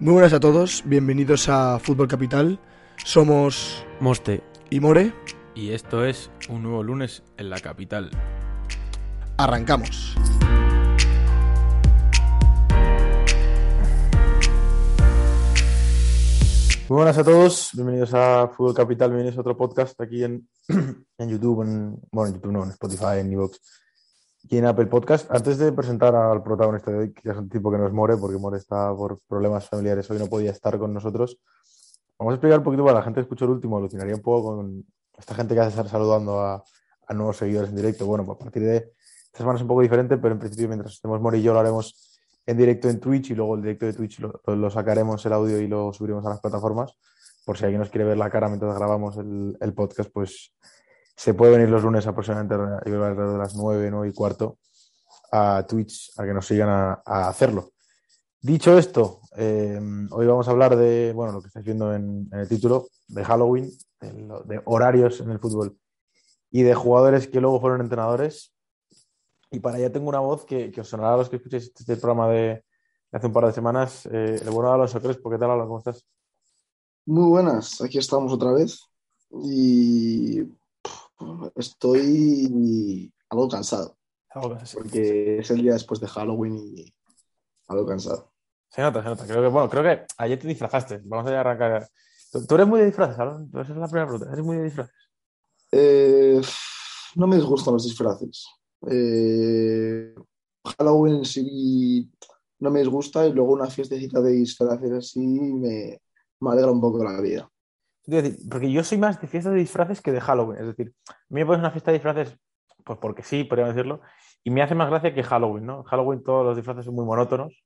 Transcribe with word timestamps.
Muy 0.00 0.12
buenas 0.12 0.32
a 0.32 0.38
todos, 0.38 0.84
bienvenidos 0.86 1.48
a 1.48 1.80
Fútbol 1.80 2.06
Capital. 2.06 2.60
Somos 3.04 3.84
Moste. 3.98 4.44
y 4.70 4.78
More. 4.78 5.12
Y 5.56 5.70
esto 5.72 6.04
es 6.04 6.30
un 6.48 6.62
nuevo 6.62 6.84
lunes 6.84 7.24
en 7.36 7.50
la 7.50 7.58
capital. 7.58 8.08
Arrancamos. 9.38 10.14
Muy 16.88 16.96
buenas 16.96 17.18
a 17.18 17.24
todos, 17.24 17.70
bienvenidos 17.74 18.14
a 18.14 18.46
Fútbol 18.56 18.74
Capital, 18.74 19.10
bienvenidos 19.10 19.36
a 19.38 19.40
otro 19.40 19.56
podcast 19.56 20.00
aquí 20.00 20.22
en, 20.22 20.48
en 21.18 21.28
YouTube, 21.28 21.62
en, 21.62 22.00
bueno, 22.12 22.28
en 22.28 22.34
YouTube 22.34 22.52
no, 22.52 22.62
en 22.62 22.70
Spotify, 22.70 23.18
en 23.18 23.32
Evox 23.32 23.60
y 24.42 24.58
en 24.58 24.66
Apple 24.66 24.86
Podcast. 24.86 25.30
Antes 25.30 25.58
de 25.58 25.72
presentar 25.72 26.14
al 26.14 26.42
protagonista 26.42 26.90
de 26.90 26.98
hoy, 26.98 27.12
que 27.12 27.30
es 27.30 27.36
un 27.36 27.48
tipo 27.48 27.70
que 27.70 27.78
no 27.78 27.86
es 27.86 27.92
More, 27.92 28.16
porque 28.16 28.38
More 28.38 28.58
está 28.58 28.94
por 28.94 29.18
problemas 29.26 29.68
familiares, 29.68 30.10
hoy 30.10 30.18
no 30.18 30.26
podía 30.26 30.50
estar 30.50 30.78
con 30.78 30.92
nosotros, 30.92 31.38
vamos 32.18 32.32
a 32.32 32.34
explicar 32.34 32.58
un 32.58 32.64
poquito 32.64 32.84
para 32.84 32.98
la 32.98 33.02
gente 33.02 33.18
que 33.18 33.22
escuchó 33.22 33.44
el 33.44 33.52
último, 33.52 33.76
alucinaría 33.76 34.14
un 34.14 34.22
poco 34.22 34.56
con 34.56 34.84
esta 35.16 35.34
gente 35.34 35.54
que 35.54 35.60
hace 35.60 35.70
estar 35.70 35.88
saludando 35.88 36.40
a, 36.40 36.62
a 37.06 37.14
nuevos 37.14 37.36
seguidores 37.36 37.70
en 37.70 37.76
directo. 37.76 38.06
Bueno, 38.06 38.24
pues 38.24 38.36
a 38.36 38.44
partir 38.44 38.62
de 38.62 38.76
esta 38.76 39.38
semana 39.38 39.56
es 39.56 39.62
un 39.62 39.68
poco 39.68 39.82
diferente, 39.82 40.16
pero 40.18 40.34
en 40.34 40.40
principio 40.40 40.68
mientras 40.68 40.94
estemos 40.94 41.20
More 41.20 41.38
y 41.38 41.42
yo 41.42 41.52
lo 41.52 41.60
haremos 41.60 42.20
en 42.46 42.56
directo 42.56 42.88
en 42.88 42.98
Twitch 42.98 43.30
y 43.30 43.34
luego 43.34 43.56
el 43.56 43.62
directo 43.62 43.86
de 43.86 43.92
Twitch 43.92 44.20
lo, 44.20 44.40
lo- 44.46 44.70
sacaremos 44.70 45.24
el 45.26 45.32
audio 45.34 45.60
y 45.60 45.68
lo 45.68 45.92
subiremos 45.92 46.24
a 46.24 46.30
las 46.30 46.40
plataformas. 46.40 46.96
Por 47.44 47.58
si 47.58 47.64
alguien 47.64 47.80
nos 47.80 47.90
quiere 47.90 48.04
ver 48.06 48.16
la 48.16 48.30
cara 48.30 48.48
mientras 48.48 48.74
grabamos 48.74 49.16
el, 49.18 49.56
el 49.60 49.74
podcast, 49.74 50.10
pues 50.12 50.54
se 51.18 51.34
puede 51.34 51.50
venir 51.50 51.68
los 51.68 51.82
lunes 51.82 52.06
aproximadamente 52.06 52.54
alrededor 52.54 53.32
de 53.32 53.38
las 53.38 53.56
9, 53.56 53.90
9 53.90 54.08
y 54.08 54.12
cuarto 54.12 54.58
a 55.32 55.66
Twitch 55.68 56.12
a 56.16 56.24
que 56.24 56.32
nos 56.32 56.46
sigan 56.46 56.68
a, 56.68 57.02
a 57.04 57.28
hacerlo. 57.28 57.72
Dicho 58.40 58.78
esto, 58.78 59.22
eh, 59.36 59.80
hoy 60.12 60.26
vamos 60.26 60.46
a 60.46 60.52
hablar 60.52 60.76
de, 60.76 61.12
bueno, 61.12 61.32
lo 61.32 61.40
que 61.40 61.48
estáis 61.48 61.66
viendo 61.66 61.92
en, 61.92 62.30
el 62.30 62.48
título, 62.48 62.86
de 63.08 63.24
Halloween, 63.24 63.68
de, 64.00 64.62
horarios 64.64 65.18
en 65.18 65.30
el 65.30 65.40
fútbol 65.40 65.76
y 66.52 66.62
de 66.62 66.76
jugadores 66.76 67.26
que 67.26 67.40
luego 67.40 67.60
fueron 67.60 67.80
entrenadores. 67.80 68.54
Y 69.50 69.58
para 69.58 69.78
allá 69.78 69.90
tengo 69.90 70.08
una 70.08 70.20
voz 70.20 70.44
que, 70.44 70.70
que 70.70 70.82
os 70.82 70.88
sonará 70.88 71.14
a 71.14 71.16
los 71.16 71.28
que 71.28 71.36
escuchéis 71.36 71.72
este 71.76 71.96
programa 71.96 72.28
de, 72.28 72.64
hace 73.10 73.26
un 73.26 73.32
par 73.32 73.46
de 73.46 73.52
semanas. 73.52 74.06
Eh, 74.06 74.40
el 74.40 74.50
bueno 74.50 74.68
de 74.68 74.74
Alonso 74.76 75.02
Crespo, 75.02 75.30
¿qué 75.30 75.38
tal, 75.38 75.50
Alonso? 75.50 75.66
¿Cómo 75.66 75.78
estás? 75.78 76.06
Muy 77.06 77.28
buenas, 77.28 77.80
aquí 77.80 77.98
estamos 77.98 78.32
otra 78.32 78.52
vez 78.52 78.88
y 79.30 80.57
estoy 81.56 83.12
algo 83.30 83.48
cansado 83.48 83.98
porque 84.74 85.38
es 85.38 85.50
el 85.50 85.62
día 85.62 85.72
después 85.72 86.00
de 86.00 86.06
Halloween 86.06 86.56
y 86.56 86.94
algo 87.68 87.86
cansado. 87.86 88.32
Se 88.70 88.82
nota, 88.82 89.02
se 89.02 89.08
nota. 89.08 89.26
Creo 89.26 89.42
que, 89.42 89.48
bueno, 89.48 89.68
creo 89.68 89.82
que 89.82 90.06
ayer 90.18 90.38
te 90.38 90.48
disfrazaste. 90.48 91.00
Vamos 91.04 91.30
a 91.30 91.40
arrancar. 91.40 91.88
¿Tú, 92.30 92.46
tú 92.46 92.54
eres 92.54 92.66
muy 92.66 92.80
de 92.80 92.86
disfraces, 92.86 93.18
Alonso? 93.18 93.60
Esa 93.60 93.72
es 93.72 93.78
la 93.78 93.88
primera 93.88 94.06
pregunta. 94.06 94.32
¿Eres 94.32 94.44
muy 94.44 94.56
de 94.58 94.64
disfraces? 94.64 94.94
Eh, 95.72 96.40
no 97.16 97.26
me 97.26 97.36
disgustan 97.36 97.74
los 97.74 97.84
disfraces. 97.84 98.46
Eh, 98.88 100.14
Halloween 100.64 101.16
en 101.16 101.24
sí 101.24 102.10
no 102.60 102.70
me 102.70 102.80
disgusta 102.80 103.26
y 103.26 103.32
luego 103.32 103.52
una 103.52 103.66
fiestecita 103.66 104.20
de 104.20 104.32
disfraces 104.32 104.92
así 104.92 105.20
me, 105.20 106.00
me 106.40 106.50
alegra 106.50 106.70
un 106.70 106.80
poco 106.80 107.02
la 107.02 107.20
vida. 107.20 107.50
Porque 108.48 108.72
yo 108.72 108.82
soy 108.82 108.98
más 108.98 109.20
de 109.20 109.26
fiestas 109.26 109.52
de 109.52 109.58
disfraces 109.58 110.00
que 110.00 110.12
de 110.12 110.20
Halloween. 110.20 110.60
Es 110.60 110.66
decir, 110.68 110.94
a 111.08 111.12
mí 111.28 111.40
me 111.40 111.46
pones 111.46 111.60
una 111.60 111.70
fiesta 111.70 111.90
de 111.90 111.98
disfraces, 111.98 112.36
pues 112.84 112.98
porque 112.98 113.22
sí, 113.22 113.44
podríamos 113.44 113.74
decirlo, 113.74 114.00
y 114.44 114.50
me 114.50 114.62
hace 114.62 114.74
más 114.74 114.88
gracia 114.88 115.14
que 115.14 115.22
Halloween, 115.22 115.66
¿no? 115.66 115.82
Halloween 115.84 116.22
todos 116.22 116.44
los 116.44 116.56
disfraces 116.56 116.86
son 116.86 116.94
muy 116.94 117.04
monótonos. 117.04 117.62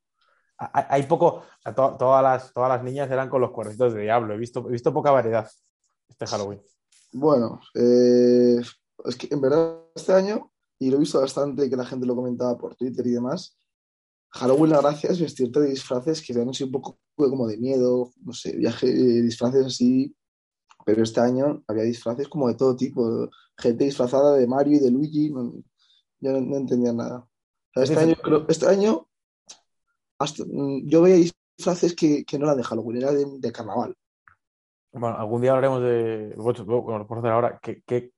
Hay, 0.56 1.04
poco, 1.04 1.42
o 1.64 1.74
todas, 1.74 2.22
las, 2.22 2.52
todas 2.52 2.68
las 2.68 2.84
niñas 2.84 3.10
eran 3.10 3.28
con 3.28 3.40
los 3.40 3.50
cuernitos 3.50 3.94
de 3.94 4.02
diablo. 4.02 4.34
He 4.34 4.38
visto, 4.38 4.68
he 4.68 4.72
visto 4.72 4.92
poca 4.92 5.10
variedad 5.10 5.48
este 6.08 6.26
Halloween. 6.26 6.60
Bueno, 7.12 7.60
eh, 7.74 8.60
es 9.04 9.16
que 9.16 9.28
en 9.30 9.41
verdad 9.41 9.78
este 9.94 10.12
año, 10.12 10.52
y 10.78 10.91
lo 10.91 10.97
he 10.97 11.00
visto 11.00 11.20
bastante 11.20 11.69
que 11.69 11.76
la 11.76 11.84
gente 11.84 12.06
lo 12.06 12.14
comentaba 12.14 12.56
por 12.58 12.75
Twitter 12.76 13.06
y 13.06 13.10
demás, 13.10 13.56
Halloween 14.31 14.70
la 14.70 14.81
gracia 14.81 15.10
es 15.10 15.20
vestirte 15.20 15.60
de 15.60 15.70
disfraces 15.70 16.22
que 16.22 16.32
sean 16.32 16.48
así 16.48 16.64
un 16.64 16.72
poco 16.72 16.98
como 17.16 17.47
de 17.47 17.58
miedo, 17.58 18.12
no 18.25 18.32
sé, 18.32 18.56
viaje, 18.56 18.88
eh, 18.88 19.22
disfraces 19.22 19.66
así, 19.66 20.14
pero 20.84 21.03
este 21.03 21.20
año 21.20 21.62
había 21.69 21.84
disfraces 21.84 22.28
como 22.28 22.48
de 22.48 22.54
todo 22.54 22.76
tipo, 22.76 23.28
gente 23.59 23.84
disfrazada 23.84 24.37
de 24.37 24.47
Mario 24.47 24.76
y 24.76 24.81
de 24.81 24.91
Luigi, 24.91 25.31
no- 25.31 25.53
yo 26.20 26.32
no, 26.32 26.41
no 26.41 26.56
entendía 26.56 26.93
nada. 26.93 27.19
O 27.20 27.28
sea, 27.75 27.82
este 27.84 27.98
año, 27.98 28.15
creo- 28.22 28.47
este 28.48 28.66
año 28.69 29.09
hasta- 30.19 30.44
mm, 30.44 30.87
yo 30.88 31.03
veía 31.03 31.16
disfraces 31.56 31.94
que, 31.94 32.25
que 32.25 32.38
no 32.38 32.44
eran 32.47 32.56
de 32.59 32.65
Halloween, 32.65 32.98
era 33.03 33.12
de, 33.12 33.26
de 33.38 33.53
carnaval. 33.53 33.97
Bueno, 34.93 35.16
algún 35.16 35.41
día 35.41 35.53
hablaremos 35.53 35.81
de. 35.82 36.34
Bueno, 36.37 36.65
lo 36.65 37.06
podemos 37.06 37.19
hacer 37.19 37.31
ahora. 37.32 37.59
¿Qué, 37.62 37.82
qué 37.87 38.12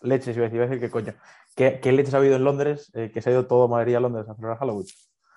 leches 0.00 0.34
iba 0.34 0.46
a 0.46 0.48
decir? 0.48 0.56
Iba 0.56 0.64
a 0.64 0.68
decir 0.68 0.80
qué 0.80 0.90
coño. 0.90 1.14
¿Qué, 1.54 1.78
qué 1.82 1.92
leches 1.92 2.14
ha 2.14 2.16
habido 2.18 2.36
en 2.36 2.44
Londres? 2.44 2.90
eh, 2.94 3.10
que 3.12 3.20
se 3.20 3.28
ha 3.28 3.32
ido 3.32 3.46
todo 3.46 3.68
Madrid 3.68 3.96
a 3.96 4.00
Londres 4.00 4.26
a 4.28 4.34
celebrar 4.34 4.58
Halloween. 4.58 4.86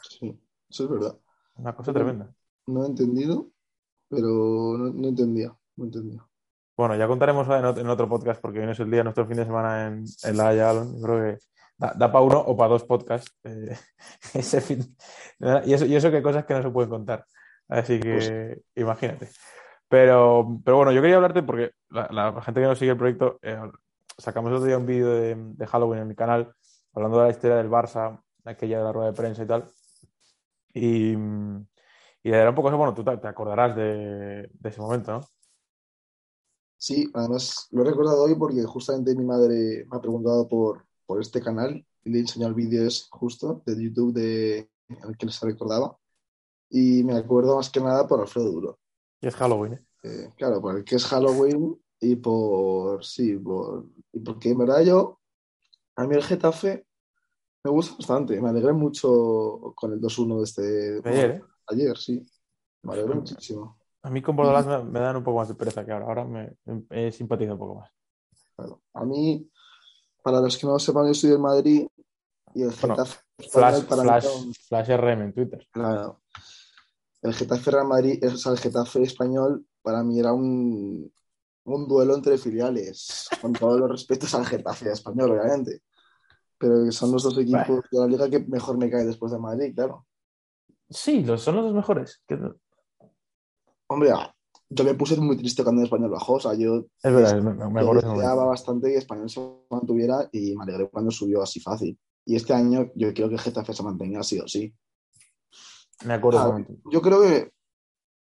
Sí, 0.01 0.39
eso 0.69 0.83
es 0.85 0.89
verdad. 0.89 1.17
Una 1.55 1.75
cosa 1.75 1.91
Sí. 1.91 1.95
tremenda. 1.95 2.33
No 2.67 2.83
he 2.85 2.87
entendido, 2.87 3.49
pero 4.07 4.27
no, 4.77 4.93
no 4.93 5.07
entendía, 5.09 5.53
no 5.75 5.85
entendía. 5.85 6.25
Bueno, 6.79 6.95
ya 6.95 7.07
contaremos 7.09 7.45
en 7.49 7.89
otro, 7.89 8.07
podcast 8.07 8.39
porque 8.39 8.59
hoy 8.59 8.65
no 8.65 8.71
es 8.71 8.79
el 8.79 8.89
día, 8.89 9.03
nuestro 9.03 9.25
fin 9.27 9.35
de 9.35 9.43
semana 9.43 9.87
en, 9.87 10.05
en 10.23 10.37
La 10.37 10.47
Haya, 10.47 10.69
Alon. 10.69 10.95
Yo 10.95 11.01
creo 11.01 11.35
que 11.35 11.39
da, 11.77 12.09
para 12.09 12.21
uno 12.21 12.39
o 12.39 12.55
para 12.55 12.69
dos 12.69 12.85
podcasts. 12.85 13.35
eh, 13.43 13.77
ese 14.33 14.61
fin. 14.61 14.95
Y 15.65 15.73
eso, 15.73 15.85
y 15.85 15.97
eso 15.97 16.09
que 16.09 16.21
cosas 16.21 16.45
que 16.45 16.53
no 16.53 16.61
se 16.61 16.69
pueden 16.69 16.89
contar. 16.89 17.25
Así 17.67 17.99
que 17.99 18.61
imagínate. 18.75 19.27
Pero, 19.89 20.61
pero 20.63 20.77
bueno, 20.77 20.93
yo 20.93 21.01
quería 21.01 21.17
hablarte 21.17 21.43
porque 21.43 21.71
la, 21.89 22.07
la 22.13 22.41
gente 22.41 22.61
que 22.61 22.67
nos 22.67 22.79
sigue 22.79 22.91
el 22.91 22.97
proyecto, 22.97 23.39
eh, 23.41 23.59
sacamos 24.17 24.49
el 24.49 24.55
otro 24.55 24.67
día 24.67 24.77
un 24.77 24.85
vídeo 24.85 25.09
de, 25.09 25.35
de 25.35 25.67
Halloween 25.67 26.03
en 26.03 26.07
mi 26.07 26.15
canal 26.15 26.53
hablando 26.93 27.17
de 27.17 27.25
la 27.25 27.31
historia 27.31 27.57
del 27.57 27.69
Barça, 27.69 28.21
aquella 28.45 28.77
de 28.77 28.83
la 28.85 28.93
rueda 28.93 29.11
de 29.11 29.17
prensa 29.17 29.43
y 29.43 29.47
tal. 29.47 29.65
Y, 30.73 31.11
y 32.23 32.31
era 32.31 32.51
un 32.51 32.55
poco 32.55 32.69
eso, 32.69 32.77
bueno, 32.77 32.93
tú 32.93 33.03
te, 33.03 33.17
te 33.17 33.27
acordarás 33.27 33.75
de, 33.75 34.49
de 34.49 34.69
ese 34.69 34.79
momento, 34.79 35.11
¿no? 35.11 35.38
Sí, 36.79 37.11
además 37.13 37.67
lo 37.71 37.81
he 37.81 37.85
recordado 37.85 38.23
hoy 38.23 38.35
porque 38.35 38.63
justamente 38.63 39.13
mi 39.13 39.25
madre 39.25 39.85
me 39.91 39.97
ha 39.97 40.01
preguntado 40.01 40.47
por, 40.47 40.85
por 41.05 41.19
este 41.19 41.41
canal 41.41 41.85
y 42.05 42.09
le 42.09 42.17
he 42.17 42.21
enseñado 42.21 42.51
el 42.51 42.55
vídeo 42.55 42.87
justo 43.11 43.61
de 43.65 43.83
YouTube 43.83 44.13
de, 44.13 44.69
al 45.03 45.17
que 45.17 45.25
les 45.25 45.41
recordaba. 45.41 45.97
Y 46.69 47.03
me 47.03 47.17
acuerdo 47.17 47.57
más 47.57 47.69
que 47.69 47.81
nada 47.81 48.07
por 48.07 48.21
Alfredo 48.21 48.49
Duro. 48.49 48.79
Y 49.19 49.27
es 49.27 49.35
Halloween, 49.35 49.73
¿eh? 49.73 49.85
Eh, 50.03 50.33
claro, 50.37 50.61
por 50.61 50.77
el 50.77 50.85
que 50.85 50.95
es 50.95 51.05
Halloween 51.05 51.77
y 51.99 52.15
por, 52.15 53.03
sí, 53.03 53.35
por, 53.35 53.85
y 54.13 54.19
porque 54.21 54.51
en 54.51 54.59
verdad 54.59 54.81
yo, 54.81 55.19
a 55.97 56.07
mí 56.07 56.15
el 56.15 56.23
Getafe 56.23 56.87
me 57.65 57.71
gusta 57.71 57.95
bastante. 57.97 58.39
Me 58.39 58.49
alegré 58.49 58.71
mucho 58.71 59.73
con 59.75 59.91
el 59.91 59.99
2-1 59.99 60.37
de 60.37 60.43
este, 60.43 61.09
ayer, 61.09 61.31
¿eh? 61.31 61.43
ayer, 61.67 61.97
sí. 61.97 62.25
Me 62.83 62.93
alegré 62.93 63.15
muchísimo. 63.15 63.78
A 64.03 64.09
mí 64.09 64.21
con 64.21 64.35
Bordalás 64.35 64.65
me, 64.65 64.83
me 64.91 64.99
dan 64.99 65.17
un 65.17 65.23
poco 65.23 65.39
más 65.39 65.47
de 65.49 65.55
pereza 65.55 65.85
que 65.85 65.91
ahora. 65.91 66.05
Ahora 66.05 66.25
me, 66.25 66.55
he 66.91 67.11
simpatizado 67.11 67.55
un 67.55 67.59
poco 67.59 67.75
más. 67.81 67.91
Claro. 68.55 68.81
A 68.93 69.05
mí, 69.05 69.49
para 70.23 70.39
los 70.41 70.57
que 70.57 70.65
no 70.67 70.73
lo 70.73 70.79
sepan, 70.79 71.07
yo 71.07 71.13
soy 71.13 71.29
del 71.31 71.39
Madrid 71.39 71.87
y 72.53 72.63
el 72.63 72.69
Bueno, 72.81 72.95
Getafe 72.95 73.19
Flash, 73.49 73.83
para 73.85 74.01
flash, 74.03 74.25
un- 74.45 74.53
flash 74.53 74.89
RM 74.89 75.21
en 75.23 75.33
Twitter. 75.33 75.67
claro. 75.71 76.21
el 77.21 77.33
Getafe 77.33 77.71
Real 77.71 77.87
Madrid, 77.87 78.25
o 78.25 78.37
sea, 78.37 78.51
el 78.53 78.57
Getafe 78.59 79.01
español 79.03 79.65
para 79.81 80.03
mí 80.03 80.19
era 80.19 80.31
un, 80.33 81.11
un 81.65 81.87
duelo 81.87 82.15
entre 82.15 82.37
filiales, 82.37 83.27
con 83.41 83.53
todos 83.53 83.79
los 83.79 83.89
respetos 83.89 84.33
al 84.35 84.45
Getafe 84.45 84.91
español, 84.91 85.31
obviamente. 85.31 85.81
Pero 86.57 86.83
que 86.85 86.91
son 86.91 87.11
los 87.13 87.23
dos 87.23 87.37
equipos 87.37 87.83
de 87.91 87.99
la 87.99 88.07
liga 88.07 88.29
que 88.29 88.39
mejor 88.39 88.77
me 88.77 88.89
cae 88.89 89.05
después 89.05 89.31
de 89.31 89.39
Madrid, 89.39 89.73
claro. 89.75 90.05
Sí, 90.89 91.23
los, 91.23 91.41
son 91.41 91.55
los 91.55 91.65
dos 91.65 91.73
mejores. 91.73 92.21
Que- 92.27 92.37
Hombre, 93.89 94.11
yo 94.69 94.83
me 94.83 94.93
puse 94.93 95.19
muy 95.19 95.35
triste 95.35 95.63
cuando 95.63 95.81
el 95.81 95.85
español 95.87 96.11
bajó, 96.11 96.33
o 96.33 96.39
sea, 96.39 96.53
yo 96.53 96.85
Es 97.01 97.11
verdad, 97.13 97.41
me, 97.41 97.53
me 97.53 97.81
acuerdo 97.81 98.01
deseaba 98.13 98.45
bastante 98.45 98.89
que 98.89 98.97
Español 98.97 99.29
se 99.29 99.41
mantuviera 99.69 100.29
y 100.31 100.55
me 100.55 100.63
alegré 100.63 100.89
cuando 100.89 101.09
subió 101.11 101.41
así 101.41 101.59
fácil. 101.59 101.97
Y 102.25 102.35
este 102.35 102.53
año 102.53 102.91
yo 102.95 103.13
quiero 103.13 103.29
que 103.29 103.37
Getafe 103.39 103.73
se 103.73 103.81
mantenga 103.83 104.21
sí 104.21 104.39
o 104.39 104.47
sí. 104.47 104.73
Me 106.05 106.13
acuerdo 106.13 106.39
Ah, 106.39 106.65
yo 106.91 107.01
creo 107.01 107.21
que 107.21 107.51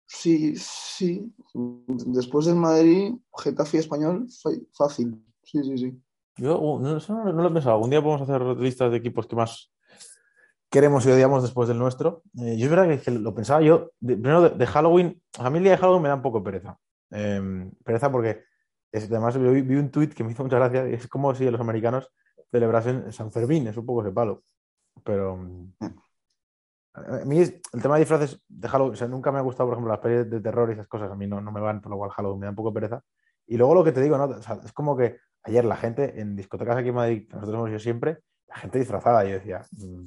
sí, 0.06 0.54
sí. 0.56 1.32
Después 1.54 2.46
del 2.46 2.54
Madrid, 2.56 3.14
Getafe 3.36 3.78
y 3.78 3.80
Español, 3.80 4.26
fácil. 4.72 5.24
Sí, 5.42 5.62
sí, 5.64 5.76
sí. 5.78 6.02
Yo 6.36 6.60
uh, 6.60 6.78
no, 6.78 6.98
eso 6.98 7.12
no- 7.14 7.32
no 7.32 7.42
lo 7.42 7.48
he 7.48 7.52
pensado. 7.52 7.74
Algún 7.74 7.90
día 7.90 8.00
podemos 8.02 8.22
hacer 8.22 8.40
listas 8.58 8.90
de 8.92 8.98
equipos 8.98 9.26
que 9.26 9.34
más 9.34 9.72
queremos 10.70 11.06
y 11.06 11.10
odiamos 11.10 11.42
después 11.42 11.68
del 11.68 11.78
nuestro. 11.78 12.22
Eh, 12.40 12.56
yo 12.56 12.64
es 12.66 12.70
verdad 12.70 13.00
que, 13.00 13.10
lo 13.10 13.34
pensaba 13.34 13.60
yo. 13.62 13.90
de- 14.00 14.16
primero 14.16 14.42
de, 14.42 14.50
de 14.50 14.66
Halloween, 14.66 15.22
a 15.38 15.50
mí 15.50 15.58
el 15.58 15.64
día 15.64 15.72
de 15.72 15.78
Halloween 15.78 16.02
me 16.02 16.08
da 16.08 16.14
un 16.16 16.22
poco 16.22 16.42
pereza. 16.42 16.78
Eh, 17.10 17.70
pereza 17.84 18.10
porque 18.12 18.44
es- 18.92 19.04
además 19.10 19.36
vi, 19.38 19.62
vi 19.62 19.76
un 19.76 19.90
tuit 19.90 20.12
que 20.14 20.24
me 20.24 20.32
hizo 20.32 20.42
mucha 20.44 20.56
gracia. 20.56 20.84
Es 20.86 21.06
como 21.08 21.34
si 21.34 21.50
los 21.50 21.60
americanos 21.60 22.10
celebrasen 22.50 23.12
San 23.12 23.30
Fermín, 23.32 23.66
es 23.66 23.76
un 23.76 23.86
poco 23.86 24.02
ese 24.02 24.12
palo. 24.12 24.42
Pero 25.04 25.36
mm, 25.36 25.72
A 26.94 27.24
mí 27.24 27.38
es- 27.40 27.54
el 27.72 27.80
tema 27.82 27.94
de 27.94 28.00
disfraces 28.00 28.40
de 28.48 28.68
Halloween, 28.68 28.94
o 28.94 28.96
sea, 28.96 29.06
nunca 29.08 29.30
me 29.30 29.38
ha 29.38 29.42
gustado, 29.42 29.68
por 29.68 29.74
ejemplo, 29.74 29.92
las 29.92 30.00
pelis 30.00 30.28
de 30.30 30.40
terror 30.40 30.68
y 30.68 30.72
esas 30.72 30.88
cosas. 30.88 31.10
A 31.10 31.14
mí 31.14 31.26
no, 31.28 31.40
no 31.40 31.52
me 31.52 31.60
van, 31.60 31.80
por 31.80 31.90
lo 31.92 31.98
cual 31.98 32.10
Halloween 32.10 32.40
me 32.40 32.46
da 32.46 32.50
un 32.50 32.56
poco 32.56 32.72
pereza. 32.72 33.02
Y 33.46 33.56
luego 33.56 33.74
lo 33.74 33.84
que 33.84 33.92
te 33.92 34.00
digo, 34.00 34.18
¿no? 34.18 34.24
O 34.24 34.42
sea, 34.42 34.58
es 34.64 34.72
como 34.72 34.96
que 34.96 35.18
ayer 35.44 35.64
la 35.64 35.76
gente 35.76 36.20
en 36.20 36.34
discotecas 36.34 36.76
aquí 36.76 36.88
en 36.88 36.94
Madrid, 36.96 37.28
que 37.28 37.34
nosotros 37.34 37.54
hemos 37.54 37.70
ido 37.70 37.78
siempre, 37.78 38.18
la 38.48 38.56
gente 38.56 38.78
disfrazada. 38.80 39.24
Yo 39.24 39.30
decía, 39.34 39.62
mm, 39.72 40.04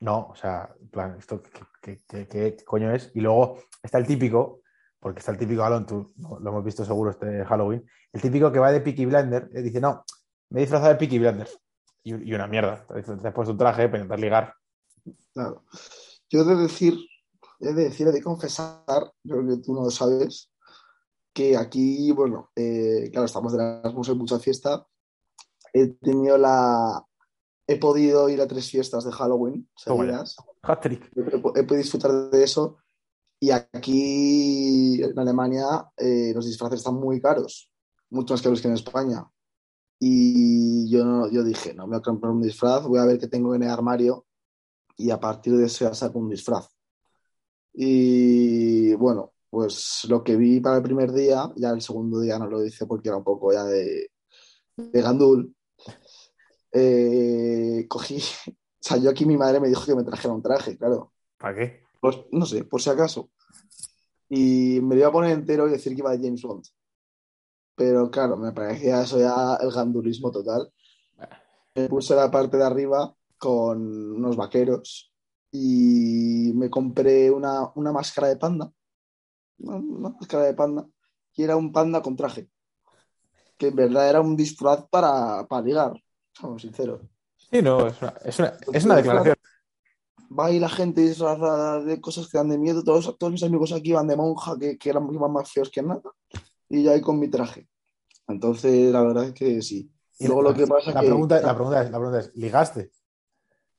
no, 0.00 0.28
o 0.28 0.34
sea, 0.36 0.74
en 0.80 0.88
plan, 0.88 1.16
¿esto 1.18 1.42
qué, 1.80 1.98
qué- 2.06 2.28
qué- 2.28 2.56
coño 2.64 2.92
es? 2.92 3.10
Y 3.14 3.20
luego 3.20 3.58
está 3.82 3.98
el 3.98 4.06
típico, 4.06 4.60
porque 5.00 5.20
está 5.20 5.32
el 5.32 5.38
típico, 5.38 5.62
Alon, 5.62 5.86
tú 5.86 6.12
lo 6.18 6.50
hemos 6.50 6.64
visto 6.64 6.84
seguro 6.84 7.10
este 7.10 7.44
Halloween, 7.44 7.84
el 8.12 8.20
típico 8.20 8.50
que 8.52 8.58
va 8.58 8.72
de 8.72 8.80
Peaky 8.80 9.06
Blinder, 9.06 9.48
y 9.54 9.62
dice, 9.62 9.80
no, 9.80 10.04
me 10.50 10.60
he 10.60 10.62
disfrazado 10.62 10.92
de 10.92 10.98
Peaky 10.98 11.18
Blinders. 11.18 11.58
Y, 12.02 12.32
una 12.34 12.46
mierda. 12.46 12.86
Te 12.86 13.00
has 13.28 13.34
puesto 13.34 13.50
un 13.52 13.58
traje 13.58 13.88
para 13.88 13.98
intentar 13.98 14.20
ligar. 14.20 14.54
Claro. 15.34 15.64
Yo 16.30 16.42
he 16.42 16.44
de 16.44 16.54
decir, 16.54 16.94
he 17.58 17.72
de 17.72 17.84
decir, 17.84 18.06
he 18.06 18.12
de 18.12 18.22
confesar, 18.22 18.84
yo 19.24 19.36
creo 19.38 19.56
que 19.56 19.62
tú 19.62 19.74
no 19.74 19.82
lo 19.82 19.90
sabes, 19.90 20.52
que 21.32 21.56
aquí, 21.56 22.12
bueno, 22.12 22.50
eh, 22.54 23.10
claro, 23.10 23.26
estamos 23.26 23.52
de 23.52 23.62
Erasmus, 23.62 24.08
hay 24.08 24.14
mucha 24.14 24.38
fiesta. 24.38 24.86
He 25.72 25.88
tenido 25.94 26.38
la. 26.38 27.04
He 27.66 27.78
podido 27.78 28.28
ir 28.28 28.40
a 28.40 28.46
tres 28.46 28.70
fiestas 28.70 29.04
de 29.04 29.12
Halloween 29.12 29.68
seguidas. 29.76 30.36
Hat-trick. 30.62 31.10
He, 31.16 31.20
he 31.20 31.62
podido 31.64 31.76
disfrutar 31.76 32.30
de 32.30 32.44
eso. 32.44 32.78
Y 33.40 33.50
aquí 33.50 35.02
en 35.02 35.18
Alemania 35.18 35.90
eh, 35.96 36.32
los 36.34 36.46
disfraces 36.46 36.78
están 36.78 36.94
muy 36.94 37.20
caros, 37.20 37.70
mucho 38.10 38.34
más 38.34 38.42
caros 38.42 38.62
que 38.62 38.68
en 38.68 38.74
España. 38.74 39.26
Y 39.98 40.90
yo, 40.90 41.30
yo 41.30 41.42
dije, 41.42 41.74
no, 41.74 41.86
me 41.86 41.96
voy 41.96 41.98
a 41.98 42.02
comprar 42.02 42.32
un 42.32 42.42
disfraz, 42.42 42.86
voy 42.86 42.98
a 42.98 43.04
ver 43.04 43.18
qué 43.18 43.28
tengo 43.28 43.54
en 43.54 43.62
el 43.62 43.70
armario 43.70 44.26
y 44.96 45.10
a 45.10 45.20
partir 45.20 45.56
de 45.56 45.66
eso 45.66 45.84
ya 45.84 45.94
saco 45.94 46.18
un 46.18 46.30
disfraz. 46.30 46.68
Y 47.74 48.94
bueno, 48.94 49.34
pues 49.50 50.06
lo 50.08 50.22
que 50.24 50.36
vi 50.36 50.60
para 50.60 50.76
el 50.76 50.82
primer 50.82 51.12
día, 51.12 51.52
ya 51.56 51.70
el 51.70 51.82
segundo 51.82 52.20
día 52.20 52.38
no 52.38 52.46
lo 52.46 52.64
hice 52.64 52.86
porque 52.86 53.08
era 53.08 53.18
un 53.18 53.24
poco 53.24 53.52
ya 53.52 53.64
de, 53.64 54.10
de 54.76 55.02
gandul. 55.02 55.54
Eh, 56.72 57.86
cogí, 57.88 58.16
o 58.48 58.52
sea, 58.80 58.96
yo 58.98 59.10
aquí 59.10 59.24
mi 59.26 59.36
madre 59.36 59.60
me 59.60 59.68
dijo 59.68 59.84
que 59.84 59.94
me 59.94 60.04
trajera 60.04 60.34
un 60.34 60.42
traje, 60.42 60.76
claro. 60.76 61.12
¿Para 61.38 61.54
qué? 61.54 61.82
Pues 62.00 62.18
no 62.30 62.46
sé, 62.46 62.64
por 62.64 62.80
si 62.80 62.90
acaso. 62.90 63.30
Y 64.28 64.80
me 64.82 64.94
lo 64.94 65.00
iba 65.02 65.08
a 65.08 65.12
poner 65.12 65.32
entero 65.32 65.68
y 65.68 65.72
decir 65.72 65.94
que 65.94 66.00
iba 66.00 66.10
de 66.10 66.24
James 66.24 66.42
Bond. 66.42 66.64
Pero 67.74 68.10
claro, 68.10 68.36
me 68.36 68.52
parecía 68.52 69.02
eso 69.02 69.18
ya 69.18 69.56
el 69.60 69.70
gandulismo 69.70 70.30
total. 70.30 70.72
Me 71.74 71.88
puse 71.88 72.14
la 72.14 72.30
parte 72.30 72.56
de 72.56 72.64
arriba 72.64 73.14
con 73.38 74.14
unos 74.16 74.36
vaqueros 74.36 75.12
y 75.50 76.52
me 76.54 76.70
compré 76.70 77.30
una, 77.30 77.70
una 77.74 77.92
máscara 77.92 78.28
de 78.28 78.36
panda. 78.36 78.72
Una, 79.58 79.76
una 79.76 80.08
máscara 80.08 80.44
de 80.44 80.54
panda. 80.54 80.86
Y 81.34 81.42
era 81.42 81.56
un 81.56 81.70
panda 81.70 82.00
con 82.02 82.16
traje. 82.16 82.48
Que 83.58 83.68
en 83.68 83.76
verdad 83.76 84.08
era 84.08 84.20
un 84.22 84.36
disfraz 84.36 84.86
para, 84.88 85.46
para 85.46 85.62
ligar. 85.62 86.02
Somos 86.38 86.62
sinceros. 86.62 87.00
Sí, 87.36 87.62
no, 87.62 87.86
es 87.86 88.00
una, 88.02 88.14
es 88.24 88.38
una, 88.38 88.52
es 88.72 88.84
una 88.84 88.96
declaración. 88.96 89.36
va 90.38 90.46
ahí 90.46 90.58
la 90.58 90.68
gente 90.68 91.00
disfrazada 91.00 91.80
de 91.82 92.00
cosas 92.00 92.28
que 92.28 92.38
dan 92.38 92.48
de 92.48 92.58
miedo. 92.58 92.82
Todos, 92.82 93.16
todos 93.18 93.32
mis 93.32 93.42
amigos 93.42 93.72
aquí 93.72 93.92
van 93.92 94.06
de 94.08 94.16
monja, 94.16 94.56
que, 94.58 94.76
que 94.76 94.90
eran, 94.90 95.08
iban 95.12 95.32
más 95.32 95.50
feos 95.50 95.70
que 95.70 95.82
nada. 95.82 96.02
Y 96.68 96.82
yo 96.82 96.92
ahí 96.92 97.00
con 97.00 97.18
mi 97.18 97.28
traje. 97.28 97.68
Entonces, 98.28 98.92
la 98.92 99.02
verdad 99.02 99.24
es 99.24 99.32
que 99.32 99.62
sí. 99.62 99.90
Y 100.18 100.26
luego 100.26 100.42
lo 100.42 100.54
que 100.54 100.66
pasa 100.66 100.92
la 100.92 101.00
que 101.00 101.06
pregunta, 101.06 101.40
la, 101.40 101.54
pregunta 101.54 101.82
es, 101.82 101.90
la 101.90 101.98
pregunta 101.98 102.20
es, 102.20 102.34
¿ligaste? 102.34 102.90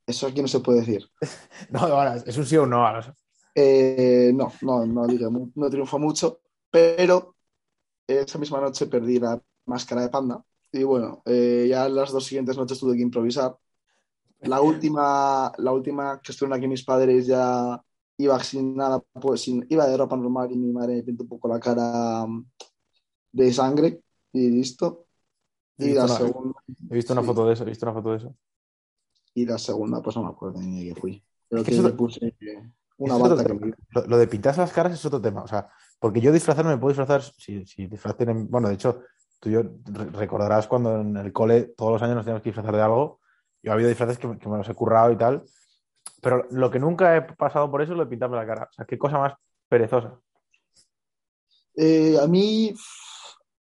eso 0.06 0.28
aquí 0.28 0.42
no 0.42 0.48
se 0.48 0.62
puede 0.62 0.80
decir. 0.80 1.08
No, 1.70 1.80
ahora, 1.80 2.16
es 2.16 2.38
un 2.38 2.46
sí 2.46 2.56
o 2.58 2.64
un 2.64 2.70
no. 2.70 2.86
Alonso. 2.88 3.14
Eh, 3.54 4.32
no, 4.34 4.54
no, 4.62 4.86
no, 4.86 5.06
digo, 5.08 5.30
mu- 5.30 5.52
no 5.56 5.70
triunfó 5.70 6.00
mucho, 6.00 6.40
pero 6.72 7.36
esa 8.08 8.38
misma 8.38 8.62
noche 8.62 8.86
perdí 8.86 9.20
la 9.20 9.42
máscara 9.66 10.02
de 10.02 10.10
panda. 10.10 10.44
Y 10.72 10.84
bueno, 10.84 11.22
eh, 11.26 11.68
ya 11.70 11.88
las 11.90 12.12
dos 12.12 12.26
siguientes 12.26 12.58
noches 12.58 12.80
tuve 12.80 12.96
que 12.96 13.02
improvisar. 13.02 13.56
La 14.42 14.62
última, 14.62 15.52
la 15.58 15.72
última 15.72 16.22
que 16.22 16.32
estuvieron 16.32 16.58
aquí 16.58 16.68
mis 16.68 16.84
padres 16.84 17.28
ya 17.28 17.82
iba 18.18 18.44
sin 18.44 18.76
nada, 18.76 19.02
pues 19.22 19.42
sin, 19.42 19.66
iba 19.70 19.88
de 19.88 19.98
ropa 19.98 20.18
normal 20.18 20.52
y 20.52 20.58
mi 20.58 20.72
madre 20.72 20.96
me 20.96 21.04
pintó 21.04 21.24
un 21.24 21.30
poco 21.30 21.48
la 21.48 21.60
cara 21.60 22.26
mm, 22.28 22.46
de 23.34 23.54
sangre 23.54 24.02
y 24.34 24.50
listo. 24.50 25.08
Y 25.78 25.94
la, 25.94 26.06
una- 26.06 26.18
segunda, 26.18 26.60
He 26.90 26.96
visto 26.96 27.14
una 27.14 27.22
Sí. 27.22 27.28
foto 27.28 27.48
de 27.48 27.54
eso, 27.54 27.64
he 27.64 27.68
visto 27.68 27.86
una 27.86 27.94
foto 27.94 28.12
de 28.12 28.18
eso. 28.18 28.36
y 29.34 29.46
la 29.46 29.58
segunda, 29.58 30.02
pues 30.02 30.16
no 30.16 30.24
me 30.24 30.30
acuerdo 30.30 30.60
ni 30.62 30.86
de 30.88 30.94
qué 30.94 31.00
fui. 31.02 31.24
Pero 31.50 31.64
que 31.64 31.76
me 31.82 31.92
puse 31.94 32.34
una 32.98 33.18
bata 33.18 33.46
que 33.46 33.54
me. 33.54 33.72
Lo, 33.92 34.06
lo 34.08 34.18
de 34.18 34.28
pintarse 34.28 34.62
las 34.62 34.74
caras 34.74 34.94
es 34.94 35.06
otro 35.06 35.22
tema. 35.22 35.44
O 35.44 35.48
sea, 35.48 35.70
porque 36.00 36.20
yo 36.22 36.32
disfrazarme 36.32 36.72
me 36.72 36.78
puedo 36.78 36.90
disfrazar 36.92 37.22
si, 37.22 37.66
si 37.66 37.88
disfraz 37.88 38.18
tienen. 38.18 38.50
Bueno, 38.50 38.68
de 38.70 38.76
hecho, 38.76 39.02
tú 39.40 39.50
y 39.50 39.54
yo 39.54 39.64
re- 39.64 40.10
recordarás 40.12 40.68
cuando 40.68 41.02
en 41.02 41.18
el 41.18 41.34
cole 41.34 41.74
todos 41.78 41.94
los 41.94 42.02
años 42.02 42.16
nos 42.16 42.26
teníamos 42.26 42.44
que 42.44 42.50
disfrazar 42.50 42.76
de 42.76 42.82
algo. 42.82 43.20
Yo 43.64 43.72
ha 43.72 43.74
habido 43.76 43.90
disfraces 43.90 44.18
que, 44.18 44.38
que 44.38 44.50
me 44.50 44.58
los 44.58 44.70
he 44.70 44.74
currado 44.76 45.12
y 45.12 45.18
tal. 45.18 45.44
Pero 46.22 46.46
lo 46.52 46.72
que 46.72 46.80
nunca 46.80 47.16
he 47.16 47.22
pasado 47.22 47.70
por 47.70 47.82
eso 47.82 47.92
es 47.94 47.98
lo 47.98 48.06
de 48.06 48.10
pintarme 48.10 48.38
la 48.38 48.46
cara. 48.48 48.68
O 48.70 48.74
sea, 48.74 48.86
qué 48.86 48.98
cosa 48.98 49.18
más 49.20 49.34
perezosa. 49.70 50.20
Eh, 51.76 52.18
a 52.20 52.28
mí, 52.28 52.74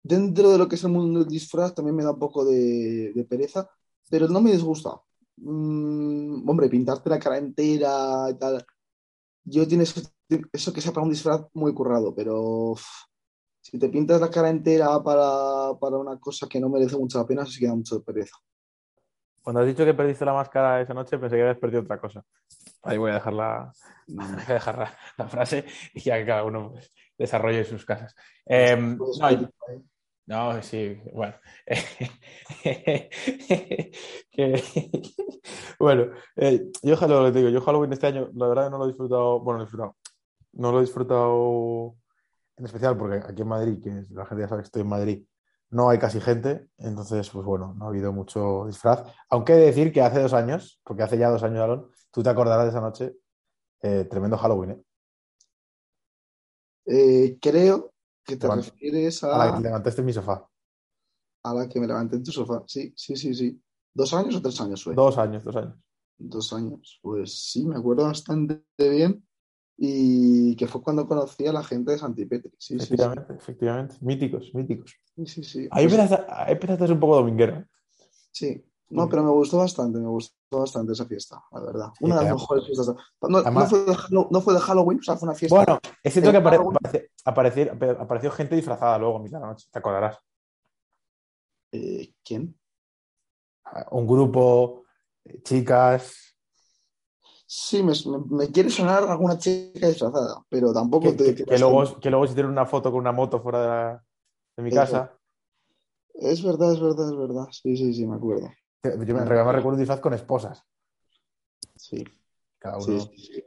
dentro 0.03 0.49
de 0.51 0.57
lo 0.57 0.67
que 0.67 0.75
es 0.75 0.83
el 0.83 0.91
mundo 0.91 1.19
del 1.19 1.29
disfraz, 1.29 1.73
también 1.73 1.95
me 1.95 2.03
da 2.03 2.11
un 2.11 2.19
poco 2.19 2.43
de, 2.43 3.13
de 3.13 3.23
pereza, 3.23 3.69
pero 4.09 4.27
no 4.27 4.41
me 4.41 4.51
disgusta. 4.51 4.99
Mm, 5.37 6.47
hombre, 6.49 6.69
pintarte 6.69 7.09
la 7.09 7.19
cara 7.19 7.37
entera 7.37 8.27
y 8.29 8.33
tal. 8.37 8.65
Yo 9.45 9.67
tiene 9.67 9.83
eso, 9.83 10.01
eso 10.51 10.73
que 10.73 10.81
sea 10.81 10.91
para 10.91 11.05
un 11.05 11.11
disfraz 11.11 11.47
muy 11.53 11.73
currado, 11.73 12.13
pero 12.13 12.75
si 13.71 13.79
te 13.79 13.87
pintas 13.87 14.19
la 14.19 14.29
cara 14.29 14.49
entera 14.49 15.01
para, 15.01 15.73
para 15.79 15.97
una 15.97 16.19
cosa 16.19 16.45
que 16.49 16.59
no 16.59 16.67
merece 16.67 16.97
mucho 16.97 17.17
la 17.19 17.25
pena, 17.25 17.43
eso 17.43 17.51
sí 17.53 17.61
que 17.61 17.67
da 17.67 17.75
mucho 17.75 17.95
de 17.95 18.01
pereza. 18.03 18.35
Cuando 19.41 19.61
has 19.61 19.67
dicho 19.67 19.85
que 19.85 19.93
perdiste 19.93 20.25
la 20.25 20.33
máscara 20.33 20.81
esa 20.81 20.93
noche, 20.93 21.17
pensé 21.17 21.37
que 21.37 21.41
habías 21.41 21.57
perdido 21.57 21.81
otra 21.81 21.99
cosa. 21.99 22.23
Ahí 22.83 22.97
voy 22.97 23.11
a 23.11 23.15
dejar 23.15 23.33
la, 23.33 23.71
voy 24.07 24.25
a 24.47 24.53
dejar 24.53 24.77
la, 24.77 24.97
la 25.17 25.27
frase 25.29 25.65
y 25.93 26.01
ya 26.01 26.17
que 26.17 26.25
cada 26.25 26.43
uno 26.43 26.71
pues, 26.73 26.91
desarrolle 27.17 27.63
sus 27.63 27.85
casas. 27.85 28.13
Eh, 28.45 28.75
Pues, 28.97 29.17
no, 29.19 29.49
No, 30.53 30.61
sí, 30.61 30.99
bueno. 31.13 31.35
Que- 34.31 34.63
bueno, 35.79 36.11
eh, 36.35 36.69
yo 36.83 36.95
Halloween, 36.97 37.23
lo 37.23 37.29
que 37.29 37.31
te 37.33 37.39
digo, 37.39 37.49
yo 37.51 37.61
Halloween 37.61 37.93
este 37.93 38.07
año, 38.07 38.29
la 38.33 38.47
verdad 38.47 38.65
que 38.65 38.71
no 38.71 38.77
lo 38.79 38.83
he 38.85 38.87
disfrutado, 38.89 39.39
bueno, 39.39 39.59
lo 39.59 39.63
he 39.63 39.65
disfrutado, 39.65 39.95
no 40.53 40.71
lo 40.71 40.77
he 40.77 40.81
disfrutado 40.81 41.95
en 42.57 42.65
especial 42.65 42.97
porque 42.97 43.17
aquí 43.17 43.41
en 43.41 43.47
Madrid, 43.47 43.79
que 43.81 44.03
la 44.11 44.25
gente 44.25 44.43
ya 44.43 44.47
sabe 44.47 44.61
que 44.61 44.65
estoy 44.67 44.81
en 44.83 44.87
Madrid, 44.89 45.25
no 45.71 45.89
hay 45.89 45.97
casi 45.99 46.19
gente, 46.19 46.67
entonces, 46.77 47.29
pues 47.29 47.45
bueno, 47.45 47.73
no 47.77 47.85
ha 47.85 47.87
habido 47.89 48.11
mucho 48.11 48.65
disfraz. 48.67 49.03
Aunque 49.29 49.53
he 49.53 49.57
de 49.57 49.65
decir 49.67 49.91
que 49.93 50.01
hace 50.01 50.19
dos 50.21 50.33
años, 50.33 50.81
porque 50.83 51.03
hace 51.03 51.17
ya 51.17 51.29
dos 51.29 51.43
años, 51.43 51.59
Aaron, 51.59 51.89
tú 52.11 52.21
te 52.21 52.29
acordarás 52.29 52.65
de 52.65 52.69
esa 52.71 52.81
noche, 52.81 53.15
eh, 53.81 54.05
tremendo 54.09 54.37
Halloween, 54.37 54.71
¿eh? 54.71 54.83
Eh, 56.85 57.37
creo 57.41 57.93
que 58.25 58.35
te 58.37 58.47
Levant- 58.47 58.65
refieres 58.65 59.23
A 59.23 59.37
la 59.37 59.45
que 59.45 59.51
a, 59.51 59.57
te 59.57 59.63
levantaste 59.63 60.01
en 60.01 60.05
mi 60.05 60.13
sofá. 60.13 60.47
a 61.43 61.53
la 61.53 61.67
que 61.69 61.79
me 61.79 61.87
levanté 61.87 62.17
en 62.17 62.23
tu 62.23 62.31
sofá. 62.31 62.63
Sí, 62.67 62.93
sí, 62.95 63.15
sí, 63.15 63.33
sí. 63.33 63.61
¿Dos 63.93 64.13
años 64.13 64.35
o 64.35 64.41
tres 64.41 64.59
años 64.61 64.83
fue? 64.83 64.93
Dos 64.95 65.17
años, 65.17 65.43
dos 65.43 65.55
años. 65.55 65.75
Dos 66.17 66.53
años. 66.53 66.99
Pues 67.01 67.51
sí, 67.51 67.65
me 67.65 67.77
acuerdo 67.77 68.03
bastante 68.05 68.61
bien. 68.77 69.25
Y 69.77 70.55
que 70.55 70.67
fue 70.67 70.81
cuando 70.83 71.07
conocí 71.07 71.47
a 71.47 71.53
la 71.53 71.63
gente 71.63 71.91
de 71.93 71.97
Santipetri. 71.97 72.51
Sí, 72.57 72.57
sí, 72.57 72.79
sí. 72.79 72.93
Efectivamente, 72.93 73.33
efectivamente. 73.33 73.95
Míticos, 74.01 74.51
míticos. 74.53 74.95
Sí, 75.15 75.25
sí, 75.25 75.43
sí. 75.43 75.67
Ahí 75.71 75.87
Pues, 75.87 75.97
empezaste, 75.99 76.51
empezaste 76.51 76.83
a 76.83 76.87
ser 76.87 76.93
un 76.93 76.99
poco 76.99 77.15
dominguero. 77.15 77.55
¿eh? 77.57 77.65
sí. 78.31 78.65
No, 78.93 79.07
pero 79.07 79.23
me 79.23 79.29
gustó 79.31 79.57
bastante, 79.57 79.99
me 79.99 80.07
gustó 80.09 80.35
bastante 80.59 80.91
esa 80.91 81.05
fiesta, 81.05 81.41
la 81.53 81.61
verdad. 81.61 81.87
Una 82.01 82.17
de 82.19 82.23
las 82.25 82.33
mejores 82.33 82.65
fiestas. 82.65 82.87
No, 83.21 83.41
fue 83.65 83.85
de, 83.85 83.93
Hallow- 83.93 84.27
no 84.29 84.41
fue 84.41 84.53
de 84.53 84.59
Halloween, 84.59 84.99
o 84.99 85.01
sea, 85.01 85.15
fue 85.15 85.29
una 85.29 85.35
fiesta. 85.37 85.55
Bueno, 85.55 85.79
es 86.03 86.11
cierto 86.11 86.29
que 86.29 86.37
apare- 86.37 86.57
Halloween. 86.57 86.77
aparece- 86.83 87.09
apareció, 87.23 87.71
apareció 88.01 88.31
gente 88.31 88.55
disfrazada 88.57 88.97
luego 88.99 89.15
a 89.15 89.21
mitad 89.21 89.37
de 89.37 89.41
la 89.45 89.51
noche, 89.51 89.65
te 89.71 89.79
acordarás. 89.79 90.17
Eh, 91.71 92.13
¿quién? 92.21 92.53
Un 93.91 94.05
grupo, 94.07 94.83
eh, 95.23 95.41
chicas. 95.41 96.30
Sí, 97.53 97.83
me, 97.83 97.91
quiere 98.47 98.69
sonar 98.69 99.03
alguna 99.03 99.37
chica 99.37 99.85
disfrazada, 99.89 100.41
pero 100.47 100.71
tampoco 100.71 101.07
Que, 101.17 101.33
te. 101.33 101.35
que- 101.35 101.59
luego, 101.59 101.99
que 101.99 102.09
luego 102.09 102.23
hicieron 102.23 102.49
una 102.49 102.65
foto 102.65 102.89
con 102.91 103.01
una 103.01 103.11
moto 103.11 103.41
fuera 103.41 103.61
de, 103.61 103.67
la- 103.67 104.05
de 104.55 104.63
mi 104.63 104.69
Eso. 104.69 104.79
casa. 104.79 105.19
Es 106.13 106.41
verdad, 106.41 106.71
es 106.71 106.79
verdad, 106.79 107.09
es 107.09 107.17
verdad. 107.17 107.47
Sí, 107.51 107.75
sí, 107.75 107.93
sí, 107.93 108.07
me 108.07 108.15
acuerdo. 108.15 108.49
Yo 108.85 108.95
me, 108.97 109.05
me 109.05 109.25
recuerdo 109.25 109.71
un 109.71 109.79
disfraz 109.79 109.99
con 109.99 110.13
esposas. 110.13 110.63
Sí, 111.75 112.05
Cada 112.57 112.77
uno. 112.77 112.85
sí, 112.85 113.11
sí, 113.17 113.33
sí. 113.33 113.43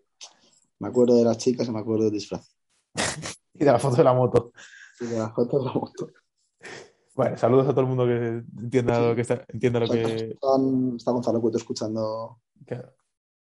Me 0.80 0.88
acuerdo 0.88 1.16
de 1.16 1.25
las 1.25 1.38
chicas 1.38 1.66
y 1.66 1.73
me 1.73 1.78
acuerdo 1.78 2.04
del 2.04 2.12
disfraz. 2.12 2.54
Y 3.54 3.64
de 3.64 3.73
la 3.73 3.78
foto 3.78 3.96
de 3.96 4.04
la 4.04 4.12
moto. 4.12 4.52
Y 5.00 5.06
de 5.06 5.16
las 5.16 5.32
fotos 5.32 5.64
de 5.64 5.70
la 5.70 5.75
moto. 5.76 6.08
Bueno, 7.14 7.38
saludos 7.38 7.68
a 7.68 7.70
todo 7.70 7.80
el 7.80 7.87
mundo 7.87 8.04
que 8.04 8.44
entienda 8.64 9.00
lo 9.00 9.14
que 9.14 9.23
está, 9.23 9.46
entienda 9.49 9.80
lo 9.80 9.88
que. 9.88 10.37
Está 10.99 11.11
Gonzalo 11.12 11.40
Cueto 11.40 11.56
escuchando. 11.56 12.40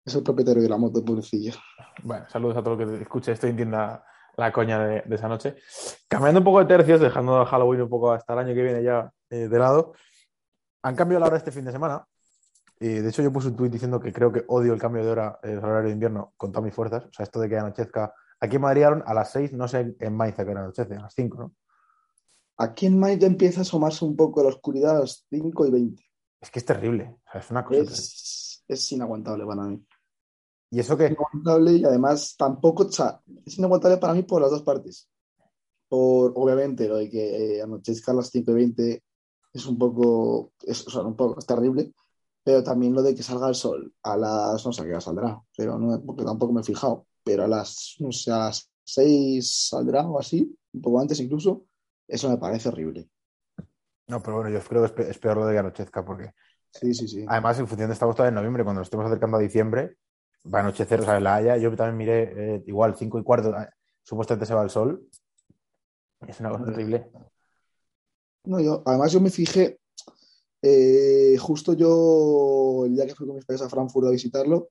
Es 0.05 0.15
el 0.15 0.23
propietario 0.23 0.61
de 0.61 0.69
la 0.69 0.77
moto, 0.77 1.03
pobrecillo. 1.03 1.53
Bueno, 2.03 2.25
saludos 2.29 2.57
a 2.57 2.63
todo 2.63 2.75
lo 2.75 2.85
que 2.85 3.01
escuche 3.01 3.31
esto 3.31 3.47
y 3.47 3.51
entienda 3.51 4.03
la 4.35 4.51
coña 4.51 4.79
de, 4.85 5.03
de 5.05 5.15
esa 5.15 5.27
noche. 5.27 5.55
Cambiando 6.07 6.39
un 6.39 6.43
poco 6.43 6.59
de 6.59 6.65
tercios, 6.65 6.99
dejando 6.99 7.39
a 7.39 7.45
Halloween 7.45 7.81
un 7.81 7.89
poco 7.89 8.11
hasta 8.11 8.33
el 8.33 8.39
año 8.39 8.53
que 8.53 8.63
viene 8.63 8.83
ya 8.83 9.11
eh, 9.29 9.47
de 9.47 9.59
lado, 9.59 9.93
han 10.81 10.95
cambiado 10.95 11.21
la 11.21 11.27
hora 11.27 11.37
este 11.37 11.51
fin 11.51 11.65
de 11.65 11.71
semana. 11.71 12.05
Y 12.79 12.87
de 12.87 13.09
hecho, 13.09 13.21
yo 13.21 13.31
puse 13.31 13.47
un 13.47 13.55
tuit 13.55 13.71
diciendo 13.71 13.99
que 13.99 14.11
creo 14.11 14.31
que 14.31 14.43
odio 14.47 14.73
el 14.73 14.79
cambio 14.79 15.05
de 15.05 15.11
hora 15.11 15.39
el 15.41 15.59
horario 15.59 15.87
de 15.87 15.93
invierno 15.93 16.33
con 16.35 16.51
todas 16.51 16.65
mis 16.65 16.73
fuerzas. 16.73 17.05
O 17.05 17.13
sea, 17.13 17.23
esto 17.23 17.39
de 17.39 17.47
que 17.47 17.57
anochezca. 17.57 18.13
Aquí 18.39 18.57
en 18.57 18.61
Madrid 18.61 18.83
a 18.83 19.13
las 19.13 19.31
6, 19.31 19.53
no 19.53 19.69
sé 19.69 19.95
en 19.97 20.15
Maiza 20.15 20.43
que 20.43 20.51
era 20.51 20.61
anochece, 20.61 20.95
a 20.95 21.01
las 21.01 21.13
5, 21.13 21.37
¿no? 21.37 21.53
Aquí 22.57 22.85
en 22.85 22.99
Mayo 22.99 23.25
empieza 23.25 23.59
a 23.59 23.63
asomarse 23.63 24.05
un 24.05 24.15
poco 24.15 24.43
la 24.43 24.49
oscuridad 24.49 24.97
a 24.97 24.99
las 25.01 25.25
5 25.29 25.65
y 25.65 25.71
20. 25.71 26.03
Es 26.41 26.51
que 26.51 26.59
es 26.59 26.65
terrible. 26.65 27.15
O 27.25 27.31
sea, 27.31 27.41
es 27.41 27.51
una 27.51 27.63
cosa. 27.63 27.81
Es, 27.81 28.63
es 28.67 28.91
inaguantable 28.91 29.45
para 29.45 29.63
mí. 29.63 29.83
Y 30.73 30.79
eso 30.79 30.97
que. 30.97 31.09
inaguantable 31.09 31.73
y 31.73 31.85
además 31.85 32.35
tampoco, 32.37 32.83
o 32.83 32.91
sea, 32.91 33.21
es 33.45 33.57
inaguantable 33.57 33.97
para 33.97 34.13
mí 34.13 34.23
por 34.23 34.41
las 34.41 34.51
dos 34.51 34.63
partes. 34.63 35.09
Por, 35.89 36.33
obviamente, 36.35 36.87
lo 36.87 36.97
de 36.97 37.09
que 37.09 37.57
eh, 37.57 37.61
anochezca 37.61 38.11
a 38.11 38.15
las 38.15 38.29
5 38.31 38.51
y 38.51 38.55
20 38.55 39.03
es 39.53 39.65
un 39.67 39.77
poco, 39.77 40.53
es, 40.63 40.87
o 40.87 40.91
sea, 40.91 41.01
un 41.03 41.15
poco 41.15 41.39
es 41.39 41.45
terrible, 41.45 41.93
pero 42.43 42.63
también 42.63 42.93
lo 42.95 43.03
de 43.03 43.15
que 43.15 43.23
salga 43.23 43.49
el 43.49 43.55
sol 43.55 43.93
a 44.03 44.17
las, 44.17 44.65
no 44.65 44.73
sé 44.73 44.83
qué 44.83 44.91
hora 44.91 45.01
saldrá, 45.01 45.41
pero 45.57 45.79
no, 45.79 46.01
porque 46.05 46.25
tampoco 46.25 46.53
me 46.53 46.61
he 46.61 46.63
fijado, 46.63 47.07
pero 47.23 47.45
a 47.45 47.47
las, 47.47 47.95
no 47.99 48.11
sé, 48.11 48.31
a 48.31 48.39
las 48.39 48.71
6 48.83 49.67
saldrá 49.69 50.07
o 50.07 50.19
así, 50.19 50.55
un 50.73 50.81
poco 50.81 51.01
antes 51.01 51.19
incluso, 51.21 51.65
eso 52.07 52.29
me 52.29 52.37
parece 52.37 52.69
horrible. 52.69 53.09
No, 54.07 54.21
pero 54.21 54.35
bueno, 54.37 54.49
yo 54.49 54.61
creo 54.67 54.81
que 54.81 54.85
es 54.87 54.91
pe- 54.93 55.09
es 55.11 55.19
peor 55.19 55.37
lo 55.37 55.45
de 55.45 55.53
que 55.53 55.59
anochezca, 55.59 56.03
porque 56.05 56.33
Sí, 56.71 56.93
sí, 56.93 57.07
sí. 57.07 57.23
además, 57.25 57.59
en 57.59 57.67
función 57.67 57.89
de 57.89 57.93
estamos 57.93 58.15
todavía 58.15 58.29
en 58.31 58.35
noviembre, 58.35 58.63
cuando 58.63 58.81
nos 58.81 58.87
estemos 58.87 59.05
acercando 59.07 59.37
a 59.37 59.41
diciembre, 59.41 59.97
va 60.51 60.59
a 60.59 60.61
anochecer, 60.61 61.01
o 61.01 61.03
sea, 61.03 61.17
en 61.17 61.23
La 61.23 61.35
Haya, 61.35 61.57
yo 61.57 61.75
también 61.75 61.97
miré 61.97 62.55
eh, 62.55 62.63
igual 62.67 62.95
5 62.97 63.19
y 63.19 63.23
cuarto, 63.23 63.49
eh, 63.57 63.69
supuestamente 64.03 64.45
se 64.45 64.53
va 64.53 64.63
el 64.63 64.69
sol. 64.69 65.07
Es 66.27 66.39
una 66.39 66.51
cosa 66.51 66.65
terrible. 66.65 67.09
No, 68.45 68.59
yo, 68.59 68.83
además 68.85 69.11
yo 69.11 69.21
me 69.21 69.29
fijé, 69.29 69.79
eh, 70.61 71.37
justo 71.39 71.73
yo, 71.73 72.83
el 72.85 72.95
día 72.95 73.05
que 73.05 73.15
fui 73.15 73.25
con 73.25 73.35
mis 73.35 73.45
padres 73.45 73.61
a 73.61 73.69
Frankfurt 73.69 74.07
a 74.07 74.11
visitarlo, 74.11 74.69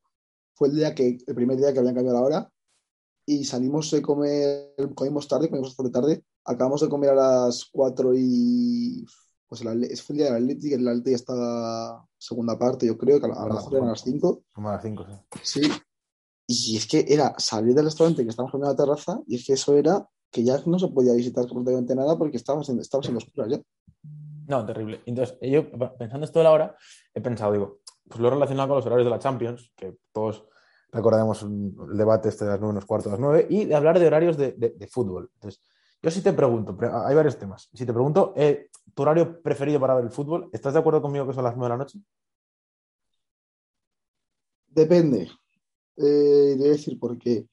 fue 0.55 0.69
el 0.69 0.77
día 0.77 0.95
que, 0.95 1.19
el 1.27 1.35
primer 1.35 1.57
día 1.57 1.73
que 1.73 1.79
habían 1.79 1.95
cambiado 1.95 2.19
la 2.19 2.25
hora 2.25 2.53
y 3.25 3.45
salimos 3.45 3.91
de 3.91 4.03
comer, 4.03 4.75
comimos 4.95 5.29
tarde, 5.29 5.49
comimos 5.49 5.71
bastante 5.71 5.93
tarde, 5.93 6.25
acabamos 6.45 6.81
de 6.81 6.89
comer 6.89 7.11
a 7.11 7.47
las 7.47 7.65
4 7.73 8.15
y, 8.15 9.07
pues 9.53 9.61
el 9.61 9.69
Atle- 9.69 9.95
fue 10.03 10.15
el 10.15 10.17
día 10.19 10.33
del 10.33 10.43
Atlético, 10.45 10.77
el 10.77 10.89
Atlético 10.89 11.11
ya 11.11 11.17
estaba 11.17 12.09
segunda 12.17 12.59
parte, 12.59 12.87
yo 12.87 12.97
creo, 12.97 13.21
que 13.21 13.27
a 13.27 13.29
a 13.35 13.47
lo 13.49 13.55
mejor 13.55 13.75
eran 13.75 13.89
las 13.89 14.01
5, 14.01 14.45
Como 14.51 14.71
a 14.71 14.73
las 14.73 14.83
5, 14.83 15.05
sí. 15.07 15.61
sí, 15.61 15.71
y 16.47 16.77
es 16.79 16.87
que 16.87 17.05
era 17.07 17.35
salir 17.39 17.75
del 17.75 17.85
restaurante 17.85 18.23
que 18.23 18.31
estábamos 18.31 18.55
en 18.55 18.63
la 18.63 18.75
terraza 18.75 19.21
y 19.27 19.37
es 19.37 19.45
que 19.47 19.53
eso 19.53 19.77
era 19.77 20.09
que 20.31 20.43
ya 20.43 20.59
no 20.65 20.79
se 20.79 20.89
podía 20.89 21.13
visitar 21.13 21.45
absolutamente 21.45 21.95
nada 21.95 22.17
porque 22.17 22.39
estábamos 22.39 22.67
en, 22.71 22.81
estábamos 22.81 23.11
en 23.11 23.17
oscuras 23.19 23.51
ya. 23.51 23.61
No, 24.49 24.65
terrible. 24.65 25.03
Entonces, 25.05 25.37
yo 25.43 25.71
pensando 25.99 26.25
esto 26.25 26.39
de 26.39 26.45
la 26.45 26.53
hora, 26.53 26.75
he 27.13 27.21
pensado, 27.21 27.53
digo, 27.53 27.81
pues 28.09 28.21
lo 28.21 28.29
he 28.29 28.31
relacionado 28.31 28.69
con 28.69 28.77
los 28.77 28.87
horarios 28.87 29.05
de 29.05 29.11
la 29.11 29.19
Champions, 29.19 29.71
que 29.77 29.99
todos 30.13 30.47
recordemos 30.91 31.43
el 31.43 31.75
debate 31.99 32.31
este 32.31 32.47
de 32.47 32.53
las 32.53 32.61
9 32.61 32.73
menos 32.73 32.87
cuarto 32.87 33.11
a 33.11 33.13
las 33.13 33.21
9, 33.21 33.47
y 33.51 33.67
de 33.67 33.75
hablar 33.75 33.99
de 33.99 34.07
horarios 34.07 34.39
de, 34.39 34.53
de- 34.53 34.71
de 34.71 34.87
fútbol. 34.89 35.31
Entonces, 35.35 35.61
yo 36.03 36.11
sí 36.11 36.23
te 36.23 36.33
pregunto, 36.33 36.77
pre- 36.77 36.91
hay 36.93 37.15
varios 37.15 37.39
temas. 37.39 37.69
Si 37.73 37.87
te 37.87 37.93
pregunto, 37.93 38.33
eh, 38.37 38.69
¿tu 38.95 39.03
horario 39.03 39.41
preferido 39.41 39.79
para 39.81 39.95
ver 39.95 40.05
el 40.05 40.11
fútbol? 40.11 40.51
¿Estás 40.53 40.75
de 40.75 40.81
acuerdo 40.81 41.01
conmigo 41.01 41.27
que 41.27 41.33
son 41.33 41.45
las 41.45 41.57
9 41.57 41.67
de 41.73 41.79
la 41.79 41.85
noche? 41.85 41.99
Depende. 44.69 45.31
Eh, 45.97 46.55
te 46.55 46.57
voy 46.59 46.69
a 46.69 46.71
decir 46.73 46.99
por 46.99 47.19
qué. 47.19 47.47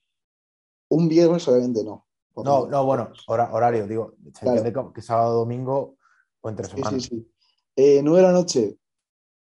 Un 0.90 1.08
viernes, 1.08 1.48
obviamente, 1.48 1.84
no. 1.84 2.06
No, 2.38 2.68
no, 2.68 2.86
bueno, 2.86 3.12
hora- 3.28 3.52
horario, 3.54 3.86
digo, 3.86 4.14
se 4.34 4.46
Claro. 4.46 4.58
entiende 4.60 4.92
que 4.94 5.02
sábado, 5.02 5.40
domingo 5.40 5.98
o 6.40 6.50
entre 6.50 6.66
Sí, 6.68 6.76
semanas. 6.78 7.04
sí, 7.04 7.10
sí. 7.10 7.32
Eh, 7.76 8.02
nueve 8.02 8.22
de 8.22 8.28
la 8.28 8.34
noche. 8.34 8.78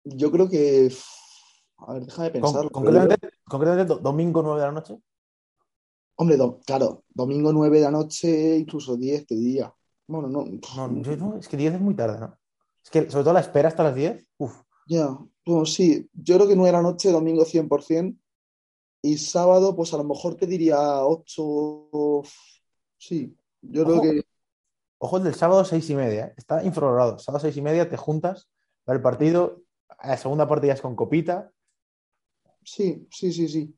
Yo 0.03 0.29
creo 0.31 0.49
que. 0.49 0.91
A 1.77 1.93
ver, 1.93 2.05
déjame 2.05 2.31
Con- 2.31 2.41
pensar. 2.41 2.71
concretamente, 2.71 3.29
concretamente, 3.47 3.93
do- 3.93 3.99
domingo 3.99 4.41
9 4.43 4.59
de 4.59 4.65
la 4.67 4.73
noche. 4.73 4.97
Hombre, 6.21 6.35
do- 6.35 6.59
claro, 6.65 7.05
domingo 7.07 7.53
9 7.53 7.77
de 7.77 7.83
la 7.85 7.91
noche, 7.91 8.57
incluso 8.57 8.97
10 8.97 9.25
te 9.25 9.35
diría. 9.35 9.73
Bueno, 10.05 10.27
no. 10.27 10.43
No, 10.43 11.01
yo 11.01 11.15
no, 11.15 11.37
es 11.37 11.47
que 11.47 11.55
10 11.55 11.75
es 11.75 11.79
muy 11.79 11.95
tarde, 11.95 12.19
¿no? 12.19 12.37
Es 12.83 12.89
que 12.89 13.09
sobre 13.09 13.23
todo 13.23 13.33
la 13.33 13.39
espera 13.39 13.69
hasta 13.69 13.83
las 13.83 13.95
10, 13.95 14.27
uff. 14.37 14.53
Ya, 14.87 15.17
bueno, 15.45 15.65
sí. 15.65 16.09
Yo 16.13 16.35
creo 16.35 16.47
que 16.49 16.57
9 16.57 16.67
de 16.75 16.83
la 16.83 16.89
noche, 16.89 17.09
domingo 17.11 17.45
100%. 17.45 18.17
Y 19.01 19.17
sábado, 19.17 19.73
pues 19.77 19.93
a 19.93 19.97
lo 19.97 20.03
mejor 20.03 20.35
te 20.35 20.45
diría 20.45 21.05
8. 21.05 22.23
Sí, 22.97 23.33
yo 23.61 23.85
creo 23.85 23.95
Ojo. 23.95 24.01
que. 24.03 24.21
Ojo 25.01 25.17
el 25.17 25.23
del 25.23 25.35
sábado 25.35 25.63
seis 25.63 25.89
y 25.89 25.95
media, 25.95 26.25
¿eh? 26.25 26.33
está 26.35 26.61
infravalorado. 26.65 27.17
Sábado 27.17 27.41
seis 27.41 27.55
y 27.55 27.61
media 27.61 27.89
te 27.89 27.95
juntas, 27.95 28.49
ver 28.85 28.97
el 28.97 29.01
partido, 29.01 29.61
a 29.87 30.09
la 30.09 30.17
segunda 30.17 30.45
parte 30.49 30.67
ya 30.67 30.73
es 30.73 30.81
con 30.81 30.97
copita. 30.97 31.53
Sí, 32.65 33.07
sí, 33.09 33.31
sí, 33.31 33.47
sí. 33.47 33.73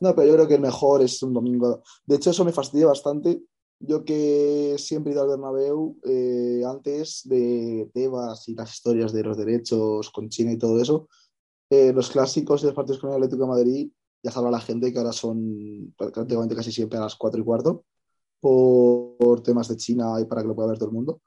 No, 0.00 0.14
pero 0.14 0.28
yo 0.28 0.34
creo 0.34 0.48
que 0.48 0.54
el 0.54 0.60
mejor 0.60 1.02
es 1.02 1.22
un 1.22 1.32
domingo. 1.32 1.82
De 2.06 2.16
hecho, 2.16 2.30
eso 2.30 2.44
me 2.44 2.52
fastidia 2.52 2.86
bastante. 2.86 3.42
Yo 3.80 4.04
que 4.04 4.76
siempre 4.78 5.12
he 5.12 5.14
ido 5.14 5.22
al 5.22 5.28
Bernabéu 5.28 5.98
eh, 6.04 6.62
antes 6.66 7.22
de 7.24 7.90
Tebas 7.94 8.48
y 8.48 8.54
las 8.54 8.72
historias 8.74 9.12
de 9.12 9.22
los 9.22 9.36
derechos 9.36 10.10
con 10.10 10.28
China 10.28 10.52
y 10.52 10.58
todo 10.58 10.80
eso, 10.80 11.08
eh, 11.70 11.92
los 11.92 12.10
clásicos 12.10 12.62
de 12.62 12.68
los 12.68 12.74
partidos 12.74 13.00
con 13.00 13.10
el 13.10 13.16
Atlético 13.16 13.42
de 13.42 13.48
Madrid, 13.48 13.90
ya 14.22 14.30
sabrá 14.32 14.50
la 14.50 14.60
gente 14.60 14.92
que 14.92 14.98
ahora 14.98 15.12
son 15.12 15.94
prácticamente 15.96 16.56
casi 16.56 16.72
siempre 16.72 16.98
a 16.98 17.02
las 17.02 17.14
4 17.14 17.40
y 17.40 17.44
cuarto 17.44 17.84
por, 18.40 19.16
por 19.16 19.42
temas 19.42 19.68
de 19.68 19.76
China 19.76 20.20
y 20.20 20.24
para 20.24 20.42
que 20.42 20.48
lo 20.48 20.56
pueda 20.56 20.70
ver 20.70 20.78
todo 20.78 20.88
el 20.88 20.94
mundo. 20.94 21.22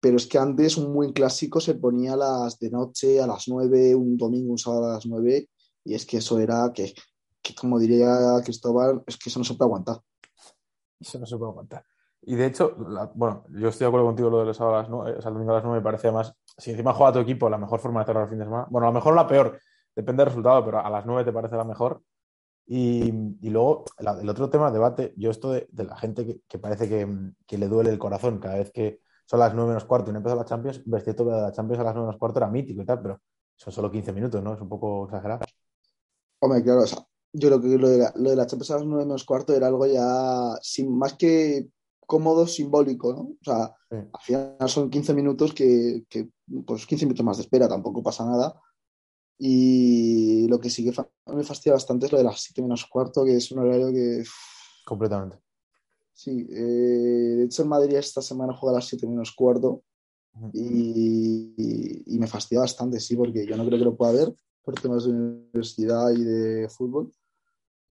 Pero 0.00 0.16
es 0.16 0.26
que 0.26 0.38
antes 0.38 0.76
un 0.76 0.92
buen 0.92 1.12
clásico 1.12 1.60
se 1.60 1.74
ponía 1.74 2.14
a 2.14 2.16
las 2.16 2.58
de 2.58 2.70
noche, 2.70 3.20
a 3.20 3.26
las 3.26 3.48
9, 3.48 3.94
un 3.94 4.16
domingo, 4.16 4.52
un 4.52 4.58
sábado 4.58 4.86
a 4.86 4.94
las 4.94 5.06
9, 5.06 5.48
y 5.84 5.94
es 5.94 6.06
que 6.06 6.18
eso 6.18 6.38
era 6.38 6.70
que, 6.74 6.94
que, 7.44 7.54
como 7.54 7.78
diría 7.78 8.08
Cristóbal, 8.44 9.04
es 9.06 9.18
que 9.18 9.30
eso 9.30 9.38
no 9.40 9.44
se 9.46 9.54
puede 9.54 9.68
aguantar. 9.68 10.00
Eso 11.00 11.18
no 11.18 11.26
se 11.26 11.36
puede 11.36 11.50
aguantar. 11.50 11.84
Y 12.22 12.36
de 12.36 12.46
hecho, 12.46 12.74
la- 12.88 13.10
bueno, 13.14 13.44
yo 13.50 13.68
estoy 13.68 13.84
de 13.84 13.88
acuerdo 13.88 14.06
contigo 14.06 14.30
lo 14.30 14.38
de 14.40 14.46
los 14.46 14.56
sábados 14.56 14.78
a 14.78 14.82
las 14.82 14.90
9, 14.90 15.18
o 15.18 15.22
sea, 15.22 15.28
el 15.28 15.34
domingo 15.34 15.52
a 15.52 15.56
las 15.56 15.64
9 15.64 15.78
me 15.80 15.84
parece 15.84 16.08
además, 16.08 16.34
si 16.56 16.70
encima 16.70 16.94
juega 16.94 17.12
tu 17.12 17.18
equipo, 17.20 17.50
la 17.50 17.58
mejor 17.58 17.80
forma 17.80 18.00
de 18.00 18.06
cerrar 18.06 18.24
el 18.24 18.30
fin 18.30 18.38
de 18.38 18.44
semana. 18.46 18.66
Bueno, 18.70 18.86
a 18.86 18.90
lo 18.90 18.94
mejor 18.94 19.14
la 19.14 19.26
peor, 19.26 19.60
depende 19.94 20.22
del 20.22 20.28
resultado, 20.28 20.64
pero 20.64 20.78
a 20.80 20.90
las 20.90 21.04
9 21.06 21.24
te 21.24 21.32
parece 21.32 21.56
la 21.56 21.64
mejor. 21.64 22.02
Y, 22.66 23.12
y 23.42 23.50
luego, 23.50 23.84
la- 23.98 24.20
el 24.20 24.28
otro 24.28 24.50
tema, 24.50 24.70
debate, 24.72 25.14
yo 25.16 25.30
esto 25.30 25.52
de, 25.52 25.68
de 25.72 25.84
la 25.84 25.96
gente 25.98 26.26
que, 26.26 26.40
que 26.48 26.58
parece 26.58 26.88
que, 26.88 27.06
que 27.46 27.58
le 27.58 27.68
duele 27.68 27.90
el 27.90 27.98
corazón 27.98 28.38
cada 28.38 28.56
vez 28.56 28.72
que 28.72 29.00
son 29.26 29.40
las 29.40 29.54
9 29.54 29.68
menos 29.70 29.84
cuarto 29.86 30.10
y 30.10 30.12
no 30.14 30.18
empieza 30.18 30.36
la 30.36 30.44
Champions, 30.46 30.82
es 30.86 31.04
cierto 31.04 31.24
que 31.24 31.30
la 31.32 31.52
Champions 31.52 31.80
a 31.80 31.84
las 31.84 31.94
9 31.94 32.06
menos 32.08 32.18
cuarto 32.20 32.38
era 32.38 32.48
mítico 32.48 32.82
y 32.82 32.86
tal, 32.86 33.02
pero 33.02 33.20
son 33.56 33.72
solo 33.72 33.90
15 33.90 34.12
minutos, 34.12 34.42
¿no? 34.42 34.54
Es 34.54 34.60
un 34.60 34.68
poco 34.68 35.04
exagerado. 35.06 35.44
Hombre, 36.40 36.62
claro, 36.62 36.82
o 36.82 36.86
sea, 36.86 36.98
yo 37.34 37.48
creo 37.48 37.60
que 37.60 37.78
lo 37.78 37.88
de 37.88 37.98
la, 37.98 38.12
lo 38.16 38.30
de 38.30 38.36
la 38.36 38.46
Champions 38.46 38.70
a 38.70 38.74
las 38.76 38.86
9 38.86 39.04
menos 39.04 39.24
cuarto 39.24 39.54
era 39.54 39.66
algo 39.66 39.86
ya 39.86 40.56
sin, 40.62 40.96
más 40.96 41.14
que 41.14 41.68
cómodo, 42.06 42.46
simbólico, 42.46 43.12
¿no? 43.12 43.20
O 43.20 43.38
sea, 43.42 43.74
Sí. 43.90 43.96
al 44.12 44.20
final 44.22 44.68
son 44.68 44.90
15 44.90 45.12
minutos 45.14 45.52
que, 45.52 46.04
que, 46.08 46.28
pues 46.66 46.86
15 46.86 47.04
minutos 47.06 47.24
más 47.24 47.36
de 47.36 47.42
espera, 47.42 47.68
tampoco 47.68 48.02
pasa 48.02 48.24
nada. 48.24 48.58
Y 49.38 50.46
lo 50.48 50.60
que 50.60 50.70
sí 50.70 50.84
que 50.84 50.92
fa- 50.92 51.08
me 51.26 51.42
fastidia 51.42 51.72
bastante 51.74 52.06
es 52.06 52.12
lo 52.12 52.18
de 52.18 52.24
las 52.24 52.40
7 52.40 52.62
menos 52.62 52.86
cuarto, 52.86 53.24
que 53.24 53.36
es 53.36 53.50
un 53.52 53.58
horario 53.60 53.92
que 53.92 54.20
uff, 54.22 54.84
Completamente. 54.86 55.38
Sí, 56.12 56.46
eh, 56.50 57.34
de 57.38 57.44
hecho 57.44 57.62
en 57.62 57.68
Madrid 57.68 57.96
esta 57.96 58.22
semana 58.22 58.54
juega 58.54 58.76
a 58.76 58.78
las 58.78 58.86
7 58.86 59.06
menos 59.08 59.32
cuarto 59.32 59.82
y, 60.52 62.02
y 62.06 62.18
me 62.18 62.26
fastidia 62.26 62.60
bastante, 62.60 63.00
sí, 63.00 63.16
porque 63.16 63.46
yo 63.46 63.56
no 63.56 63.64
creo 63.66 63.78
que 63.78 63.84
lo 63.84 63.96
pueda 63.96 64.12
ver 64.12 64.34
por 64.62 64.74
temas 64.80 65.04
de 65.04 65.10
universidad 65.10 66.10
y 66.12 66.22
de 66.22 66.68
fútbol. 66.68 67.12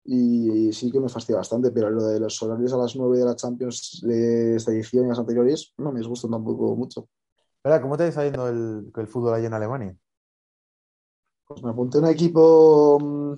Y 0.09 0.73
sí 0.73 0.91
que 0.93 1.01
me 1.01 1.09
fastidia 1.09 1.39
bastante, 1.39 1.71
pero 1.73 1.91
lo 1.91 2.05
de 2.05 2.21
los 2.21 2.41
horarios 2.43 2.73
a 2.73 2.77
las 2.77 2.95
9 2.95 3.19
de 3.19 3.25
la 3.25 3.35
Champions 3.35 4.01
de 4.03 4.57
esta 4.57 4.71
edición 4.71 5.07
y 5.07 5.09
las 5.09 5.19
anteriores 5.19 5.75
no 5.79 5.91
me 5.91 5.99
disgustan 5.99 6.31
tampoco 6.31 6.77
mucho. 6.77 7.09
Espera, 7.57 7.83
¿cómo 7.83 7.97
te 7.97 8.07
está 8.07 8.25
yendo 8.25 8.49
el, 8.49 8.93
el 8.95 9.07
fútbol 9.09 9.35
ahí 9.35 9.47
en 9.47 9.55
Alemania? 9.55 9.97
Pues 11.47 11.63
me 11.63 11.71
apunté 11.71 11.99
a 11.99 12.03
un 12.03 12.07
equipo 12.07 12.99
mm, 13.01 13.35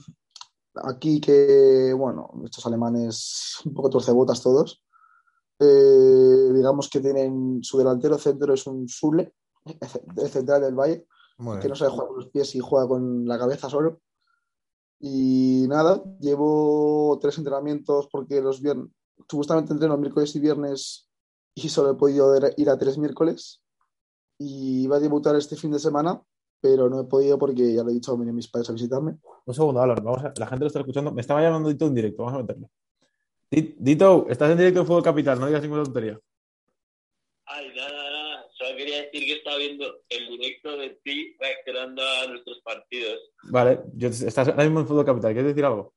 aquí 0.84 1.20
que, 1.20 1.94
bueno, 1.96 2.30
estos 2.44 2.66
alemanes 2.66 3.60
un 3.64 3.74
poco 3.74 3.90
torcebotas 3.90 4.42
todos. 4.42 4.82
Eh, 5.60 6.52
digamos 6.54 6.88
que 6.88 7.00
tienen 7.00 7.62
su 7.62 7.78
delantero 7.78 8.16
centro 8.16 8.54
es 8.54 8.66
un 8.66 8.88
Zule, 8.88 9.34
el 10.16 10.28
central 10.28 10.62
del 10.62 10.74
Muy 11.38 11.58
que 11.58 11.68
no 11.68 11.74
sabe 11.74 11.90
jugar 11.90 12.08
con 12.08 12.16
los 12.16 12.28
pies 12.28 12.54
y 12.54 12.60
juega 12.60 12.86
con 12.86 13.26
la 13.26 13.38
cabeza 13.38 13.68
solo. 13.68 14.00
Y 15.00 15.66
nada, 15.68 16.02
llevo 16.20 17.18
tres 17.20 17.38
entrenamientos 17.38 18.08
porque 18.10 18.40
los 18.40 18.60
viernes, 18.60 18.88
supuestamente 19.28 19.72
entreno 19.72 19.96
miércoles 19.96 20.34
y 20.36 20.40
viernes 20.40 21.08
y 21.54 21.68
solo 21.68 21.90
he 21.90 21.94
podido 21.94 22.34
ir 22.56 22.68
a 22.70 22.78
tres 22.78 22.98
miércoles. 22.98 23.62
Y 24.38 24.86
va 24.86 24.96
a 24.96 25.00
debutar 25.00 25.34
este 25.36 25.56
fin 25.56 25.70
de 25.72 25.78
semana 25.78 26.20
pero 26.60 26.88
no 26.90 27.00
he 27.00 27.04
podido 27.04 27.38
porque 27.38 27.72
ya 27.72 27.84
lo 27.84 27.90
he 27.90 27.94
dicho, 27.94 28.16
vienen 28.16 28.34
mis 28.34 28.48
padres 28.48 28.68
a 28.68 28.72
visitarme. 28.72 29.16
Un 29.46 29.54
segundo, 29.54 29.80
Alon, 29.80 30.02
vamos 30.02 30.24
a- 30.24 30.32
la 30.36 30.46
gente 30.48 30.64
lo 30.64 30.66
está 30.66 30.80
escuchando. 30.80 31.12
Me 31.12 31.20
estaba 31.20 31.40
llamando 31.40 31.68
Dito 31.68 31.86
en 31.86 31.94
directo, 31.94 32.24
vamos 32.24 32.36
a 32.40 32.42
meterle. 32.42 32.68
Di- 33.48 33.76
Dito, 33.78 34.26
estás 34.28 34.50
en 34.50 34.58
directo 34.58 34.80
en 34.80 34.86
Fútbol 34.88 35.04
Capital, 35.04 35.38
no 35.38 35.46
digas 35.46 35.62
ninguna 35.62 35.84
tontería. 35.84 36.18
Ay, 37.46 37.68
nada, 37.76 37.97
quería 38.78 39.02
decir 39.02 39.24
que 39.26 39.32
estaba 39.34 39.56
viendo 39.58 40.02
el 40.08 40.28
directo 40.28 40.76
de 40.76 40.90
ti 41.04 41.36
reaccionando 41.38 42.02
a 42.02 42.26
nuestros 42.28 42.60
partidos. 42.62 43.20
Vale, 43.50 43.80
yo, 43.94 44.08
estás 44.08 44.48
ahora 44.48 44.64
mismo 44.64 44.80
en 44.80 44.86
Fútbol 44.86 45.04
Capital, 45.04 45.32
¿quieres 45.34 45.50
decir 45.54 45.64
algo? 45.66 45.94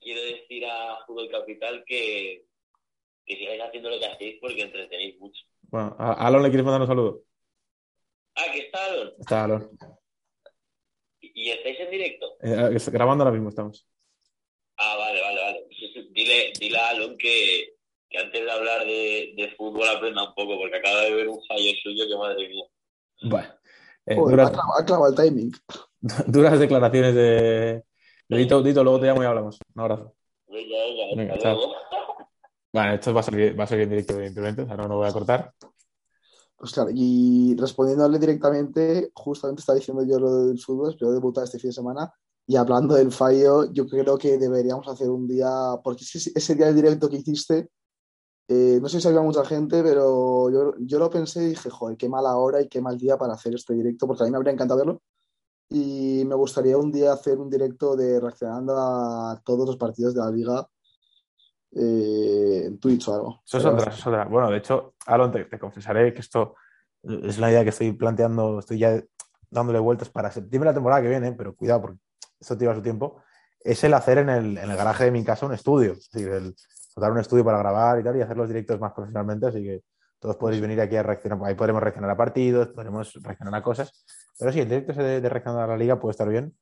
Quiero 0.00 0.20
decir 0.22 0.64
a 0.66 1.04
Fútbol 1.06 1.30
Capital 1.30 1.84
que, 1.86 2.44
que 3.24 3.36
sigáis 3.36 3.62
haciendo 3.62 3.90
lo 3.90 3.98
que 4.00 4.06
hacéis 4.06 4.38
porque 4.40 4.62
entretenéis 4.62 5.18
mucho. 5.20 5.44
Bueno, 5.62 5.94
a 5.98 6.12
Alon 6.26 6.42
le 6.42 6.48
quieres 6.48 6.64
mandar 6.64 6.80
un 6.80 6.86
saludo. 6.88 7.22
Ah, 8.34 8.46
que 8.52 8.60
está 8.60 8.84
Alon. 8.86 9.14
Está 9.18 9.44
Alon. 9.44 9.78
¿Y 11.20 11.32
y 11.48 11.50
estáis 11.50 11.80
en 11.80 11.90
directo? 11.90 12.36
Eh, 12.42 12.70
es- 12.74 12.88
grabando 12.88 13.24
ahora 13.24 13.34
mismo 13.34 13.48
estamos. 13.50 13.86
Ah, 14.76 14.96
vale, 14.96 15.20
vale, 15.20 15.40
vale. 15.40 15.66
Dile, 16.12 16.52
dile 16.58 16.78
a 16.78 16.88
Alon 16.90 17.18
que, 17.18 17.74
que 18.10 18.18
antes 18.18 18.44
de 18.44 18.50
hablar 18.50 18.84
de, 18.84 19.34
de 19.36 19.54
fútbol 19.56 19.88
aprenda 19.88 20.28
un 20.28 20.34
poco 20.34 20.58
porque 20.58 20.76
acaba 20.76 21.00
de 21.02 21.14
ver 21.14 21.28
un 21.28 21.40
fallo 21.46 21.70
suyo 21.82 22.04
que 22.08 22.16
madre 22.16 22.48
mía. 22.48 22.64
Bueno, 23.22 23.48
eh, 24.06 24.16
Joder, 24.16 24.40
ha 24.40 24.44
duras, 24.44 24.50
clavado, 24.50 24.78
ha 24.78 24.84
clavado 24.84 25.08
el 25.10 25.14
timing. 25.14 25.52
duras 26.26 26.58
declaraciones 26.58 27.14
de, 27.14 27.84
de 28.28 28.36
Dito. 28.36 28.62
Dito, 28.62 28.82
luego 28.82 29.00
te 29.00 29.06
llamo 29.06 29.22
y 29.22 29.26
hablamos. 29.26 29.58
Un 29.74 29.82
abrazo. 29.82 30.14
Venga, 30.46 30.76
venga, 31.16 31.34
Venga. 31.34 31.56
Vale, 32.72 32.94
esto 32.96 33.14
va 33.14 33.20
a 33.20 33.22
salir, 33.22 33.58
va 33.58 33.64
a 33.64 33.66
salir 33.66 33.84
en 33.84 33.90
directo, 33.90 34.14
evidentemente, 34.14 34.62
o 34.62 34.66
sea, 34.66 34.76
no 34.76 34.88
lo 34.88 34.96
voy 34.96 35.08
a 35.08 35.12
cortar. 35.12 35.52
Pues 36.56 36.72
claro, 36.72 36.90
y 36.92 37.56
respondiéndole 37.56 38.18
directamente, 38.18 39.10
justamente 39.14 39.60
estaba 39.60 39.78
diciendo 39.78 40.04
yo 40.04 40.18
lo 40.18 40.46
del 40.46 40.58
fútbol, 40.58 40.90
espero 40.90 41.12
debutar 41.12 41.44
este 41.44 41.58
fin 41.58 41.70
de 41.70 41.74
semana. 41.74 42.12
Y 42.46 42.56
hablando 42.56 42.94
del 42.94 43.12
fallo, 43.12 43.72
yo 43.72 43.86
creo 43.86 44.18
que 44.18 44.38
deberíamos 44.38 44.86
hacer 44.88 45.08
un 45.08 45.26
día, 45.26 45.48
porque 45.82 46.04
ese, 46.04 46.30
ese 46.34 46.54
día 46.54 46.66
del 46.66 46.76
directo 46.76 47.08
que 47.08 47.16
hiciste, 47.16 47.68
eh, 48.48 48.78
no 48.80 48.88
sé 48.88 49.00
si 49.00 49.06
había 49.08 49.20
mucha 49.20 49.44
gente, 49.44 49.82
pero 49.82 50.50
yo, 50.50 50.74
yo 50.78 50.98
lo 50.98 51.10
pensé 51.10 51.44
y 51.44 51.48
dije, 51.50 51.68
joder, 51.70 51.96
qué 51.96 52.08
mala 52.08 52.36
hora 52.36 52.60
y 52.62 52.68
qué 52.68 52.80
mal 52.80 52.96
día 52.98 53.16
para 53.18 53.34
hacer 53.34 53.54
este 53.54 53.74
directo, 53.74 54.06
porque 54.06 54.22
a 54.22 54.26
mí 54.26 54.30
me 54.32 54.38
habría 54.38 54.52
encantado 54.54 54.78
verlo. 54.78 55.02
Y 55.70 56.24
me 56.26 56.34
gustaría 56.34 56.78
un 56.78 56.90
día 56.90 57.12
hacer 57.12 57.38
un 57.38 57.50
directo 57.50 57.94
de 57.94 58.18
reaccionando 58.18 58.74
a 58.76 59.38
todos 59.44 59.66
los 59.66 59.76
partidos 59.76 60.14
de 60.14 60.20
la 60.20 60.30
liga 60.30 60.66
eh, 61.72 62.62
en 62.66 62.78
Twitch 62.78 63.06
o 63.08 63.14
algo. 63.14 63.42
Eso 63.44 63.58
es 63.58 63.64
Pero- 63.64 63.74
otra, 63.76 63.90
eso 63.90 64.00
es 64.00 64.06
otra. 64.06 64.24
Bueno, 64.24 64.50
de 64.50 64.58
hecho, 64.58 64.94
Alon, 65.06 65.30
te, 65.30 65.44
te 65.44 65.58
confesaré 65.58 66.12
que 66.14 66.20
esto 66.20 66.54
es 67.02 67.38
una 67.38 67.50
idea 67.50 67.62
que 67.62 67.70
estoy 67.70 67.92
planteando, 67.92 68.58
estoy 68.60 68.78
ya 68.78 69.02
dándole 69.50 69.78
vueltas 69.78 70.08
para 70.08 70.30
septiembre 70.30 70.70
la 70.70 70.74
temporada 70.74 71.02
que 71.02 71.08
viene, 71.08 71.32
pero 71.32 71.54
cuidado, 71.54 71.82
porque 71.82 71.98
esto 72.40 72.56
lleva 72.56 72.74
su 72.74 72.82
tiempo. 72.82 73.22
Es 73.60 73.82
el 73.84 73.92
hacer 73.94 74.18
en 74.18 74.28
el, 74.30 74.58
en 74.58 74.70
el 74.70 74.76
garaje 74.76 75.04
de 75.04 75.10
mi 75.10 75.24
casa 75.24 75.46
un 75.46 75.52
estudio, 75.52 75.92
es 75.92 76.08
decir, 76.10 76.28
el 76.30 76.54
montar 76.98 77.12
un 77.12 77.18
estudio 77.18 77.44
para 77.44 77.58
grabar 77.58 78.00
y 78.00 78.04
tal, 78.04 78.16
y 78.16 78.20
hacer 78.22 78.36
los 78.36 78.48
directos 78.48 78.78
más 78.80 78.92
profesionalmente, 78.92 79.46
así 79.46 79.62
que 79.62 79.82
todos 80.18 80.36
podréis 80.36 80.60
venir 80.60 80.80
aquí 80.80 80.96
a 80.96 81.02
reaccionar, 81.02 81.38
ahí 81.44 81.54
podremos 81.54 81.82
reaccionar 81.82 82.10
a 82.10 82.16
partidos, 82.16 82.68
podremos 82.68 83.12
reaccionar 83.22 83.54
a 83.54 83.62
cosas, 83.62 83.92
pero 84.38 84.52
sí, 84.52 84.60
el 84.60 84.68
directo 84.68 84.92
de, 84.94 85.20
de 85.20 85.28
reaccionar 85.28 85.62
a 85.62 85.66
la 85.68 85.76
liga 85.76 85.98
puede 85.98 86.12
estar 86.12 86.28
bien. 86.28 86.54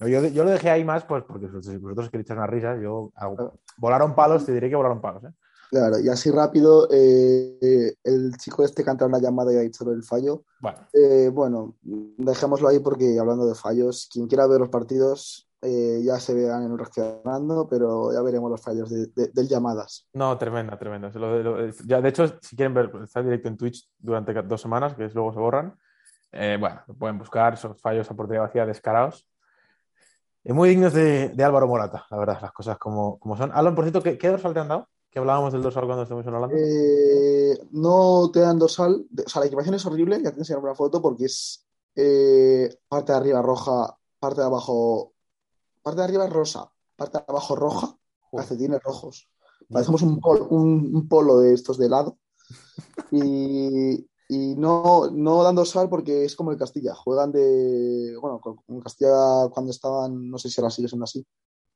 Yo, 0.00 0.24
yo 0.26 0.44
lo 0.44 0.50
dejé 0.50 0.70
ahí 0.70 0.84
más, 0.84 1.04
pues 1.04 1.24
porque 1.24 1.46
vosotros, 1.46 1.80
vosotros 1.80 2.10
queréis 2.10 2.26
echar 2.26 2.36
una 2.36 2.46
risa, 2.46 2.76
yo 2.80 3.10
hago- 3.16 3.58
volaron 3.78 4.14
palos, 4.14 4.44
te 4.46 4.52
diré 4.52 4.68
que 4.70 4.76
volaron 4.76 5.00
palos, 5.00 5.24
¿eh? 5.24 5.32
Claro, 5.70 5.98
y 5.98 6.08
así 6.08 6.30
rápido, 6.30 6.88
eh, 6.90 7.94
el 8.04 8.36
chico 8.38 8.64
este 8.64 8.82
que 8.84 8.90
ha 8.90 8.92
entrado 8.92 9.08
en 9.14 9.20
la 9.20 9.28
llamada 9.28 9.52
y 9.52 9.56
ha 9.56 9.60
dicho 9.60 9.84
del 9.84 10.02
fallo. 10.02 10.44
Bueno, 10.60 10.78
Eh, 10.92 11.30
bueno, 11.32 11.76
dejémoslo 11.82 12.68
ahí 12.68 12.78
porque 12.78 13.18
hablando 13.18 13.46
de 13.46 13.54
fallos, 13.54 14.08
quien 14.10 14.28
quiera 14.28 14.46
ver 14.46 14.60
los 14.60 14.70
partidos 14.70 15.47
eh, 15.62 16.00
ya 16.04 16.18
se 16.20 16.34
vean 16.34 16.62
en 16.64 16.76
reaccionando, 16.78 17.66
pero 17.68 18.12
ya 18.12 18.22
veremos 18.22 18.50
los 18.50 18.60
fallos 18.60 18.90
de, 18.90 19.06
de- 19.14 19.28
del 19.28 19.48
llamadas. 19.48 20.06
No, 20.12 20.36
tremenda, 20.38 20.78
tremenda. 20.78 21.10
Se 21.12 21.18
lo- 21.18 21.42
lo- 21.42 21.68
ya, 21.86 22.00
de 22.00 22.08
hecho, 22.08 22.26
si 22.40 22.56
quieren 22.56 22.74
ver, 22.74 22.90
está 23.02 23.20
en 23.20 23.26
directo 23.26 23.48
en 23.48 23.56
Twitch 23.56 23.88
durante 23.98 24.32
dos 24.42 24.60
semanas, 24.60 24.94
que 24.94 25.08
luego 25.08 25.32
se 25.32 25.38
borran. 25.40 25.76
Eh, 26.32 26.56
bueno, 26.60 26.82
pueden 26.98 27.18
buscar, 27.18 27.56
son 27.56 27.76
fallos 27.78 28.10
a 28.10 28.14
portería 28.14 28.42
vacía 28.42 28.66
descarados. 28.66 29.26
Y 30.44 30.52
muy 30.52 30.68
dignos 30.70 30.92
de, 30.94 31.30
de 31.30 31.44
Álvaro 31.44 31.66
Morata, 31.66 32.06
la 32.10 32.16
verdad, 32.16 32.38
las 32.40 32.52
cosas 32.52 32.78
como, 32.78 33.18
como 33.18 33.36
son. 33.36 33.50
Alan, 33.52 33.74
por 33.74 33.84
cierto, 33.84 34.02
¿qué, 34.02 34.16
qué 34.16 34.28
dorsal 34.28 34.54
te 34.54 34.60
han 34.60 34.68
dado? 34.68 34.88
Que 35.10 35.18
hablábamos 35.18 35.52
del 35.52 35.62
dorsal 35.62 35.84
cuando 35.86 36.02
estuvimos 36.04 36.26
hablando. 36.26 36.56
Eh, 36.56 37.58
no 37.72 38.30
te 38.32 38.40
dan 38.40 38.58
dorsal, 38.58 39.06
o 39.26 39.28
sea, 39.28 39.40
la 39.40 39.46
equipación 39.46 39.74
es 39.74 39.84
horrible, 39.86 40.22
ya 40.22 40.30
te 40.32 40.38
enseñaré 40.38 40.62
una 40.64 40.74
foto 40.74 41.02
porque 41.02 41.24
es 41.26 41.66
eh, 41.96 42.68
parte 42.88 43.12
de 43.12 43.18
arriba 43.18 43.42
roja, 43.42 43.96
parte 44.18 44.40
de 44.40 44.46
abajo, 44.46 45.12
parte 45.82 45.98
de 45.98 46.04
arriba 46.04 46.26
es 46.26 46.32
rosa, 46.32 46.70
parte 46.96 47.18
de 47.18 47.24
abajo 47.26 47.56
roja, 47.56 47.96
calcetines 48.32 48.82
rojos. 48.82 49.28
Parecemos 49.70 50.02
un 50.02 50.20
polo, 50.20 50.48
un, 50.48 50.94
un 50.94 51.08
polo 51.08 51.38
de 51.40 51.54
estos 51.54 51.78
de 51.78 51.86
helado. 51.86 52.18
Y, 53.10 54.08
y 54.28 54.54
no, 54.56 55.10
no 55.10 55.42
dan 55.42 55.54
dorsal 55.54 55.88
porque 55.88 56.24
es 56.24 56.36
como 56.36 56.52
el 56.52 56.58
Castilla. 56.58 56.94
Juegan 56.94 57.32
de. 57.32 58.14
Bueno, 58.20 58.40
con, 58.40 58.80
Castilla 58.80 59.48
cuando 59.50 59.70
estaban, 59.70 60.30
no 60.30 60.38
sé 60.38 60.50
si 60.50 60.60
ahora 60.60 60.70
sigue 60.70 60.88
siendo 60.88 61.04
así, 61.04 61.26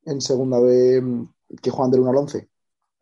en 0.05 0.21
segunda 0.21 0.61
B, 0.61 1.27
que 1.63 1.71
juegan 1.71 1.91
del 1.91 2.01
1 2.01 2.11
al 2.11 2.17
11. 2.17 2.51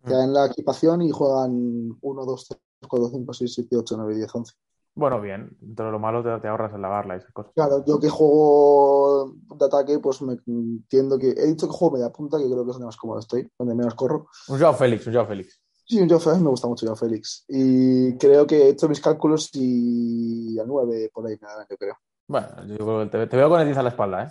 Que 0.04 0.12
dan 0.12 0.32
la 0.32 0.46
equipación 0.46 1.02
y 1.02 1.10
juegan 1.10 1.98
1, 2.00 2.24
2, 2.24 2.48
3, 2.48 2.60
4, 2.88 3.10
5, 3.10 3.32
6, 3.34 3.54
7, 3.54 3.76
8, 3.76 3.96
9, 3.96 4.16
10, 4.16 4.34
11. 4.34 4.54
Bueno, 4.94 5.20
bien, 5.20 5.56
dentro 5.60 5.86
de 5.86 5.92
lo 5.92 5.98
malo 5.98 6.22
te, 6.22 6.40
te 6.42 6.48
ahorras 6.48 6.74
el 6.74 6.82
lavarla 6.82 7.14
y 7.14 7.18
esas 7.18 7.32
cosas. 7.32 7.52
Claro, 7.54 7.84
yo 7.86 7.98
que 7.98 8.08
juego 8.08 9.32
de 9.56 9.64
ataque, 9.64 9.98
pues 9.98 10.20
me 10.22 10.36
entiendo 10.46 11.18
que. 11.18 11.30
He 11.30 11.46
dicho 11.46 11.66
que 11.66 11.72
juego 11.72 11.94
media 11.94 12.10
punta, 12.10 12.38
que 12.38 12.44
creo 12.44 12.64
que 12.64 12.70
es 12.70 12.74
donde 12.74 12.86
más 12.86 12.96
cómodo 12.96 13.20
estoy, 13.20 13.48
donde 13.58 13.74
menos 13.74 13.94
corro. 13.94 14.26
Un 14.48 14.58
Joao 14.58 14.74
Félix, 14.74 15.06
un 15.06 15.14
Joao 15.14 15.26
Félix. 15.26 15.60
Sí, 15.86 16.06
yo 16.06 16.18
a 16.30 16.34
mí 16.34 16.42
me 16.42 16.50
gusta 16.50 16.68
mucho 16.68 16.86
Joao 16.86 16.96
Félix. 16.96 17.44
Y 17.48 18.16
creo 18.16 18.46
que 18.46 18.62
he 18.64 18.68
hecho 18.70 18.88
mis 18.88 19.00
cálculos 19.00 19.50
y 19.54 20.58
a 20.58 20.64
9 20.64 21.10
por 21.12 21.26
ahí 21.26 21.36
me 21.40 21.48
darán, 21.48 21.66
yo 21.68 21.76
creo. 21.76 21.94
Bueno, 22.28 22.48
yo 22.66 23.10
te, 23.10 23.26
te 23.26 23.36
veo 23.36 23.48
con 23.48 23.60
el 23.60 23.66
10 23.66 23.78
a 23.78 23.82
la 23.82 23.88
espalda, 23.88 24.24
¿eh? 24.24 24.28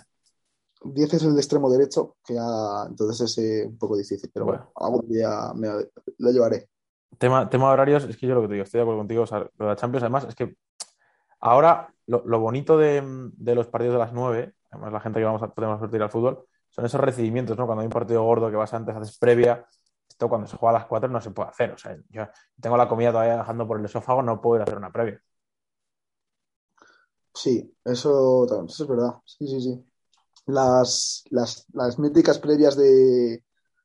10 0.82 1.12
es 1.14 1.22
el 1.24 1.34
de 1.34 1.40
extremo 1.40 1.70
derecho, 1.70 2.16
que 2.24 2.34
ya 2.34 2.86
entonces 2.88 3.20
es 3.20 3.38
eh, 3.44 3.66
un 3.66 3.76
poco 3.76 3.96
difícil, 3.98 4.30
pero 4.32 4.46
bueno, 4.46 4.70
Bueno. 4.74 4.86
algún 4.86 5.08
día 5.10 5.52
me 5.54 5.68
lo 6.18 6.30
llevaré. 6.30 6.70
Tema, 7.18 7.50
tema 7.50 7.70
horarios, 7.70 8.04
es 8.04 8.16
que 8.16 8.26
yo 8.26 8.34
lo 8.34 8.42
que 8.42 8.48
te 8.48 8.54
digo, 8.54 8.64
estoy 8.64 8.78
de 8.78 8.82
acuerdo 8.82 9.00
contigo. 9.00 9.24
O 9.24 9.38
lo 9.38 9.50
de 9.58 9.66
la 9.66 9.76
Champions, 9.76 10.02
además, 10.02 10.24
es 10.28 10.34
que 10.34 10.56
ahora 11.40 11.92
lo, 12.06 12.22
lo 12.24 12.40
bonito 12.40 12.78
de, 12.78 13.02
de 13.04 13.54
los 13.54 13.66
partidos 13.66 13.94
de 13.94 13.98
las 13.98 14.12
9, 14.12 14.54
además 14.70 14.92
la 14.92 15.00
gente 15.00 15.20
que 15.20 15.24
vamos 15.24 15.42
a, 15.42 15.48
podemos 15.48 15.80
sortir 15.80 16.02
al 16.02 16.10
fútbol, 16.10 16.46
son 16.70 16.86
esos 16.86 17.00
recibimientos, 17.00 17.58
¿no? 17.58 17.66
Cuando 17.66 17.80
hay 17.80 17.86
un 17.86 17.92
partido 17.92 18.22
gordo 18.22 18.50
que 18.50 18.56
vas 18.56 18.72
antes, 18.72 18.94
haces 18.94 19.18
previa, 19.18 19.66
esto 20.08 20.28
cuando 20.28 20.46
se 20.46 20.56
juega 20.56 20.76
a 20.76 20.80
las 20.80 20.88
4 20.88 21.08
no 21.08 21.20
se 21.20 21.30
puede 21.30 21.50
hacer. 21.50 21.72
O 21.72 21.78
sea, 21.78 21.96
yo 22.10 22.26
tengo 22.60 22.76
la 22.76 22.88
comida 22.88 23.10
todavía 23.10 23.38
dejando 23.38 23.66
por 23.66 23.78
el 23.78 23.84
esófago, 23.84 24.22
no 24.22 24.40
puedo 24.40 24.56
ir 24.56 24.60
a 24.60 24.64
hacer 24.64 24.78
una 24.78 24.92
previa. 24.92 25.20
Sí, 27.34 27.74
eso, 27.84 28.44
eso 28.44 28.82
es 28.82 28.88
verdad. 28.88 29.14
Sí, 29.24 29.46
sí, 29.46 29.60
sí. 29.60 29.84
Las, 30.46 31.24
las, 31.30 31.66
las 31.72 31.98
míticas 31.98 32.38
previas 32.38 32.76
de, 32.76 33.44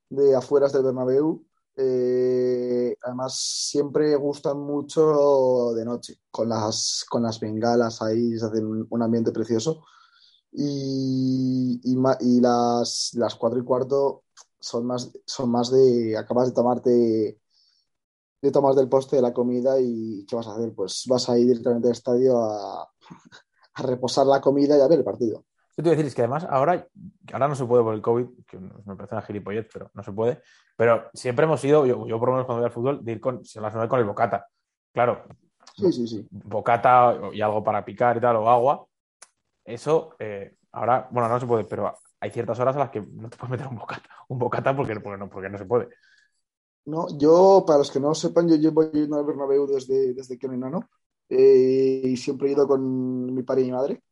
de 0.09 0.35
afueras 0.35 0.73
del 0.73 0.83
Bernabéu, 0.83 1.45
eh, 1.77 2.95
además 3.03 3.35
siempre 3.38 4.15
gustan 4.15 4.59
mucho 4.59 5.73
de 5.75 5.85
noche, 5.85 6.19
con 6.31 6.49
las, 6.49 7.05
con 7.09 7.23
las 7.23 7.39
bengalas 7.39 8.01
ahí, 8.01 8.38
se 8.38 8.45
hacen 8.45 8.88
un, 8.89 9.03
ambiente 9.03 9.31
precioso. 9.31 9.85
Y, 10.51 11.81
y, 11.83 12.41
las, 12.41 13.11
las 13.15 13.35
cuatro 13.35 13.59
y 13.59 13.63
cuarto 13.63 14.23
son 14.59 14.85
más, 14.85 15.11
son 15.25 15.51
más 15.51 15.71
de, 15.71 16.17
acabas 16.17 16.47
de 16.47 16.53
tomarte, 16.53 17.39
de 18.41 18.51
tomar 18.51 18.75
del 18.75 18.89
poste 18.89 19.17
de 19.17 19.21
la 19.21 19.33
comida 19.33 19.79
y 19.79 20.25
¿qué 20.27 20.35
vas 20.35 20.47
a 20.47 20.55
hacer? 20.55 20.73
Pues 20.73 21.03
vas 21.07 21.29
a 21.29 21.38
ir 21.38 21.47
directamente 21.47 21.88
al 21.88 21.93
estadio 21.93 22.38
a, 22.39 22.83
a 23.73 23.81
reposar 23.83 24.25
la 24.27 24.41
comida 24.41 24.77
y 24.77 24.81
a 24.81 24.88
ver 24.88 24.99
el 24.99 25.05
partido. 25.05 25.45
Yo 25.77 25.83
te 25.83 25.89
voy 25.89 25.89
a 25.89 25.95
decir, 25.95 26.05
es 26.05 26.15
que 26.15 26.21
además 26.21 26.45
ahora, 26.49 26.88
ahora 27.33 27.47
no 27.49 27.55
se 27.55 27.65
puede 27.65 27.83
por 27.83 27.93
el 27.93 28.01
COVID, 28.01 28.27
que 28.47 28.57
me 28.59 28.95
parece 28.95 29.15
una 29.15 29.21
gilipollez, 29.21 29.67
pero 29.71 29.91
no 29.93 30.03
se 30.03 30.11
puede. 30.13 30.41
Pero 30.77 31.09
siempre 31.13 31.45
hemos 31.45 31.63
ido, 31.65 31.85
yo, 31.85 32.07
yo 32.07 32.19
por 32.19 32.29
lo 32.29 32.35
menos 32.35 32.45
cuando 32.45 32.61
voy 32.61 32.67
al 32.67 32.73
fútbol, 32.73 33.03
de 33.03 33.11
ir 33.11 33.19
con, 33.19 33.35
a 33.38 33.61
las 33.61 33.73
9 33.73 33.89
con 33.89 33.99
el 33.99 34.05
bocata. 34.05 34.47
Claro, 34.93 35.25
Sí, 35.73 35.91
sí, 35.91 36.07
sí. 36.07 36.27
bocata 36.29 37.19
y 37.33 37.41
algo 37.41 37.63
para 37.63 37.83
picar 37.83 38.17
y 38.17 38.21
tal, 38.21 38.38
o 38.38 38.49
agua. 38.49 38.88
Eso, 39.63 40.15
eh, 40.19 40.55
ahora, 40.71 41.07
bueno, 41.11 41.27
no 41.27 41.39
se 41.39 41.45
puede, 41.45 41.65
pero 41.65 41.93
hay 42.19 42.31
ciertas 42.31 42.59
horas 42.59 42.75
a 42.75 42.79
las 42.79 42.89
que 42.91 43.01
no 43.01 43.29
te 43.29 43.38
puedes 43.38 43.51
meter 43.51 43.67
un 43.67 43.77
bocata, 43.77 44.09
un 44.29 44.39
bocata 44.39 44.75
porque, 44.75 44.99
porque, 44.99 45.17
no, 45.17 45.29
porque 45.29 45.49
no 45.49 45.57
se 45.57 45.65
puede. 45.65 45.89
No, 46.85 47.07
yo, 47.17 47.63
para 47.65 47.79
los 47.79 47.91
que 47.91 47.99
no 47.99 48.13
sepan, 48.13 48.47
yo 48.47 48.55
llevo 48.55 48.89
yendo 48.91 49.17
al 49.17 49.25
Bernabéu 49.25 49.65
desde, 49.65 50.13
desde 50.13 50.38
que 50.38 50.45
era 50.45 50.55
enano 50.55 50.88
eh, 51.29 52.01
y 52.03 52.17
siempre 52.17 52.49
he 52.49 52.51
ido 52.51 52.67
con 52.67 53.33
mi 53.33 53.43
padre 53.43 53.63
y 53.63 53.65
mi 53.65 53.71
madre. 53.71 54.03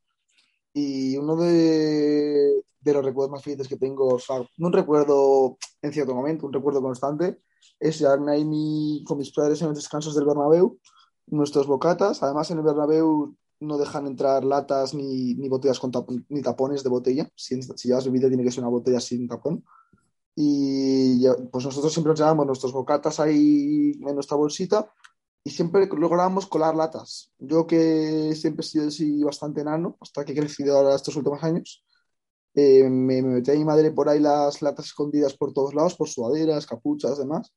Y 0.74 1.16
uno 1.18 1.36
de, 1.36 2.64
de 2.82 2.94
los 2.94 3.06
recuerdos 3.06 3.32
más 3.32 3.44
felices 3.44 3.68
que 3.68 3.78
tengo, 3.78 4.08
o 4.16 4.20
sea, 4.20 4.40
no 4.58 4.68
un 4.68 4.74
recuerdo 4.74 5.58
en 5.82 5.94
cierto 5.94 6.16
momento, 6.16 6.48
un 6.48 6.54
recuerdo 6.54 6.82
constante, 6.82 7.42
es 7.80 8.00
llevarme 8.00 8.32
ahí 8.34 8.46
mi- 8.46 9.04
con 9.08 9.18
mis 9.18 9.32
padres 9.32 9.62
en 9.62 9.68
los 9.68 9.78
descansos 9.78 10.16
del 10.16 10.26
Bernabéu, 10.26 10.80
nuestros 11.28 11.68
bocatas. 11.68 12.24
Además, 12.24 12.50
en 12.52 12.58
el 12.60 12.64
Bernabéu 12.64 13.36
no 13.60 13.78
dejan 13.78 14.08
entrar 14.08 14.44
latas 14.44 14.94
ni, 14.94 15.36
ni 15.36 15.48
botellas 15.50 15.80
con 15.80 15.92
tap- 15.92 16.26
ni 16.30 16.42
tapones 16.42 16.84
de 16.84 16.90
botella. 16.90 17.30
Si, 17.36 17.62
si 17.62 17.88
llevas 17.88 18.06
bebida 18.06 18.28
tiene 18.28 18.44
que 18.44 18.52
ser 18.52 18.64
una 18.64 18.72
botella 18.72 19.00
sin 19.00 19.28
tapón. 19.28 19.64
Y 20.36 21.26
pues 21.52 21.64
nosotros 21.66 21.94
siempre 21.94 22.10
nos 22.12 22.20
llevábamos 22.20 22.48
nuestros 22.48 22.74
bocatas 22.74 23.20
ahí 23.20 23.92
en 24.02 24.16
nuestra 24.16 24.36
bolsita 24.36 24.92
y 25.44 25.50
siempre 25.52 25.88
lográbamos 25.88 26.48
colar 26.48 26.76
latas. 26.76 27.32
Yo 27.40 27.68
que 27.68 28.34
siempre 28.36 28.64
he 28.66 28.68
sido 28.68 28.88
así 28.88 29.24
bastante 29.24 29.62
enano, 29.62 29.98
hasta 30.02 30.24
que 30.26 30.32
he 30.34 30.36
crecido 30.36 30.78
ahora 30.78 30.96
estos 30.96 31.16
últimos 31.16 31.44
años, 31.44 31.84
eh, 32.56 32.84
me, 32.90 33.22
me 33.22 33.36
metí 33.36 33.52
a 33.52 33.56
mi 33.56 33.66
madre 33.66 33.92
por 33.92 34.10
ahí 34.10 34.20
las 34.20 34.62
latas 34.62 34.86
escondidas 34.88 35.34
por 35.36 35.54
todos 35.54 35.74
lados, 35.74 35.96
por 35.96 36.08
sudaderas, 36.08 36.68
capuchas, 36.68 37.18
demás. 37.18 37.52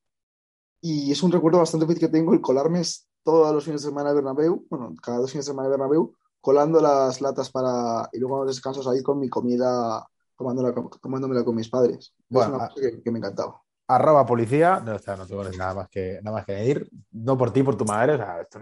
Y 0.80 1.10
es 1.12 1.22
un 1.22 1.32
recuerdo 1.32 1.58
bastante 1.58 1.86
feliz 1.86 2.00
que 2.00 2.08
tengo 2.08 2.32
el 2.32 2.40
colarme 2.40 2.82
todos 3.22 3.52
los 3.54 3.64
fines 3.64 3.82
de 3.82 3.88
semana 3.88 4.10
al 4.10 4.16
Bernabéu, 4.16 4.66
bueno, 4.70 4.94
cada 5.02 5.18
dos 5.18 5.32
fines 5.32 5.46
de 5.46 5.50
semana 5.50 5.66
al 5.66 5.72
Bernabéu, 5.72 6.14
colando 6.40 6.80
las 6.80 7.20
latas 7.20 7.50
para, 7.50 8.08
y 8.12 8.18
luego 8.18 8.36
a 8.36 8.44
los 8.44 8.54
descansos 8.54 8.86
ahí 8.86 9.02
con 9.02 9.18
mi 9.18 9.28
comida, 9.28 10.06
tomándola, 10.38 10.72
tomándomela 11.02 11.44
con 11.44 11.56
mis 11.56 11.68
padres. 11.68 12.14
Bueno, 12.28 12.50
es 12.50 12.54
una 12.54 12.64
a- 12.64 12.68
cosa 12.68 12.80
que, 12.80 13.02
que 13.02 13.10
me 13.10 13.18
encantaba. 13.18 13.62
Arroba 13.88 14.26
policía, 14.26 14.80
no, 14.84 14.96
o 14.96 14.98
sea, 14.98 15.16
no 15.16 15.26
tengo 15.26 15.44
nada 15.44 15.74
más 15.74 15.88
que 15.88 16.18
nada 16.22 16.36
más 16.38 16.44
que 16.46 16.54
añadir. 16.56 16.88
No 17.12 17.38
por 17.38 17.52
ti, 17.52 17.62
por 17.62 17.76
tu 17.76 17.84
madre. 17.84 18.14
O 18.14 18.16
sea, 18.16 18.40
esto 18.40 18.60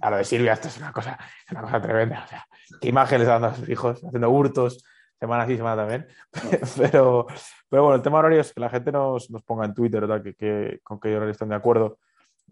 a 0.00 0.10
lo 0.10 0.16
de 0.16 0.24
Silvia, 0.24 0.54
esto 0.54 0.68
es 0.68 0.78
una 0.78 0.92
cosa, 0.92 1.18
es 1.46 1.52
una 1.52 1.62
cosa 1.62 1.80
tremenda. 1.82 2.22
O 2.24 2.28
sea, 2.28 2.46
qué 2.80 2.88
imágenes 2.88 3.26
dando 3.26 3.48
a 3.48 3.54
sus 3.54 3.68
hijos, 3.68 4.02
haciendo 4.04 4.30
hurtos, 4.30 4.82
semana 5.20 5.46
sí, 5.46 5.56
semana 5.56 5.76
también. 5.76 6.06
Pero, 6.78 7.26
pero 7.68 7.82
bueno, 7.82 7.96
el 7.96 8.02
tema 8.02 8.18
horario 8.18 8.40
es 8.40 8.52
que 8.52 8.60
la 8.60 8.70
gente 8.70 8.92
nos, 8.92 9.30
nos 9.30 9.42
ponga 9.42 9.64
en 9.64 9.74
Twitter 9.74 10.04
o 10.04 10.08
tal, 10.08 10.22
que, 10.22 10.34
que- 10.34 10.80
con 10.82 11.00
qué 11.00 11.08
horarios 11.16 11.34
están 11.34 11.48
de 11.48 11.56
acuerdo. 11.56 11.98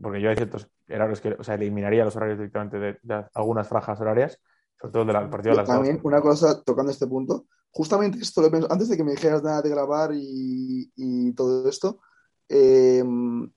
Porque 0.00 0.20
yo 0.20 0.30
hay 0.30 0.36
ciertos 0.36 0.68
horarios 0.90 1.20
que, 1.20 1.36
o 1.38 1.44
sea, 1.44 1.54
eliminaría 1.54 2.04
los 2.04 2.16
horarios 2.16 2.38
directamente 2.38 2.78
de, 2.78 2.98
de 3.02 3.24
algunas 3.34 3.68
franjas 3.68 4.00
horarias, 4.00 4.40
sobre 4.80 4.92
todo 4.92 5.02
el 5.02 5.08
del 5.08 5.30
partido 5.30 5.52
de 5.54 5.56
las 5.58 5.68
También 5.68 5.96
dos. 5.96 6.04
una 6.06 6.20
cosa 6.20 6.62
tocando 6.64 6.90
este 6.90 7.06
punto, 7.06 7.44
justamente 7.72 8.18
esto 8.20 8.42
antes 8.70 8.88
de 8.88 8.96
que 8.96 9.04
me 9.04 9.12
dijeras 9.12 9.42
nada 9.42 9.62
de 9.62 9.70
grabar 9.70 10.12
y, 10.14 10.92
y 10.94 11.32
todo 11.34 11.68
esto, 11.68 12.00
eh, 12.48 13.02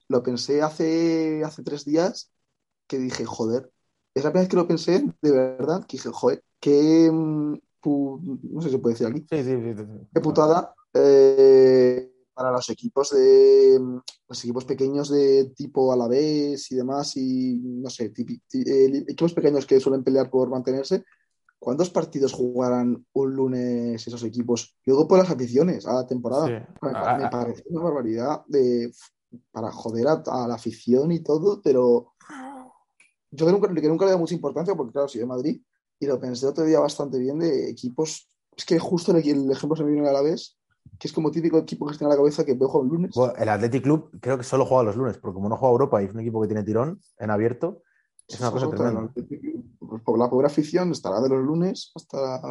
lo 0.08 0.23
pensé 0.23 0.62
hace, 0.62 1.43
hace 1.43 1.63
tres 1.63 1.86
días 1.86 2.32
que 2.88 2.97
dije, 2.99 3.25
joder, 3.25 3.71
es 4.13 4.23
la 4.23 4.32
primera 4.32 4.43
vez 4.43 4.49
que 4.49 4.56
lo 4.58 4.67
pensé, 4.67 5.04
de 5.21 5.32
verdad, 5.32 5.86
que 5.86 5.97
dije, 5.97 6.10
joder, 6.12 6.43
qué, 6.60 7.10
mm, 7.12 7.54
pu- 7.82 8.39
no 8.51 8.62
sé 8.62 8.69
si 8.69 8.75
se 8.75 8.80
puede 8.80 8.93
decir 8.93 9.08
aquí, 9.08 9.25
Sí, 9.30 9.43
sí, 9.43 9.75
sí, 9.75 9.84
qué 10.13 10.21
putada 10.21 10.73
eh, 10.93 12.12
para 12.34 12.51
los 12.51 12.69
equipos 12.69 13.10
de 13.12 13.80
los 14.28 14.43
equipos 14.43 14.65
pequeños 14.65 15.10
de 15.10 15.51
tipo 15.56 15.91
Alavés 15.93 16.71
y 16.71 16.75
demás 16.75 17.15
y 17.17 17.56
no 17.58 17.89
sé, 17.89 18.13
tipi- 18.13 18.41
eh, 18.65 19.04
equipos 19.08 19.34
pequeños 19.34 19.65
que 19.65 19.80
suelen 19.80 20.04
pelear 20.04 20.30
por 20.30 20.49
mantenerse. 20.49 21.04
¿Cuántos 21.65 21.89
partidos 21.89 22.32
jugarán 22.32 23.04
un 23.13 23.36
lunes 23.36 24.06
esos 24.06 24.23
equipos? 24.23 24.78
Luego 24.86 25.08
por 25.08 25.17
las 25.17 25.32
aficiones 25.32 25.88
a 25.88 25.95
la 25.95 26.06
temporada. 26.06 26.45
Sí. 26.45 26.54
Me, 26.80 26.91
Ah, 26.93 27.17
me 27.17 27.23
ah, 27.25 27.30
parece 27.32 27.63
una 27.71 27.82
barbaridad 27.82 28.45
de, 28.45 28.93
para 29.51 29.71
joder 29.71 30.08
a, 30.08 30.23
a 30.28 30.47
la 30.47 30.54
afición 30.54 31.12
y 31.12 31.21
todo, 31.23 31.62
pero 31.63 32.13
yo 33.32 33.45
que 33.47 33.51
nunca, 33.51 33.73
que 33.73 33.88
nunca 33.88 34.06
le 34.06 34.12
da 34.12 34.17
mucha 34.17 34.36
importancia 34.36 34.75
porque, 34.75 34.93
claro, 34.93 35.08
soy 35.08 35.21
de 35.21 35.25
Madrid 35.25 35.60
y 35.99 36.06
lo 36.06 36.19
pensé 36.19 36.45
otro 36.45 36.65
día 36.65 36.80
bastante 36.80 37.17
bien 37.17 37.39
de 37.39 37.67
equipos. 37.67 38.30
Es 38.56 38.63
que 38.63 38.78
justo 38.78 39.12
el, 39.12 39.28
el 39.28 39.49
ejemplo 39.49 39.75
se 39.75 39.84
me 39.84 39.91
viene 39.91 40.08
a 40.08 40.13
la 40.13 40.21
vez, 40.21 40.60
que 40.99 41.08
es 41.08 41.13
como 41.13 41.32
típico 41.32 41.58
equipo 41.58 41.88
que 41.88 41.97
tiene 41.97 42.06
en 42.06 42.10
la 42.12 42.17
cabeza 42.17 42.45
que 42.45 42.54
veo 42.54 42.67
jugar 42.67 42.84
un 42.86 42.93
lunes. 42.95 43.15
Bueno, 43.15 43.34
el 43.38 43.49
Athletic 43.49 43.82
Club 43.82 44.12
creo 44.21 44.38
que 44.38 44.43
solo 44.43 44.67
juega 44.67 44.84
los 44.84 44.95
lunes, 44.97 45.17
porque 45.17 45.34
como 45.34 45.49
no 45.49 45.58
juega 45.58 45.71
Europa 45.71 45.99
y 46.04 46.06
es 46.06 46.13
un 46.13 46.19
equipo 46.19 46.39
que 46.43 46.47
tiene 46.47 46.63
tirón 46.63 47.01
en 47.17 47.32
abierto, 47.32 47.82
es 48.27 48.39
una 48.39 48.51
cosa 48.51 48.69
tremenda. 48.69 49.13
por 50.03 50.17
la 50.17 50.29
pobre 50.29 50.47
afición 50.47 50.91
estará 50.91 51.21
de 51.21 51.29
los 51.29 51.43
lunes 51.43 51.91
hasta. 51.95 52.41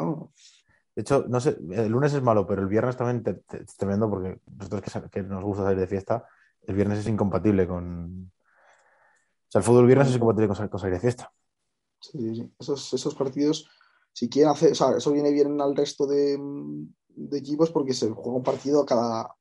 De 0.94 1.02
hecho, 1.02 1.24
no 1.28 1.40
sé, 1.40 1.58
el 1.72 1.88
lunes 1.90 2.14
es 2.14 2.22
malo, 2.22 2.46
pero 2.46 2.62
el 2.62 2.68
viernes 2.68 2.96
también 2.96 3.22
te- 3.24 3.34
te- 3.34 3.62
es 3.62 3.76
tremendo 3.76 4.08
porque 4.08 4.40
nosotros 4.56 4.82
que, 5.10 5.22
nos 5.24 5.42
gusta 5.42 5.64
salir 5.64 5.80
de 5.80 5.88
fiesta, 5.88 6.24
el 6.62 6.76
viernes 6.76 7.00
es 7.00 7.08
incompatible 7.08 7.66
con... 7.66 8.30
O 8.30 9.50
sea, 9.50 9.58
el 9.58 9.64
fútbol 9.64 9.86
viernes 9.86 10.08
es 10.08 10.14
incompatible 10.16 10.46
con, 10.46 10.56
sa- 10.56 10.68
con 10.68 10.78
salir 10.78 10.94
de 10.94 11.00
fiesta. 11.00 11.32
Sí, 12.00 12.36
sí. 12.36 12.52
Esos, 12.58 12.94
esos 12.94 13.14
partidos, 13.14 13.68
si 14.12 14.28
quieren 14.28 14.52
hacer, 14.52 14.70
o 14.72 14.74
sea, 14.76 14.96
eso 14.96 15.10
viene 15.10 15.32
bien 15.32 15.60
al 15.60 15.74
resto 15.74 16.06
de, 16.06 16.38
de 17.08 17.38
equipos 17.38 17.70
porque 17.72 17.92
se 17.92 18.10
juega 18.10 18.36
un 18.36 18.42
partido 18.44 18.84
cada. 18.86 19.34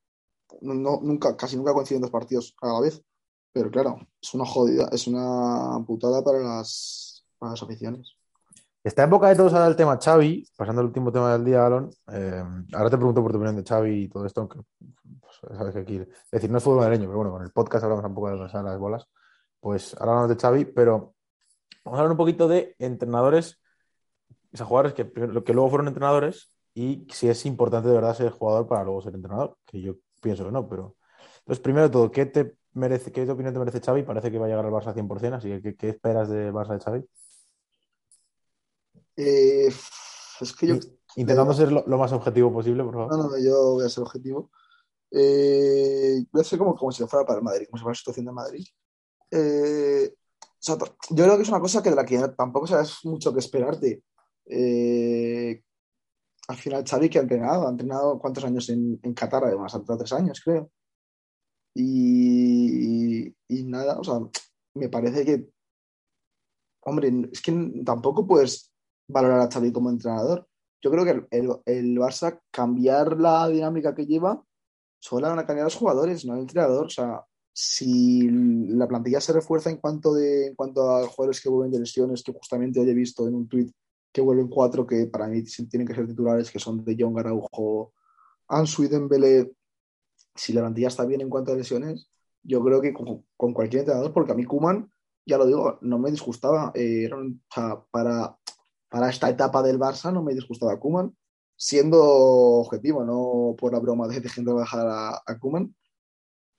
No- 0.62 1.00
nunca, 1.04 1.36
casi 1.38 1.56
nunca 1.58 1.74
coinciden 1.74 2.02
dos 2.02 2.12
partidos 2.12 2.56
a 2.62 2.68
la 2.74 2.80
vez. 2.80 3.04
Pero 3.54 3.70
claro, 3.70 4.00
es 4.20 4.34
una 4.34 4.46
jodida, 4.46 4.90
es 4.92 5.08
una 5.08 5.80
putada 5.86 6.24
para 6.24 6.40
las, 6.40 7.24
para 7.38 7.52
las 7.52 7.62
aficiones. 7.62 8.18
Está 8.84 9.04
en 9.04 9.12
boca 9.12 9.30
de 9.30 9.36
todos 9.36 9.54
ahora 9.54 9.68
el 9.68 9.78
tema 9.78 9.98
Xavi, 9.98 10.46
pasando 10.58 10.82
al 10.82 10.88
último 10.88 11.12
tema 11.12 11.32
del 11.32 11.46
día, 11.46 11.66
Alon. 11.66 11.90
Eh, 12.12 12.44
ahora 12.74 12.90
te 12.90 12.98
pregunto 12.98 13.22
por 13.22 13.32
tu 13.32 13.38
opinión 13.38 13.56
de 13.56 13.64
Xavi 13.64 14.04
y 14.04 14.10
todo 14.10 14.26
esto, 14.26 14.42
aunque 14.42 14.60
pues, 15.22 15.58
sabes 15.58 15.74
que 15.74 15.80
aquí, 15.80 15.96
es 15.98 16.32
decir, 16.32 16.52
no 16.52 16.58
es 16.58 16.64
fútbol 16.64 16.80
madrileño, 16.80 17.08
pero 17.08 17.18
bueno, 17.18 17.32
con 17.32 17.44
el 17.44 17.52
podcast 17.52 17.84
hablamos 17.84 18.04
un 18.04 18.16
poco 18.16 18.30
de 18.32 18.38
las 18.38 18.54
las 18.54 18.78
bolas. 18.78 19.08
Pues 19.62 19.94
ahora 19.94 20.14
hablamos 20.14 20.36
de 20.36 20.42
Xavi, 20.42 20.66
pero 20.66 21.14
vamos 21.86 21.98
a 21.98 22.02
hablar 22.02 22.12
un 22.12 22.18
poquito 22.18 22.48
de 22.48 22.76
entrenadores, 22.80 23.62
o 24.52 24.58
sea, 24.58 24.66
jugadores 24.66 24.94
que, 24.94 25.10
que 25.10 25.54
luego 25.54 25.70
fueron 25.70 25.88
entrenadores 25.88 26.52
y 26.74 27.08
si 27.10 27.30
es 27.30 27.46
importante 27.46 27.88
de 27.88 27.96
verdad 27.96 28.16
ser 28.16 28.32
jugador 28.32 28.68
para 28.68 28.84
luego 28.84 29.02
ser 29.02 29.14
entrenador, 29.14 29.58
que 29.66 29.80
yo 29.80 29.96
pienso 30.22 30.44
que 30.44 30.52
no, 30.52 30.68
pero... 30.68 30.98
Entonces, 31.40 31.62
primero 31.62 31.88
de 31.88 31.92
todo, 31.92 32.12
¿qué 32.12 32.26
te 32.26 32.58
merece, 32.74 33.12
qué 33.12 33.30
opinión 33.30 33.54
te 33.54 33.60
merece 33.60 33.82
Xavi? 33.82 34.04
Parece 34.04 34.32
que 34.32 34.38
va 34.38 34.46
a 34.46 34.50
llegar 34.50 34.66
al 34.66 34.72
Barça 34.72 34.94
100%, 34.94 35.34
así 35.34 35.50
que 35.50 35.62
¿qué, 35.62 35.76
qué 35.76 35.90
esperas 35.90 36.30
de 36.30 36.52
Barça 36.52 36.74
de 36.74 36.80
Xavi? 36.80 37.06
Eh, 39.16 39.68
es 40.42 40.54
que 40.54 40.68
yo. 40.68 40.76
Intentando 41.16 41.54
ser 41.54 41.72
lo, 41.72 41.84
lo 41.86 41.98
más 41.98 42.12
objetivo 42.12 42.52
posible, 42.52 42.84
por 42.84 42.94
favor. 42.94 43.18
No, 43.18 43.30
no, 43.30 43.38
yo 43.38 43.74
voy 43.74 43.86
a 43.86 43.90
ser 43.90 44.04
objetivo. 44.04 44.50
Eh, 45.12 46.26
voy 46.32 46.42
a 46.42 46.44
ser 46.44 46.58
como, 46.58 46.76
como 46.76 46.92
si 46.92 47.06
fuera 47.06 47.26
para 47.26 47.38
el 47.38 47.46
Madrid, 47.46 47.68
como 47.70 47.78
si 47.78 47.84
fuera 47.84 47.92
la 47.94 48.00
situación 48.00 48.26
de 48.26 48.32
Madrid. 48.32 48.66
Eh, 49.30 50.14
o 50.36 50.66
sea, 50.66 50.76
yo 50.76 51.24
creo 51.24 51.36
que 51.36 51.44
es 51.44 51.50
una 51.50 51.60
cosa 51.60 51.84
que 51.84 51.92
de 51.92 51.96
la 51.96 52.06
que 52.06 52.20
tampoco 52.36 52.66
sabes 52.66 52.98
mucho 53.04 53.32
que 53.32 53.40
esperarte. 53.40 54.04
Eh, 54.46 55.62
al 56.48 56.58
final, 56.58 56.84
Xavi 56.84 57.10
que 57.10 57.20
ha 57.20 57.22
entrenado, 57.22 57.68
ha 57.68 57.70
entrenado 57.70 58.20
cuántos 58.20 58.44
años 58.44 58.68
en, 58.70 59.00
en 59.04 59.14
Qatar, 59.14 59.44
además, 59.46 59.74
ha 59.74 59.78
entrenado 59.78 60.04
tres 60.04 60.14
años, 60.14 60.42
creo. 60.44 60.72
Y, 61.76 63.28
y, 63.48 63.64
nada, 63.64 64.00
o 64.00 64.04
sea, 64.04 64.20
me 64.76 64.90
parece 64.90 65.26
que, 65.26 65.50
hombre, 66.82 67.30
es 67.32 67.42
que 67.42 67.84
tampoco 67.84 68.28
puedes 68.28 68.72
valorar 69.08 69.40
a 69.42 69.52
Xavi 69.52 69.72
como 69.72 69.90
entrenador. 69.90 70.48
Yo 70.82 70.92
creo 70.92 71.06
que 71.06 71.28
el, 71.32 71.50
el, 71.66 71.98
Barça 71.98 72.40
cambiar 72.52 73.20
la 73.20 73.48
dinámica 73.48 73.96
que 73.96 74.06
lleva 74.06 74.44
solo 75.00 75.28
van 75.28 75.40
a 75.40 75.46
cambiar 75.46 75.66
los 75.66 75.76
jugadores, 75.76 76.26
no 76.26 76.36
el 76.36 76.42
entrenador. 76.42 76.86
O 76.88 76.90
sea, 76.90 77.24
si 77.54 78.30
la 78.30 78.88
plantilla 78.88 79.22
se 79.22 79.34
refuerza 79.34 79.70
en 79.70 79.78
cuanto, 79.78 80.14
de, 80.14 80.48
en 80.48 80.56
cuanto 80.56 80.90
a 80.90 81.08
jugadores 81.08 81.42
que 81.42 81.50
vuelven 81.50 81.72
de 81.72 81.80
lesiones, 81.80 82.24
que 82.24 82.34
justamente 82.34 82.80
hoy 82.80 82.90
he 82.90 82.94
visto 82.94 83.28
en 83.28 83.36
un 83.36 83.48
tuit 83.48 83.72
que 84.12 84.22
vuelven 84.22 84.48
cuatro 84.48 84.86
que 84.86 85.08
para 85.08 85.28
mí 85.28 85.44
tienen 85.44 85.88
que 85.88 85.96
ser 85.96 86.08
titulares, 86.08 86.52
que 86.52 86.60
son 86.60 86.84
de 86.84 86.96
John 86.98 87.18
Araujo, 87.18 87.94
Ansu 88.48 88.84
y 88.84 88.88
Dembélé. 88.88 89.52
Si 90.36 90.54
la 90.54 90.62
plantilla 90.62 90.88
está 90.88 91.06
bien 91.06 91.22
en 91.22 91.30
cuanto 91.30 91.52
a 91.52 91.56
lesiones, 91.56 92.10
yo 92.44 92.64
creo 92.64 92.82
que 92.82 92.94
con, 92.94 93.54
cualquier 93.54 93.82
entrenador, 93.82 94.14
porque 94.14 94.32
a 94.34 94.36
mí 94.36 94.46
Kuman, 94.46 94.92
ya 95.26 95.38
lo 95.38 95.46
digo, 95.46 95.78
no 95.82 96.00
me 96.00 96.12
disgustaba. 96.12 96.72
Eh, 96.76 97.10
para, 97.92 98.38
para 98.90 99.10
esta 99.10 99.30
etapa 99.30 99.64
del 99.64 99.80
Barça 99.80 100.12
no 100.12 100.24
me 100.24 100.34
disgustaba 100.34 100.80
Kuman, 100.80 101.16
siendo 101.56 102.02
objetivo, 102.02 103.04
no 103.06 103.56
por 103.58 103.74
la 103.74 103.80
broma 103.80 104.08
de 104.08 104.20
dejar 104.20 104.46
bajar 104.46 104.88
a, 104.88 105.22
a 105.26 105.40
Kuman. 105.40 105.74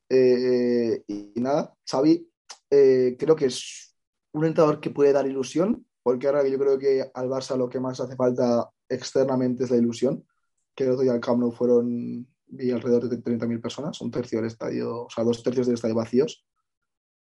Eh, 0.09 1.03
y, 1.07 1.33
y, 1.35 1.41
nada, 1.41 1.75
Xavi 1.89 2.31
eh, 2.71 3.17
creo 3.19 3.37
que 3.37 3.47
es 3.47 3.97
un 4.33 4.45
entrenador 4.45 4.81
que 4.81 4.91
puede 4.91 5.13
dar 5.13 5.27
ilusión, 5.27 5.87
porque 6.03 6.27
ahora 6.27 6.47
yo 6.47 6.59
creo 6.59 6.79
que 6.79 7.11
al 7.15 7.29
Barça 7.29 7.57
lo 7.57 7.69
que 7.69 7.81
más 7.81 8.01
hace 8.01 8.17
falta 8.17 8.71
externamente 8.89 9.65
es 9.65 9.71
la 9.71 9.77
ilusión, 9.77 10.27
que 10.75 10.85
el 10.85 10.91
otro 10.91 11.03
día 11.03 11.13
al 11.13 11.21
Camp 11.21 11.41
Nou 11.41 11.53
fueron 11.53 12.27
vi 12.55 12.71
alrededor 12.71 13.09
de 13.09 13.23
30.000 13.23 13.61
personas, 13.61 14.01
un 14.01 14.11
tercio 14.11 14.39
del 14.39 14.49
estadio, 14.49 15.05
o 15.05 15.11
sea, 15.11 15.25
dos 15.25 15.43
tercios 15.43 15.67
del 15.67 15.75
estadio 15.75 15.95
vacíos. 15.95 16.47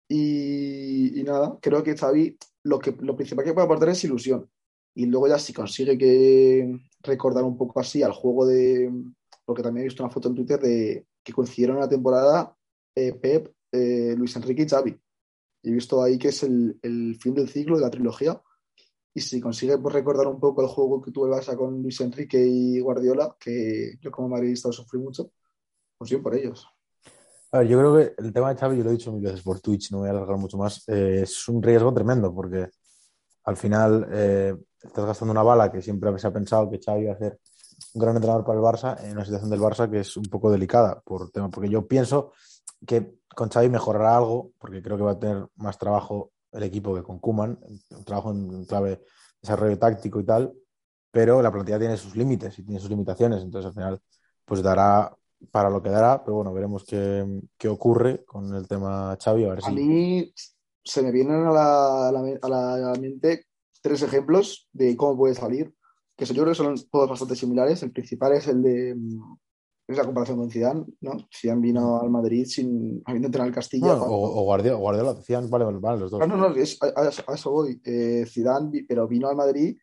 Y, 0.08 1.20
y, 1.20 1.24
nada, 1.24 1.58
creo 1.62 1.84
que 1.84 1.98
Xavi 1.98 2.38
lo, 2.64 2.80
que, 2.80 2.96
lo 3.00 3.16
principal 3.16 3.46
que 3.46 3.54
puede 3.54 3.66
aportar 3.66 3.90
es 3.90 4.04
ilusión. 4.04 4.50
Y 4.96 5.06
luego 5.08 5.28
ya 5.28 5.40
si 5.40 5.54
consigue 5.54 5.98
que 5.98 6.80
recordar 7.02 7.44
un 7.44 7.58
poco 7.58 7.80
así 7.80 8.04
al 8.04 8.14
juego 8.14 8.46
de... 8.46 8.92
Porque 9.46 9.64
también 9.64 9.84
he 9.84 9.88
visto 9.90 10.04
una 10.04 10.14
foto 10.14 10.30
en 10.30 10.36
Twitter 10.36 10.60
de 10.60 11.06
que 11.24 11.34
coincidieron 11.34 11.80
la 11.80 11.90
temporada 11.90 12.56
eh, 12.96 13.14
Pep, 13.14 13.52
eh, 13.72 14.14
Luis 14.18 14.36
Enrique 14.36 14.64
y 14.64 14.70
Xavi. 14.70 15.00
Y 15.64 15.70
he 15.70 15.74
visto 15.74 16.02
ahí 16.04 16.18
que 16.18 16.30
es 16.30 16.44
el, 16.44 16.78
el, 16.82 17.18
fin 17.20 17.34
del 17.34 17.50
ciclo 17.50 17.78
de 17.78 17.82
la 17.82 17.90
trilogía. 17.90 18.42
Y 19.14 19.22
si 19.22 19.40
consigue 19.40 19.78
pues, 19.78 19.94
recordar 19.94 20.28
un 20.28 20.40
poco 20.40 20.62
el 20.62 20.68
juego 20.68 21.02
que 21.02 21.12
tuvo 21.12 21.28
el 21.28 21.34
Barça 21.34 21.56
con 21.56 21.82
Luis 21.82 22.00
Enrique 22.02 22.44
y 22.44 22.80
Guardiola, 22.80 23.36
que 23.40 23.96
yo 24.02 24.12
como 24.12 24.30
madridista 24.30 24.72
sufrí 24.72 25.00
mucho, 25.00 25.32
pues 25.98 26.10
bien 26.10 26.24
por 26.24 26.36
ellos. 26.36 26.68
A 27.52 27.60
ver, 27.60 27.68
yo 27.68 27.78
creo 27.78 27.96
que 27.96 28.16
el 28.18 28.34
tema 28.34 28.52
de 28.52 28.60
Xavi, 28.60 28.78
yo 28.78 28.84
lo 28.84 28.90
he 28.90 28.94
dicho 28.94 29.12
mil 29.12 29.22
veces 29.22 29.44
por 29.44 29.60
Twitch, 29.60 29.92
no 29.92 30.00
voy 30.00 30.08
a 30.08 30.12
alargar 30.12 30.38
mucho 30.38 30.58
más, 30.58 30.84
eh, 30.88 31.22
es 31.22 31.48
un 31.48 31.62
riesgo 31.62 31.94
tremendo 31.94 32.34
porque 32.34 32.70
al 33.44 33.58
final 33.58 34.08
eh, 34.12 34.56
estás 34.82 35.06
gastando 35.06 35.32
una 35.32 35.44
bala 35.44 35.72
que 35.72 35.82
siempre 35.82 36.18
se 36.18 36.26
ha 36.26 36.34
pensado 36.34 36.70
que 36.70 36.80
Xavi 36.84 37.04
iba 37.04 37.14
a 37.14 37.18
ser 37.18 37.40
un 37.94 38.02
gran 38.02 38.16
entrenador 38.16 38.44
para 38.44 38.58
el 38.58 38.66
Barça 38.66 39.00
en 39.04 39.12
una 39.12 39.24
situación 39.24 39.52
del 39.52 39.60
Barça 39.60 39.90
que 39.90 40.00
es 40.00 40.18
un 40.18 40.26
poco 40.26 40.50
delicada 40.50 41.00
por 41.02 41.30
tema, 41.30 41.50
porque 41.50 41.70
yo 41.70 41.88
pienso 41.88 42.32
que 42.88 43.20
con 43.36 43.50
Xavi 43.50 43.70
mejorará 43.70 44.18
algo, 44.18 44.52
porque 44.58 44.82
creo 44.82 44.98
que 44.98 45.04
va 45.04 45.12
a 45.12 45.20
tener 45.20 45.46
más 45.56 45.78
trabajo 45.78 46.33
el 46.54 46.64
equipo 46.64 46.96
que 46.96 47.04
con 47.04 47.20
Kuman, 47.20 47.60
trabajo 48.06 48.32
en 48.32 48.66
clave 48.66 49.02
desarrollo 49.42 49.78
táctico 49.78 50.20
y 50.20 50.26
tal, 50.26 50.54
pero 51.12 51.42
la 51.42 51.52
plantilla 51.52 51.80
tiene 51.80 51.98
sus 51.98 52.16
límites 52.16 52.58
y 52.60 52.64
tiene 52.64 52.80
sus 52.80 52.90
limitaciones, 52.90 53.44
entonces 53.44 53.68
al 53.68 53.74
final 53.74 54.00
pues 54.46 54.62
dará 54.62 55.16
para 55.52 55.70
lo 55.70 55.82
que 55.82 55.90
dará, 55.90 56.24
pero 56.24 56.36
bueno, 56.36 56.54
veremos 56.54 56.86
qué, 56.86 57.26
qué 57.58 57.68
ocurre 57.68 58.24
con 58.26 58.54
el 58.56 58.68
tema 58.68 59.18
Xavi. 59.22 59.46
A, 59.46 59.50
ver 59.50 59.60
a 59.64 59.72
mí 59.72 60.34
se 60.84 61.02
me 61.02 61.12
vienen 61.12 61.46
a 61.46 61.52
la, 61.52 62.10
a, 62.10 62.50
la, 62.50 62.92
a 62.92 62.96
mente 62.96 63.46
tres 63.82 64.02
ejemplos 64.02 64.68
de 64.72 64.96
cómo 64.96 65.18
puede 65.18 65.36
salir, 65.36 65.74
que 66.16 66.26
yo 66.26 66.34
creo 66.34 66.48
que 66.48 66.56
son 66.56 66.76
todos 66.90 67.10
bastante 67.10 67.36
similares. 67.36 67.84
El 67.84 67.92
principal 67.92 68.34
es 68.34 68.48
el 68.48 68.62
de 68.62 68.96
mm, 68.96 69.38
es 69.94 69.98
la 69.98 70.06
comparación 70.06 70.38
con 70.38 70.50
Zidane, 70.50 70.86
¿no? 71.02 71.28
Zidane 71.34 71.62
vino 71.62 72.00
al 72.00 72.10
Madrid 72.10 72.46
sin 72.46 73.02
habiendo 73.06 73.28
entrenado 73.28 73.50
al 73.50 73.56
Castilla. 73.56 73.94
o, 73.94 74.40
o, 74.40 74.44
Guardiola, 74.44 74.78
Guardiola, 74.78 75.16
Zidane, 75.22 75.48
vale, 75.48 75.66
vale, 75.66 76.00
los 76.00 76.12
dos. 76.12 76.20
No, 76.20 76.28
no, 76.28 76.38
no, 76.38 76.56
es, 76.56 76.78
a, 76.82 77.34
eso 77.34 77.52
voy. 77.52 77.82
Eh, 77.84 78.26
Zidane, 78.28 78.86
pero 78.88 79.08
vino 79.08 79.28
al 79.28 79.36
Madrid 79.36 79.78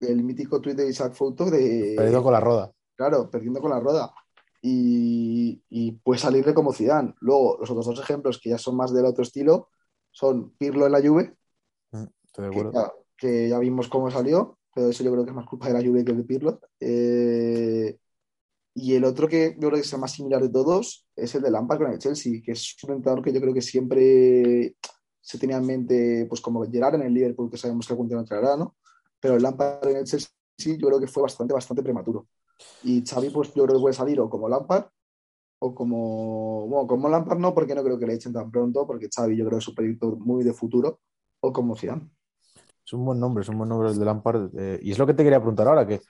el 0.00 0.22
mítico 0.22 0.60
tuit 0.60 0.76
de 0.76 0.88
Isaac 0.88 1.14
Foto 1.14 1.46
de... 1.46 1.94
Perdiendo 1.96 2.22
con 2.22 2.32
la 2.32 2.40
roda. 2.40 2.72
Claro, 2.96 3.30
perdiendo 3.30 3.60
con 3.60 3.70
la 3.70 3.80
roda. 3.80 4.12
Y, 4.60 5.62
y 5.68 5.92
puede 5.92 6.18
salirle 6.18 6.54
como 6.54 6.72
Zidane. 6.72 7.14
Luego, 7.20 7.58
los 7.60 7.70
otros 7.70 7.86
dos 7.86 8.00
ejemplos 8.00 8.38
que 8.38 8.50
ya 8.50 8.58
son 8.58 8.76
más 8.76 8.92
del 8.92 9.06
otro 9.06 9.22
estilo 9.22 9.68
son 10.10 10.50
Pirlo 10.56 10.86
en 10.86 10.92
la 10.92 11.00
Juve, 11.00 11.34
mm, 11.90 12.04
Estoy 12.24 12.44
de 12.44 12.50
acuerdo. 12.50 12.72
Que, 12.72 12.78
ya, 12.78 12.92
que, 13.16 13.48
ya, 13.48 13.58
vimos 13.58 13.88
cómo 13.88 14.10
salió, 14.10 14.58
pero 14.74 14.88
eso 14.88 15.02
yo 15.02 15.10
creo 15.12 15.24
que 15.24 15.30
es 15.30 15.36
más 15.36 15.46
culpa 15.46 15.66
de 15.68 15.74
la 15.74 15.84
Juve 15.84 16.04
que 16.04 16.12
de 16.12 16.24
Pirlo. 16.24 16.60
Eh, 16.80 17.98
y 18.74 18.94
el 18.94 19.04
otro 19.04 19.28
que 19.28 19.54
yo 19.54 19.68
creo 19.68 19.80
que 19.80 19.86
es 19.86 19.92
el 19.92 20.00
más 20.00 20.12
similar 20.12 20.42
de 20.42 20.48
todos 20.48 21.06
es 21.14 21.34
el 21.34 21.42
de 21.42 21.50
Lampard 21.50 21.78
con 21.78 21.92
el 21.92 21.98
Chelsea, 21.98 22.42
que 22.44 22.52
es 22.52 22.76
un 22.82 22.94
entrenador 22.94 23.24
que 23.24 23.32
yo 23.32 23.40
creo 23.40 23.54
que 23.54 23.62
siempre 23.62 24.76
se 25.20 25.38
tenía 25.38 25.58
en 25.58 25.66
mente, 25.66 26.26
pues 26.28 26.40
como 26.40 26.64
Gerard 26.70 26.96
en 26.96 27.02
el 27.02 27.14
Liverpool, 27.14 27.50
que 27.50 27.56
sabemos 27.56 27.86
que 27.86 27.92
algún 27.92 28.08
día 28.08 28.18
entrará, 28.18 28.56
¿no? 28.56 28.76
Pero 29.20 29.36
el 29.36 29.42
Lampard 29.42 29.88
en 29.88 29.98
el 29.98 30.04
Chelsea 30.04 30.28
yo 30.58 30.88
creo 30.88 31.00
que 31.00 31.06
fue 31.06 31.22
bastante, 31.22 31.54
bastante 31.54 31.82
prematuro. 31.82 32.26
Y 32.82 33.04
Xavi, 33.04 33.30
pues 33.30 33.54
yo 33.54 33.64
creo 33.64 33.76
que 33.76 33.82
puede 33.82 33.94
salir 33.94 34.20
o 34.20 34.28
como 34.28 34.48
Lampard 34.48 34.86
o 35.60 35.74
como, 35.74 36.66
bueno, 36.66 36.86
como 36.86 37.08
Lampard 37.08 37.38
no, 37.38 37.54
porque 37.54 37.74
no 37.74 37.82
creo 37.82 37.98
que 37.98 38.06
le 38.06 38.14
echen 38.14 38.32
tan 38.32 38.50
pronto, 38.50 38.86
porque 38.86 39.08
Xavi 39.08 39.36
yo 39.36 39.46
creo 39.46 39.58
que 39.58 39.62
es 39.62 39.68
un 39.68 39.74
proyecto 39.74 40.16
muy 40.16 40.44
de 40.44 40.52
futuro, 40.52 41.00
o 41.40 41.52
como 41.52 41.76
Zidane. 41.76 42.10
Es 42.84 42.92
un 42.92 43.04
buen 43.04 43.18
nombre, 43.18 43.42
es 43.42 43.48
un 43.48 43.56
buen 43.56 43.68
nombre 43.68 43.90
el 43.90 43.98
de 43.98 44.04
Lampard. 44.04 44.50
Eh, 44.58 44.80
y 44.82 44.92
es 44.92 44.98
lo 44.98 45.06
que 45.06 45.14
te 45.14 45.22
quería 45.22 45.38
preguntar 45.38 45.68
ahora, 45.68 45.86
que 45.86 46.02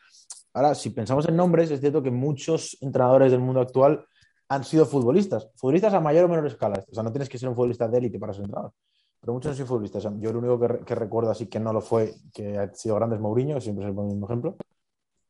ahora, 0.54 0.74
si 0.74 0.90
pensamos 0.90 1.28
en 1.28 1.36
nombres, 1.36 1.70
es 1.70 1.80
cierto 1.80 2.02
que 2.02 2.10
muchos 2.10 2.78
entrenadores 2.80 3.30
del 3.30 3.40
mundo 3.40 3.60
actual 3.60 4.06
han 4.48 4.64
sido 4.64 4.86
futbolistas, 4.86 5.50
futbolistas 5.56 5.92
a 5.92 6.00
mayor 6.00 6.24
o 6.24 6.28
menor 6.28 6.46
escala. 6.46 6.82
O 6.90 6.94
sea, 6.94 7.02
no 7.02 7.12
tienes 7.12 7.28
que 7.28 7.38
ser 7.38 7.48
un 7.48 7.54
futbolista 7.54 7.86
de 7.88 7.98
élite 7.98 8.18
para 8.18 8.32
ser 8.32 8.44
entrenador, 8.44 8.72
pero 9.20 9.34
muchos 9.34 9.50
han 9.50 9.56
sido 9.56 9.66
futbolistas. 9.66 10.02
Yo 10.18 10.30
el 10.30 10.36
único 10.36 10.58
que, 10.58 10.94
recuerdo 10.94 11.30
así 11.30 11.46
que 11.46 11.60
no 11.60 11.72
lo 11.72 11.82
fue, 11.82 12.14
que 12.32 12.56
ha 12.56 12.72
sido 12.74 12.94
grande 12.96 13.16
es 13.16 13.20
Mourinho, 13.20 13.56
que 13.56 13.60
siempre 13.60 13.84
es 13.84 13.90
el 13.90 13.94
mismo 13.94 14.26
ejemplo. 14.26 14.56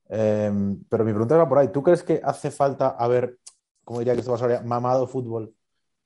Eh, 0.09 0.53
pero 0.89 1.05
mi 1.05 1.13
pregunta 1.13 1.37
va 1.37 1.49
por 1.49 1.59
ahí. 1.59 1.69
¿Tú 1.69 1.83
crees 1.83 2.03
que 2.03 2.21
hace 2.23 2.51
falta 2.51 2.91
haber 2.91 3.39
como 3.85 3.99
diría 3.99 4.15
que 4.15 4.21
esto 4.21 4.37
va 4.37 4.57
a 4.57 4.63
mamado 4.63 5.07
fútbol 5.07 5.55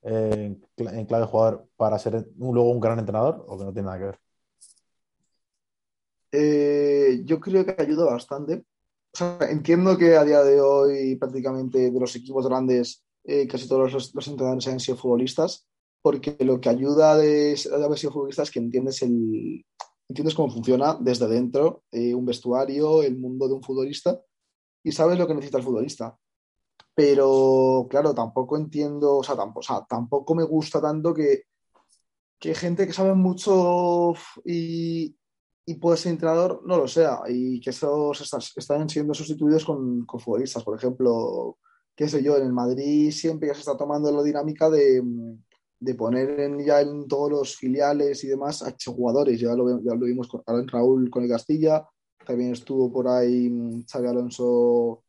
eh, 0.02 0.56
en 0.76 1.06
clave 1.06 1.24
de 1.24 1.30
jugador 1.30 1.68
para 1.76 1.98
ser 1.98 2.28
luego 2.36 2.70
un 2.70 2.80
gran 2.80 2.98
entrenador 2.98 3.44
o 3.48 3.58
que 3.58 3.64
no 3.64 3.72
tiene 3.72 3.86
nada 3.86 3.98
que 3.98 4.04
ver? 4.04 4.18
Eh, 6.32 7.22
yo 7.24 7.40
creo 7.40 7.64
que 7.64 7.74
ayuda 7.78 8.04
bastante. 8.04 8.64
Entiendo 9.48 9.96
que 9.96 10.16
a 10.16 10.24
día 10.24 10.42
de 10.42 10.60
hoy 10.60 11.16
prácticamente 11.16 11.90
de 11.90 12.00
los 12.00 12.14
equipos 12.16 12.46
grandes 12.46 13.04
eh, 13.24 13.46
casi 13.46 13.68
todos 13.68 13.92
los, 13.92 14.14
los, 14.14 14.28
entrenadores 14.28 14.68
han 14.68 14.80
sido 14.80 14.96
futbolistas, 14.96 15.66
porque 16.00 16.36
lo 16.40 16.60
que 16.60 16.68
ayuda 16.70 17.16
de, 17.16 17.54
de 17.54 17.84
haber 17.84 17.98
sido 17.98 18.12
futbolista 18.12 18.42
es 18.42 18.50
que 18.50 18.58
entiendes 18.58 19.02
el 19.02 19.64
entiendes 20.08 20.34
cómo 20.34 20.50
funciona 20.50 20.96
desde 20.98 21.28
dentro 21.28 21.84
eh, 21.92 22.14
un 22.14 22.24
vestuario, 22.24 23.02
el 23.02 23.18
mundo 23.18 23.46
de 23.46 23.54
un 23.54 23.62
futbolista 23.62 24.20
y 24.82 24.92
sabes 24.92 25.18
lo 25.18 25.26
que 25.26 25.34
necesita 25.34 25.58
el 25.58 25.64
futbolista. 25.64 26.16
Pero 26.94 27.86
claro, 27.90 28.14
tampoco 28.14 28.56
entiendo, 28.56 29.18
o 29.18 29.22
sea, 29.22 29.36
tampoco, 29.36 29.60
o 29.60 29.62
sea, 29.62 29.84
tampoco 29.88 30.34
me 30.34 30.44
gusta 30.44 30.80
tanto 30.80 31.14
que, 31.14 31.42
que 32.38 32.54
gente 32.54 32.86
que 32.86 32.92
sabe 32.92 33.14
mucho 33.14 34.14
y, 34.44 35.16
y, 35.70 35.74
puede 35.74 35.96
ser 35.96 36.12
entrenador 36.12 36.62
no 36.64 36.76
lo 36.78 36.88
sea 36.88 37.20
y 37.28 37.60
que 37.60 37.70
esos 37.70 38.54
están 38.56 38.88
siendo 38.88 39.14
sustituidos 39.14 39.64
con, 39.64 40.06
futbolistas. 40.06 40.64
Por 40.64 40.76
ejemplo, 40.76 41.58
qué 41.94 42.08
sé 42.08 42.22
yo, 42.22 42.36
en 42.36 42.44
el 42.44 42.52
Madrid 42.52 43.10
siempre 43.10 43.48
ya 43.48 43.54
se 43.54 43.60
está 43.60 43.76
tomando 43.76 44.10
la 44.10 44.22
dinámica 44.22 44.70
de, 44.70 45.02
de 45.80 45.94
poner 45.94 46.64
ya 46.64 46.80
en 46.80 47.06
todos 47.08 47.30
los 47.30 47.56
filiales 47.56 48.24
y 48.24 48.28
demás 48.28 48.62
a 48.62 48.74
jugadores. 48.86 49.40
Ya 49.40 49.54
lo, 49.54 49.80
ya 49.82 49.94
lo 49.94 50.06
vimos 50.06 50.28
con 50.28 50.42
Raúl 50.68 51.10
con 51.10 51.24
el 51.24 51.30
Castilla, 51.30 51.86
también 52.26 52.52
estuvo 52.52 52.92
por 52.92 53.08
ahí 53.08 53.48
mm, 53.48 53.84
Xavi 53.86 54.06
Alonso 54.06 55.02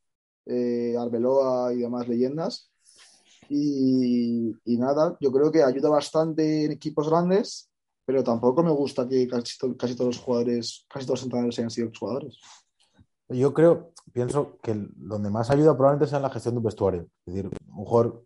eh, 0.46 0.96
Arbeloa 0.98 1.72
y 1.74 1.78
demás 1.78 2.08
leyendas. 2.08 2.70
Y, 3.48 4.54
y, 4.64 4.76
nada, 4.78 5.16
yo 5.20 5.32
creo 5.32 5.50
que 5.50 5.62
ayuda 5.62 5.88
bastante 5.88 6.64
en 6.64 6.72
equipos 6.72 7.08
grandes, 7.10 7.69
pero 8.10 8.24
tampoco 8.24 8.64
me 8.64 8.72
gusta 8.72 9.06
que 9.08 9.28
casi, 9.28 9.56
to 9.56 9.76
casi 9.76 9.94
todos 9.94 10.16
los 10.16 10.24
jugadores, 10.24 10.84
casi 10.88 11.06
todos 11.06 11.20
los 11.20 11.24
entrenadores 11.26 11.58
hayan 11.60 11.70
sido 11.70 11.90
jugadores. 11.96 12.40
Yo 13.28 13.54
creo, 13.54 13.92
pienso 14.12 14.58
que 14.60 14.74
donde 14.96 15.30
más 15.30 15.48
ayuda 15.50 15.76
probablemente 15.76 16.08
sea 16.08 16.18
en 16.18 16.24
la 16.24 16.30
gestión 16.30 16.54
de 16.54 16.58
un 16.58 16.64
vestuario. 16.64 17.06
Es 17.24 17.34
decir, 17.34 17.50
un 17.68 17.84
jugador 17.84 18.24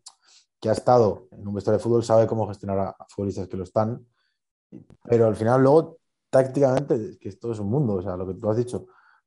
que 0.58 0.70
ha 0.70 0.72
estado 0.72 1.28
en 1.32 1.46
un 1.46 1.54
vestuario 1.54 1.76
de 1.76 1.82
fútbol 1.82 2.02
sabe 2.02 2.26
cómo 2.26 2.48
gestionar 2.48 2.78
a 2.78 2.96
futbolistas 3.10 3.46
que 3.46 3.58
lo 3.58 3.64
están, 3.64 4.06
pero 5.04 5.26
al 5.26 5.36
final 5.36 5.60
luego 5.60 5.98
tácticamente, 6.30 7.18
que 7.20 7.28
esto 7.28 7.52
es 7.52 7.58
un 7.58 7.68
mundo, 7.68 7.96
o 7.96 8.02
sea, 8.02 8.16
lo 8.16 8.26
que 8.26 8.34
tú 8.34 8.48
has 8.48 8.56
dicho, 8.56 8.86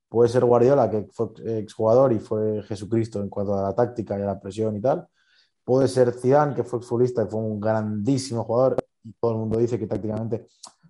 Puede 0.10 0.30
ser 0.30 0.46
Guardiola, 0.46 0.90
que 0.90 1.08
fue 1.12 1.28
exjugador 1.60 2.14
y 2.14 2.20
fue 2.20 2.64
Jesucristo 2.64 3.22
en 3.22 3.30
cuanto 3.30 3.54
a 3.54 3.62
la 3.62 3.76
táctica 3.76 4.18
y 4.18 4.22
a 4.22 4.26
la 4.26 4.40
presión 4.40 4.76
y 4.78 4.82
tal. 4.82 5.06
Puede 5.66 5.90
ser 5.90 6.14
Zidane, 6.14 6.56
que 6.56 6.64
fue 6.64 6.80
exfutbolista 6.80 7.24
y 7.24 7.28
fue 7.28 7.42
un 7.42 7.60
grandísimo 7.60 8.46
jugador 8.46 8.78
y 9.08 9.14
todo 9.14 9.32
el 9.32 9.38
mundo 9.38 9.58
dice 9.58 9.80
que 9.80 9.88
tácticamente 9.88 10.48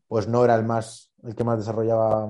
pues 0.08 0.28
no 0.28 0.44
era 0.44 0.56
el 0.56 0.64
más 0.64 1.08
el 1.24 1.36
que 1.36 1.44
más 1.44 1.58
desarrollaba 1.58 2.30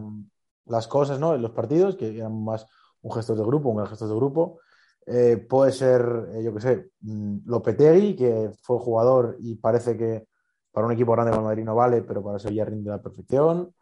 las 0.65 0.87
cosas 0.87 1.19
¿no? 1.19 1.35
en 1.35 1.41
los 1.41 1.51
partidos, 1.51 1.95
que 1.95 2.17
eran 2.17 2.43
más 2.43 2.67
un 3.01 3.11
gesto 3.11 3.35
de 3.35 3.43
grupo, 3.43 3.69
un 3.69 3.77
gran 3.77 3.89
gesto 3.89 4.07
de 4.07 4.15
grupo. 4.15 4.59
Eh, 5.05 5.37
puede 5.37 5.71
ser, 5.71 6.29
eh, 6.33 6.43
yo 6.43 6.53
qué 6.53 6.61
sé, 6.61 6.91
mm, 7.01 7.37
Lopetegui, 7.45 8.15
que 8.15 8.51
fue 8.61 8.77
jugador 8.79 9.37
y 9.39 9.55
parece 9.55 9.95
que 9.95 10.27
para 10.71 10.85
un 10.85 10.93
equipo 10.93 11.13
grande 11.13 11.31
como 11.31 11.45
Madrid 11.45 11.63
no 11.63 11.75
vale, 11.75 12.01
pero 12.01 12.23
para 12.23 12.39
Sevilla 12.39 12.65
rinde 12.65 12.89
a 12.89 12.97
la 12.97 13.01
perfección. 13.01 13.73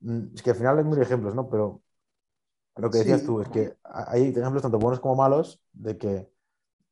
Mm, 0.00 0.34
es 0.34 0.42
que 0.42 0.50
al 0.50 0.56
final 0.56 0.78
hay 0.78 0.84
mil 0.84 1.00
ejemplos, 1.00 1.34
¿no? 1.34 1.48
Pero 1.48 1.82
lo 2.76 2.90
que 2.90 2.98
decías 2.98 3.20
sí. 3.20 3.26
tú 3.26 3.40
es 3.40 3.48
que 3.48 3.76
hay 3.84 4.28
ejemplos 4.28 4.62
tanto 4.62 4.78
buenos 4.78 5.00
como 5.00 5.16
malos 5.16 5.60
de 5.72 5.98
que, 5.98 6.30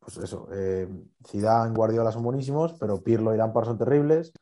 pues 0.00 0.16
eso, 0.18 0.48
eh, 0.52 0.88
Zidane, 1.26 1.74
Guardiola 1.74 2.10
son 2.10 2.24
buenísimos, 2.24 2.74
pero 2.74 3.02
Pirlo 3.02 3.32
y 3.34 3.38
Lampard 3.38 3.66
son 3.66 3.78
terribles. 3.78 4.32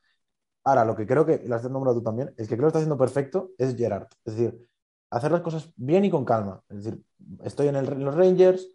Ahora, 0.67 0.83
lo 0.83 0.97
que 0.97 1.07
creo 1.07 1.25
que, 1.25 1.41
lo 1.45 1.55
has 1.55 1.63
nombrado 1.69 1.99
tú 1.99 2.03
también, 2.03 2.33
el 2.35 2.45
que 2.45 2.57
creo 2.57 2.63
que 2.63 2.67
está 2.67 2.79
haciendo 2.79 2.97
perfecto 2.97 3.51
es 3.57 3.77
Gerard. 3.77 4.07
Es 4.25 4.35
decir, 4.35 4.69
hacer 5.09 5.31
las 5.31 5.39
cosas 5.39 5.71
bien 5.77 6.03
y 6.03 6.09
con 6.11 6.25
calma. 6.25 6.61
Es 6.67 6.83
decir, 6.83 7.01
estoy 7.41 7.69
en, 7.69 8.03
los 8.03 8.13
Rangers, 8.13 8.67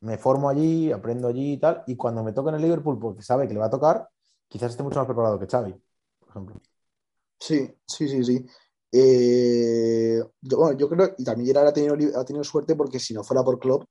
me 0.00 0.18
formo 0.18 0.50
allí, 0.50 0.92
aprendo 0.92 1.28
allí 1.28 1.54
y 1.54 1.56
tal, 1.56 1.84
y 1.86 1.96
cuando 1.96 2.22
me 2.22 2.34
toca 2.34 2.50
en 2.50 2.56
el 2.56 2.62
Liverpool, 2.62 2.98
porque 2.98 3.22
sabe 3.22 3.48
que 3.48 3.54
le 3.54 3.60
va 3.60 3.66
a 3.66 3.70
tocar, 3.70 4.10
quizás 4.46 4.72
esté 4.72 4.82
mucho 4.82 4.98
más 4.98 5.06
preparado 5.06 5.38
que 5.38 5.46
Xavi, 5.46 5.74
por 6.18 6.28
ejemplo. 6.28 6.60
Sí, 7.40 7.78
sí, 7.86 8.08
sí, 8.08 8.24
sí. 8.24 8.46
Eh, 8.92 10.22
yo, 10.42 10.58
bueno, 10.58 10.78
yo 10.78 10.86
creo 10.86 11.14
y 11.16 11.24
también 11.24 11.46
Gerard 11.46 11.68
ha 11.68 11.72
tenido, 11.72 12.20
ha 12.20 12.26
tenido 12.26 12.44
suerte 12.44 12.76
porque 12.76 12.98
si 12.98 13.14
no 13.14 13.24
fuera 13.24 13.42
por 13.42 13.58
Klopp 13.58 13.84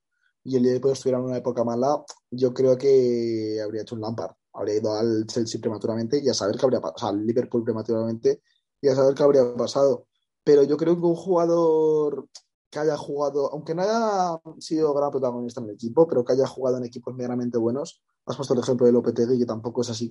y 0.43 0.57
el 0.57 0.61
Liverpool 0.61 0.91
estuviera 0.91 1.17
en 1.17 1.25
una 1.25 1.37
época 1.37 1.63
mala, 1.63 2.03
yo 2.29 2.53
creo 2.53 2.77
que 2.77 3.59
habría 3.63 3.81
hecho 3.81 3.95
un 3.95 4.01
Lampard. 4.01 4.35
Habría 4.53 4.77
ido 4.77 4.93
al 4.93 5.25
Chelsea 5.27 5.61
prematuramente 5.61 6.21
y 6.23 6.29
a 6.29 6.33
saber 6.33 6.57
qué 6.57 6.65
habría 6.65 6.81
pasado, 6.81 6.95
o 6.95 6.99
sea, 6.99 7.09
al 7.09 7.25
Liverpool 7.25 7.63
prematuramente 7.63 8.41
y 8.81 8.87
a 8.87 8.95
saber 8.95 9.15
qué 9.15 9.23
habría 9.23 9.55
pasado. 9.55 10.07
Pero 10.43 10.63
yo 10.63 10.77
creo 10.77 10.99
que 10.99 11.05
un 11.05 11.15
jugador 11.15 12.27
que 12.69 12.79
haya 12.79 12.97
jugado, 12.97 13.51
aunque 13.51 13.75
no 13.75 13.83
haya 13.83 14.39
sido 14.59 14.93
gran 14.93 15.11
protagonista 15.11 15.61
en 15.61 15.67
el 15.67 15.75
equipo, 15.75 16.07
pero 16.07 16.23
que 16.23 16.33
haya 16.33 16.47
jugado 16.47 16.77
en 16.77 16.85
equipos 16.85 17.13
medianamente 17.13 17.57
buenos, 17.57 18.01
has 18.25 18.37
puesto 18.37 18.53
el 18.53 18.61
ejemplo 18.61 18.85
de 18.85 18.93
Lopetegui, 18.93 19.39
que 19.39 19.45
tampoco 19.45 19.81
es 19.81 19.89
así 19.89 20.09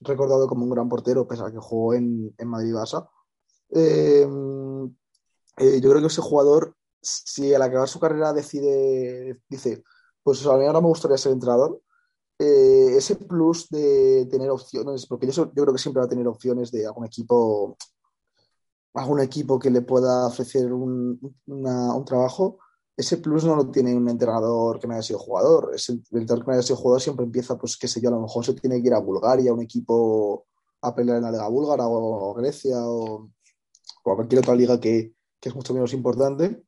recordado 0.00 0.46
como 0.46 0.64
un 0.64 0.70
gran 0.70 0.88
portero, 0.88 1.26
pese 1.26 1.42
a 1.42 1.50
que 1.50 1.58
jugó 1.58 1.94
en, 1.94 2.34
en 2.38 2.48
Madrid-Barça 2.48 3.08
eh, 3.72 4.26
eh, 5.58 5.80
yo 5.80 5.90
creo 5.90 6.00
que 6.00 6.06
ese 6.06 6.22
jugador, 6.22 6.76
si 7.00 7.54
al 7.54 7.62
acabar 7.62 7.88
su 7.88 8.00
carrera 8.00 8.32
decide, 8.32 9.40
dice, 9.48 9.84
pues 10.22 10.44
a 10.46 10.56
mí 10.56 10.64
ahora 10.64 10.80
me 10.80 10.88
gustaría 10.88 11.18
ser 11.18 11.32
entrenador, 11.32 11.80
eh, 12.40 12.96
ese 12.96 13.16
plus 13.16 13.68
de 13.68 14.26
tener 14.30 14.48
opciones, 14.50 15.06
porque 15.06 15.30
yo, 15.30 15.52
yo, 15.54 15.62
creo 15.62 15.74
que 15.74 15.78
siempre 15.78 16.00
va 16.00 16.06
a 16.06 16.08
tener 16.08 16.26
opciones 16.26 16.70
de 16.72 16.86
algún 16.86 17.04
equipo 17.04 17.76
algún 18.94 19.20
equipo 19.20 19.58
que 19.58 19.70
le 19.70 19.82
pueda 19.82 20.26
ofrecer 20.26 20.72
un, 20.72 21.36
un 21.46 22.04
trabajo, 22.04 22.58
ese 22.96 23.18
plus 23.18 23.44
no 23.44 23.56
lo 23.56 23.70
tiene 23.70 23.94
un 23.94 24.08
entrenador 24.08 24.78
que 24.78 24.86
no 24.86 24.94
haya 24.94 25.02
sido 25.02 25.18
jugador. 25.18 25.74
El 25.74 26.02
entrenador 26.12 26.44
que 26.44 26.50
no 26.50 26.52
haya 26.54 26.62
sido 26.62 26.76
jugador 26.76 27.00
siempre 27.00 27.24
empieza, 27.24 27.58
pues 27.58 27.76
qué 27.76 27.88
sé 27.88 28.00
yo, 28.00 28.08
a 28.08 28.12
lo 28.12 28.20
mejor 28.20 28.44
se 28.44 28.54
tiene 28.54 28.80
que 28.80 28.88
ir 28.88 28.94
a 28.94 29.00
Bulgaria, 29.00 29.52
un 29.52 29.62
equipo 29.62 30.46
a 30.82 30.94
pelear 30.94 31.18
en 31.18 31.24
la 31.24 31.30
Liga 31.30 31.48
Búlgara 31.48 31.86
o, 31.86 32.34
Grecia 32.34 32.76
o, 32.84 33.30
o, 34.04 34.12
a 34.12 34.16
cualquier 34.16 34.40
otra 34.40 34.54
liga 34.54 34.80
que, 34.80 35.14
que, 35.40 35.48
es 35.48 35.54
mucho 35.54 35.72
menos 35.74 35.92
importante. 35.92 36.62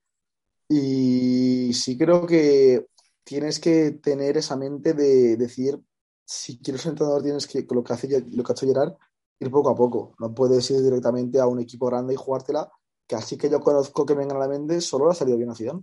Y 0.69 1.73
sí 1.75 1.99
creo 1.99 2.27
que 2.27 2.87
tienes 3.25 3.61
que 3.61 3.93
tener 3.93 4.37
esa 4.37 4.57
mente 4.57 4.95
de 4.95 5.37
decir, 5.37 5.81
si 6.25 6.59
quieres 6.61 6.83
ser 6.83 6.91
entrenador, 6.91 7.23
tienes 7.23 7.47
que, 7.47 7.67
lo 7.71 7.83
que, 7.83 7.93
hace, 7.93 8.09
lo 8.31 8.43
que 8.43 8.53
ha 8.53 8.55
hecho 8.55 8.67
Gerard, 8.67 8.95
ir 9.39 9.51
poco 9.51 9.71
a 9.71 9.75
poco. 9.75 10.15
No 10.19 10.35
puedes 10.35 10.71
ir 10.71 10.83
directamente 10.83 11.41
a 11.41 11.47
un 11.47 11.61
equipo 11.61 11.87
grande 11.87 12.15
y 12.15 12.17
jugártela, 12.17 12.71
que 13.07 13.17
así 13.17 13.37
que 13.37 13.51
yo 13.51 13.61
conozco 13.61 14.07
que 14.07 14.15
vengan 14.15 14.37
a 14.37 14.41
la 14.41 14.49
mente, 14.49 14.81
solo 14.81 15.07
le 15.07 15.13
ha 15.13 15.15
salido 15.15 15.37
bien 15.37 15.51
a 15.51 15.55
Zidane. 15.55 15.83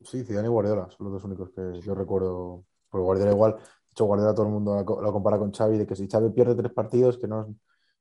Sí, 0.00 0.22
Zidane 0.24 0.48
y 0.48 0.50
Guardiola 0.50 0.88
son 0.90 1.06
los 1.06 1.14
dos 1.14 1.24
únicos 1.24 1.50
que 1.50 1.80
yo 1.80 1.94
recuerdo. 1.94 2.64
Porque 2.90 3.04
Guardiola 3.04 3.32
igual, 3.32 3.54
de 3.54 3.60
hecho 3.92 4.04
Guardiola 4.04 4.34
todo 4.34 4.46
el 4.46 4.52
mundo 4.52 4.76
lo 4.76 5.12
compara 5.12 5.38
con 5.38 5.52
Xavi, 5.52 5.78
de 5.78 5.86
que 5.86 5.96
si 5.96 6.06
Xavi 6.06 6.30
pierde 6.30 6.54
tres 6.54 6.72
partidos, 6.72 7.18
que 7.18 7.26
no, 7.26 7.54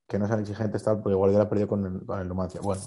que 0.08 0.20
no 0.20 0.28
sean 0.28 0.42
exigentes 0.42 0.84
tal, 0.84 1.02
porque 1.02 1.16
Guardiola 1.16 1.50
perdió 1.50 1.68
con 1.68 1.86
el, 1.86 2.06
con 2.06 2.20
el 2.20 2.28
Numancia. 2.28 2.62
Bueno, 2.62 2.82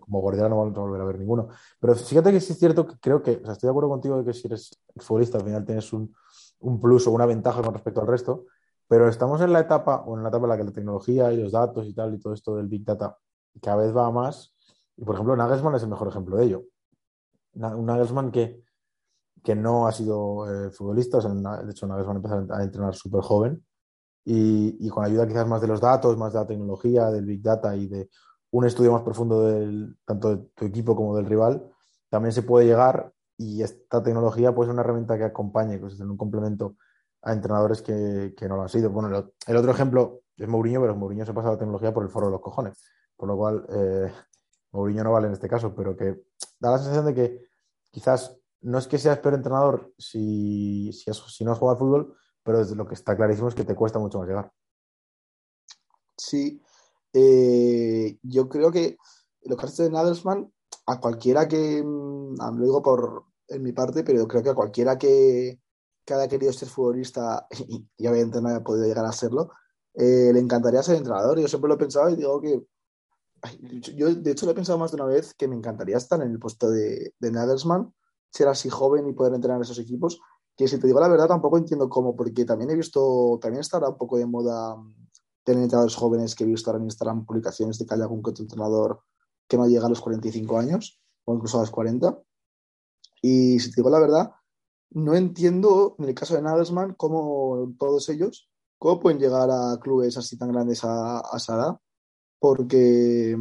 como 0.00 0.20
Guardiola 0.20 0.48
no 0.48 0.58
vamos 0.58 0.76
a 0.76 0.80
volver 0.80 1.00
a 1.00 1.04
ver 1.04 1.18
ninguno. 1.18 1.48
Pero 1.80 1.94
fíjate 1.94 2.32
que 2.32 2.40
sí 2.40 2.52
es 2.52 2.58
cierto 2.58 2.86
que 2.86 2.98
creo 2.98 3.22
que, 3.22 3.40
o 3.42 3.44
sea, 3.44 3.52
estoy 3.52 3.66
de 3.66 3.70
acuerdo 3.70 3.90
contigo 3.90 4.18
de 4.18 4.24
que 4.24 4.32
si 4.32 4.46
eres 4.46 4.70
futbolista 4.96 5.38
al 5.38 5.44
final 5.44 5.64
tienes 5.64 5.92
un, 5.92 6.14
un 6.60 6.80
plus 6.80 7.06
o 7.06 7.10
una 7.10 7.26
ventaja 7.26 7.62
con 7.62 7.74
respecto 7.74 8.00
al 8.00 8.06
resto, 8.06 8.46
pero 8.86 9.08
estamos 9.08 9.40
en 9.42 9.52
la 9.52 9.60
etapa, 9.60 10.04
o 10.06 10.16
en 10.16 10.22
la 10.22 10.28
etapa 10.30 10.44
en 10.44 10.50
la 10.50 10.56
que 10.56 10.64
la 10.64 10.72
tecnología 10.72 11.32
y 11.32 11.42
los 11.42 11.52
datos 11.52 11.86
y 11.86 11.94
tal, 11.94 12.14
y 12.14 12.18
todo 12.18 12.32
esto 12.32 12.56
del 12.56 12.68
Big 12.68 12.84
Data 12.84 13.18
cada 13.60 13.78
vez 13.78 13.94
va 13.96 14.10
más. 14.10 14.54
Y 14.96 15.04
por 15.04 15.14
ejemplo, 15.14 15.36
Nagelsmann 15.36 15.74
es 15.74 15.82
el 15.82 15.88
mejor 15.88 16.08
ejemplo 16.08 16.36
de 16.36 16.44
ello 16.44 16.64
un 17.54 17.86
Nagelsmann 17.86 18.30
que, 18.30 18.62
que 19.42 19.54
no 19.54 19.86
ha 19.86 19.92
sido 19.92 20.66
eh, 20.66 20.70
futbolista, 20.70 21.18
de 21.20 21.70
hecho 21.70 21.86
Nagelsmann 21.86 22.16
empezó 22.16 22.46
a 22.52 22.62
entrenar 22.62 22.94
súper 22.94 23.20
joven 23.22 23.64
y, 24.30 24.88
con 24.90 25.06
ayuda 25.06 25.26
quizás 25.26 25.46
más 25.46 25.62
de 25.62 25.68
los 25.68 25.80
datos, 25.80 26.18
más 26.18 26.34
de 26.34 26.40
la 26.40 26.46
tecnología, 26.46 27.10
del 27.10 27.24
Big 27.24 27.42
Data 27.42 27.74
y 27.74 27.86
de 27.88 28.10
un 28.50 28.66
estudio 28.66 28.92
más 28.92 29.02
profundo 29.02 29.46
del, 29.46 29.96
tanto 30.04 30.36
de 30.36 30.42
tu 30.54 30.66
equipo 30.66 30.94
como 30.94 31.16
del 31.16 31.24
rival, 31.24 31.66
también 32.10 32.32
se 32.32 32.42
puede 32.42 32.66
llegar 32.66 33.10
y 33.38 33.62
esta 33.62 34.02
tecnología 34.02 34.54
puede 34.54 34.68
ser 34.68 34.74
una 34.74 34.82
herramienta 34.82 35.16
que 35.16 35.24
acompañe, 35.24 35.80
que 35.80 35.86
es 35.86 35.98
un 36.00 36.16
complemento 36.18 36.76
a 37.22 37.32
entrenadores 37.32 37.80
que, 37.80 38.34
no 38.48 38.56
lo 38.56 38.62
han 38.62 38.68
sido. 38.68 38.90
Bueno, 38.90 39.32
el, 39.46 39.56
otro 39.56 39.70
ejemplo 39.70 40.20
es 40.36 40.46
Mourinho, 40.46 40.82
pero 40.82 40.94
Mourinho 40.94 41.24
se 41.24 41.32
pasa 41.32 41.50
la 41.50 41.58
tecnología 41.58 41.94
por 41.94 42.04
el 42.04 42.10
foro 42.10 42.26
de 42.26 42.32
los 42.32 42.42
cojones, 42.42 42.84
por 43.16 43.28
lo 43.28 43.36
cual 43.36 43.64
eh, 43.70 44.12
Mourinho 44.72 45.04
no 45.04 45.12
vale 45.12 45.28
en 45.28 45.32
este 45.32 45.48
caso, 45.48 45.74
pero 45.74 45.96
que 45.96 46.24
da 46.60 46.72
la 46.72 46.78
sensación 46.78 47.06
de 47.06 47.14
que 47.14 47.48
quizás 47.90 48.38
no 48.60 48.76
es 48.76 48.86
que 48.86 48.98
seas 48.98 49.20
peor 49.20 49.34
entrenador 49.34 49.92
si, 49.96 50.92
si, 50.92 51.44
no 51.44 51.52
has 51.52 51.58
jugado 51.58 51.76
al 51.76 51.78
fútbol, 51.78 52.16
pero 52.48 52.64
lo 52.64 52.86
que 52.86 52.94
está 52.94 53.14
clarísimo 53.14 53.48
es 53.48 53.54
que 53.54 53.64
te 53.64 53.74
cuesta 53.74 53.98
mucho 53.98 54.18
más 54.18 54.26
llegar. 54.26 54.50
Sí, 56.16 56.58
eh, 57.12 58.18
yo 58.22 58.48
creo 58.48 58.72
que 58.72 58.96
lo 59.42 59.54
que 59.54 59.66
hace 59.66 59.82
de 59.82 59.90
Nagelsmann, 59.90 60.50
a 60.86 60.98
cualquiera 60.98 61.46
que, 61.46 61.82
mm, 61.84 62.36
lo 62.56 62.64
digo 62.64 62.82
por 62.82 63.26
en 63.48 63.62
mi 63.62 63.72
parte, 63.72 64.02
pero 64.02 64.26
creo 64.26 64.42
que 64.42 64.48
a 64.48 64.54
cualquiera 64.54 64.96
que, 64.96 65.60
haya 66.06 66.26
querido 66.26 66.50
ser 66.54 66.70
futbolista 66.70 67.46
y, 67.98 68.06
obviamente 68.06 68.40
no 68.40 68.48
haya 68.48 68.64
podido 68.64 68.86
llegar 68.86 69.04
a 69.04 69.12
serlo, 69.12 69.50
eh, 69.92 70.30
le 70.32 70.40
encantaría 70.40 70.82
ser 70.82 70.96
entrenador. 70.96 71.38
Yo 71.38 71.48
siempre 71.48 71.68
lo 71.68 71.74
he 71.74 71.78
pensado 71.78 72.08
y 72.08 72.16
digo 72.16 72.40
que 72.40 72.64
yo, 73.94 74.14
de 74.14 74.30
hecho, 74.30 74.46
lo 74.46 74.52
he 74.52 74.54
pensado 74.54 74.78
más 74.78 74.90
de 74.90 74.96
una 74.96 75.04
vez 75.04 75.34
que 75.34 75.48
me 75.48 75.54
encantaría 75.54 75.98
estar 75.98 76.22
en 76.22 76.30
el 76.30 76.38
puesto 76.38 76.70
de, 76.70 77.12
de 77.18 77.58
ser 78.30 78.48
así 78.48 78.70
joven 78.70 79.06
y 79.06 79.12
poder 79.12 79.34
entrenar 79.34 79.60
esos 79.60 79.78
equipos. 79.78 80.18
Que 80.58 80.66
si 80.66 80.78
te 80.78 80.88
digo 80.88 81.00
la 81.00 81.08
verdad, 81.08 81.28
tampoco 81.28 81.56
entiendo 81.56 81.88
cómo, 81.88 82.16
porque 82.16 82.44
también 82.44 82.70
he 82.70 82.74
visto, 82.74 83.38
también 83.40 83.60
está 83.60 83.76
ahora 83.76 83.90
un 83.90 83.96
poco 83.96 84.18
de 84.18 84.26
moda 84.26 84.76
tener 85.44 85.62
entrenadores 85.62 85.94
jóvenes 85.94 86.34
que 86.34 86.44
he 86.44 86.46
visto 86.46 86.68
ahora 86.68 86.80
en 86.80 86.86
Instagram 86.86 87.24
publicaciones 87.24 87.78
de 87.78 87.86
que 87.86 87.94
hay 87.94 88.00
algún 88.00 88.22
que 88.22 88.30
otro 88.30 88.42
entrenador 88.42 89.00
que 89.46 89.56
no 89.56 89.66
llega 89.66 89.86
a 89.86 89.88
los 89.88 90.00
45 90.00 90.58
años 90.58 91.00
o 91.24 91.34
incluso 91.34 91.58
a 91.58 91.60
los 91.60 91.70
40. 91.70 92.20
Y 93.22 93.60
si 93.60 93.70
te 93.70 93.76
digo 93.76 93.88
la 93.88 94.00
verdad, 94.00 94.32
no 94.90 95.14
entiendo 95.14 95.94
en 95.98 96.06
el 96.06 96.14
caso 96.14 96.34
de 96.34 96.42
Nagelsmann 96.42 96.94
cómo 96.94 97.74
todos 97.78 98.08
ellos, 98.08 98.50
cómo 98.78 99.00
pueden 99.00 99.20
llegar 99.20 99.48
a 99.50 99.78
clubes 99.80 100.18
así 100.18 100.36
tan 100.36 100.52
grandes 100.52 100.84
a, 100.84 101.20
a 101.20 101.36
esa 101.36 101.54
edad 101.54 101.80
porque, 102.38 103.36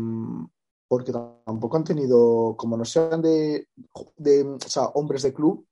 porque 0.87 1.11
tampoco 1.11 1.77
han 1.77 1.83
tenido, 1.83 2.55
como 2.57 2.77
no 2.77 2.85
sean 2.85 3.21
de, 3.21 3.67
de 4.17 4.43
o 4.43 4.59
sea, 4.59 4.85
hombres 4.87 5.23
de 5.23 5.33
club, 5.33 5.65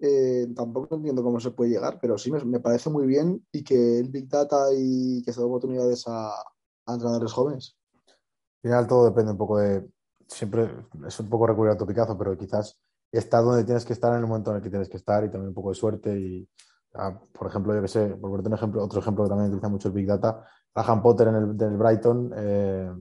eh, 0.00 0.46
tampoco 0.54 0.96
entiendo 0.96 1.22
cómo 1.22 1.40
se 1.40 1.50
puede 1.50 1.70
llegar, 1.70 1.98
pero 2.00 2.18
sí 2.18 2.30
me, 2.30 2.60
parece 2.60 2.90
muy 2.90 3.06
bien 3.06 3.44
y 3.52 3.64
que 3.64 3.98
el 3.98 4.08
Big 4.08 4.28
Data 4.28 4.66
y 4.76 5.22
que 5.22 5.32
se 5.32 5.40
da 5.40 5.46
oportunidades 5.46 6.06
a, 6.06 6.30
a 6.30 6.92
entrenadores 6.92 7.32
jóvenes. 7.32 7.76
Al 8.06 8.70
final 8.70 8.86
todo 8.86 9.04
depende 9.06 9.32
un 9.32 9.38
poco 9.38 9.58
de, 9.58 9.88
siempre 10.26 10.70
es 11.06 11.20
un 11.20 11.28
poco 11.28 11.46
recurrir 11.46 11.72
al 11.72 11.78
topicazo, 11.78 12.16
pero 12.16 12.36
quizás 12.36 12.78
está 13.10 13.40
donde 13.40 13.64
tienes 13.64 13.84
que 13.84 13.92
estar 13.92 14.12
en 14.12 14.20
el 14.20 14.26
momento 14.26 14.50
en 14.50 14.56
el 14.56 14.62
que 14.62 14.70
tienes 14.70 14.88
que 14.88 14.96
estar 14.98 15.24
y 15.24 15.30
también 15.30 15.48
un 15.48 15.54
poco 15.54 15.70
de 15.70 15.74
suerte 15.74 16.18
y, 16.18 16.48
ah, 16.94 17.18
por 17.32 17.48
ejemplo, 17.48 17.74
yo 17.74 17.82
que 17.82 17.88
sé, 17.88 18.08
por 18.08 18.30
ponerte 18.30 18.48
un 18.48 18.54
ejemplo, 18.54 18.84
otro 18.84 19.00
ejemplo 19.00 19.24
que 19.24 19.30
también 19.30 19.48
utiliza 19.48 19.68
mucho 19.68 19.88
el 19.88 19.94
Big 19.94 20.06
Data, 20.06 20.44
Graham 20.74 21.02
Potter 21.02 21.28
en 21.28 21.34
el, 21.34 21.56
del 21.56 21.76
Brighton 21.76 22.32
eh, 22.36 22.92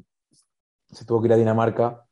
se 0.90 1.06
tuvo 1.06 1.22
que 1.22 1.28
ir 1.28 1.34
a 1.34 1.38
Dinamarca, 1.38 2.04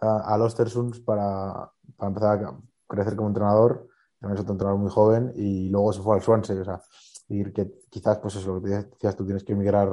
a, 0.00 0.36
los 0.36 0.48
Ostersunds, 0.48 1.00
para, 1.00 1.70
para, 1.96 2.08
empezar 2.08 2.44
a 2.44 2.58
crecer 2.86 3.16
como 3.16 3.28
entrenador. 3.28 3.88
También 4.24 4.38
es 4.38 4.40
otro 4.40 4.54
entrenador 4.54 4.80
muy 4.80 4.90
joven 4.90 5.32
y 5.36 5.68
luego 5.68 5.92
se 5.92 6.00
fue 6.00 6.16
al 6.16 6.22
Swansea. 6.22 6.62
O 6.62 6.64
sea, 6.64 6.80
decir 7.28 7.52
que 7.52 7.70
quizás, 7.90 8.18
pues 8.20 8.36
eso, 8.36 8.54
lo 8.54 8.62
que 8.62 8.70
decías 8.70 9.14
tú, 9.14 9.26
tienes 9.26 9.44
que 9.44 9.52
emigrar 9.52 9.90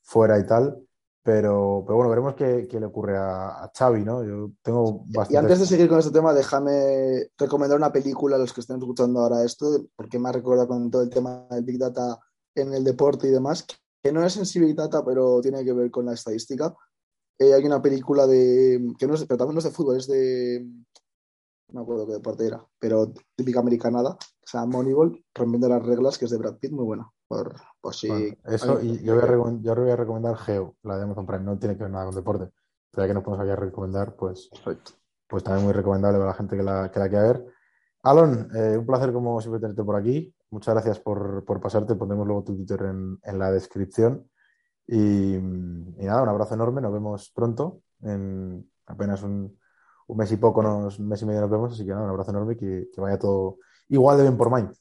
fuera 0.00 0.38
y 0.38 0.46
tal. 0.46 0.82
Pero, 1.22 1.84
pero 1.84 1.96
bueno, 1.96 2.08
veremos 2.08 2.34
qué, 2.34 2.66
qué 2.66 2.80
le 2.80 2.86
ocurre 2.86 3.18
a, 3.18 3.64
a, 3.64 3.70
Xavi, 3.76 4.04
¿no? 4.04 4.24
Yo 4.24 4.52
tengo 4.62 5.04
bastante... 5.08 5.34
Y 5.34 5.36
antes 5.36 5.60
de 5.60 5.66
seguir 5.66 5.86
con 5.86 5.98
este 5.98 6.12
tema, 6.12 6.32
déjame 6.32 7.28
recomendar 7.36 7.76
una 7.76 7.92
película 7.92 8.36
a 8.36 8.38
los 8.38 8.54
que 8.54 8.62
estén 8.62 8.78
escuchando 8.78 9.20
ahora 9.20 9.44
esto, 9.44 9.66
porque 9.94 10.18
me 10.18 10.32
recordado 10.32 10.68
con 10.68 10.90
todo 10.90 11.02
el 11.02 11.10
tema 11.10 11.46
del 11.50 11.64
Big 11.64 11.78
Data 11.78 12.18
en 12.54 12.72
el 12.72 12.84
deporte 12.84 13.28
y 13.28 13.32
demás, 13.32 13.66
que 14.02 14.10
no 14.10 14.24
es 14.24 14.32
sensibilidad, 14.32 14.88
pero 15.04 15.42
tiene 15.42 15.62
que 15.62 15.74
ver 15.74 15.90
con 15.90 16.06
la 16.06 16.14
estadística. 16.14 16.74
Eh, 17.38 17.54
hay 17.54 17.64
una 17.64 17.80
película 17.80 18.26
de. 18.26 18.94
que 18.98 19.06
no 19.06 19.14
es, 19.14 19.24
pero 19.24 19.38
también 19.38 19.54
no 19.54 19.58
es 19.58 19.64
de 19.64 19.70
fútbol, 19.70 19.96
es 19.96 20.08
de. 20.08 20.66
No 21.68 21.80
me 21.80 21.82
acuerdo 21.82 22.06
qué 22.06 22.14
deporte 22.14 22.46
era, 22.46 22.64
pero 22.78 23.12
típica 23.36 23.60
americanada, 23.60 24.10
o 24.10 24.46
sea, 24.46 24.64
Moneyball, 24.64 25.22
rompiendo 25.34 25.68
las 25.68 25.84
reglas, 25.84 26.16
que 26.16 26.24
es 26.24 26.30
de 26.30 26.38
Brad 26.38 26.56
Pitt, 26.56 26.72
muy 26.72 26.84
buena. 26.84 27.10
Por, 27.26 27.54
por 27.80 27.94
si 27.94 28.08
eso, 28.46 28.80
y 28.80 29.02
yo 29.02 29.14
voy, 29.14 29.22
a 29.22 29.60
yo 29.60 29.74
voy 29.74 29.90
a 29.90 29.96
recomendar 29.96 30.36
Geo, 30.38 30.76
la 30.82 30.96
de 30.96 31.02
Amazon 31.02 31.26
Prime, 31.26 31.44
no 31.44 31.58
tiene 31.58 31.76
que 31.76 31.82
ver 31.82 31.92
nada 31.92 32.06
con 32.06 32.14
deporte. 32.14 32.50
Pero 32.90 33.04
ya 33.04 33.08
que 33.08 33.14
nos 33.14 33.22
podemos 33.22 33.44
aquí 33.44 33.50
a 33.52 33.56
recomendar, 33.56 34.16
pues, 34.16 34.48
pues 35.26 35.44
también 35.44 35.66
muy 35.66 35.74
recomendable 35.74 36.18
para 36.18 36.30
la 36.30 36.36
gente 36.36 36.56
que 36.56 36.62
la, 36.62 36.90
que 36.90 36.98
la 36.98 37.08
quiera 37.08 37.24
ver. 37.24 37.46
Alon, 38.02 38.50
eh, 38.54 38.78
un 38.78 38.86
placer 38.86 39.12
como 39.12 39.40
siempre 39.40 39.60
tenerte 39.60 39.84
por 39.84 39.96
aquí. 39.96 40.34
Muchas 40.50 40.74
gracias 40.74 40.98
por, 41.00 41.44
por 41.44 41.60
pasarte. 41.60 41.94
Pondremos 41.94 42.26
luego 42.26 42.44
tu 42.44 42.56
Twitter 42.56 42.80
en, 42.82 43.18
en 43.22 43.38
la 43.38 43.50
descripción. 43.50 44.30
Y, 44.86 45.36
nada, 45.98 46.22
un 46.22 46.28
abrazo 46.30 46.54
enorme. 46.54 46.80
Nos 46.80 46.92
vemos 46.92 47.30
pronto. 47.34 47.82
En 48.00 48.70
apenas 48.86 49.22
un, 49.22 49.58
un 50.08 50.16
mes 50.16 50.32
y 50.32 50.36
poco, 50.36 50.60
unos 50.60 50.98
mes 51.00 51.22
y 51.22 51.26
medio 51.26 51.40
nos 51.42 51.50
vemos. 51.50 51.72
Así 51.72 51.84
que 51.84 51.90
nada, 51.90 52.04
un 52.04 52.10
abrazo 52.10 52.30
enorme. 52.30 52.56
Que, 52.56 52.88
que 52.92 53.00
vaya 53.00 53.18
todo 53.18 53.58
igual 53.88 54.16
de 54.16 54.24
bien 54.24 54.36
por 54.36 54.52
Mind. 54.52 54.74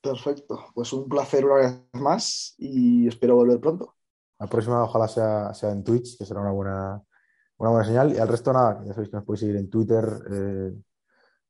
Perfecto. 0.00 0.66
Pues 0.74 0.92
un 0.92 1.08
placer 1.08 1.44
una 1.44 1.54
vez 1.56 1.82
más 1.94 2.54
y 2.58 3.08
espero 3.08 3.36
volver 3.36 3.60
pronto. 3.60 3.94
La 4.38 4.46
próxima 4.46 4.82
ojalá 4.82 5.08
sea, 5.08 5.52
sea 5.54 5.70
en 5.70 5.82
Twitch, 5.82 6.18
que 6.18 6.24
será 6.24 6.40
una 6.40 6.52
buena, 6.52 7.02
una 7.58 7.70
buena 7.70 7.84
señal. 7.84 8.14
Y 8.14 8.18
al 8.18 8.28
resto 8.28 8.52
nada, 8.52 8.82
ya 8.84 8.92
sabéis 8.92 9.10
que 9.10 9.16
nos 9.16 9.24
podéis 9.24 9.40
seguir 9.40 9.56
en 9.56 9.70
Twitter. 9.70 10.04
Eh, 10.30 10.72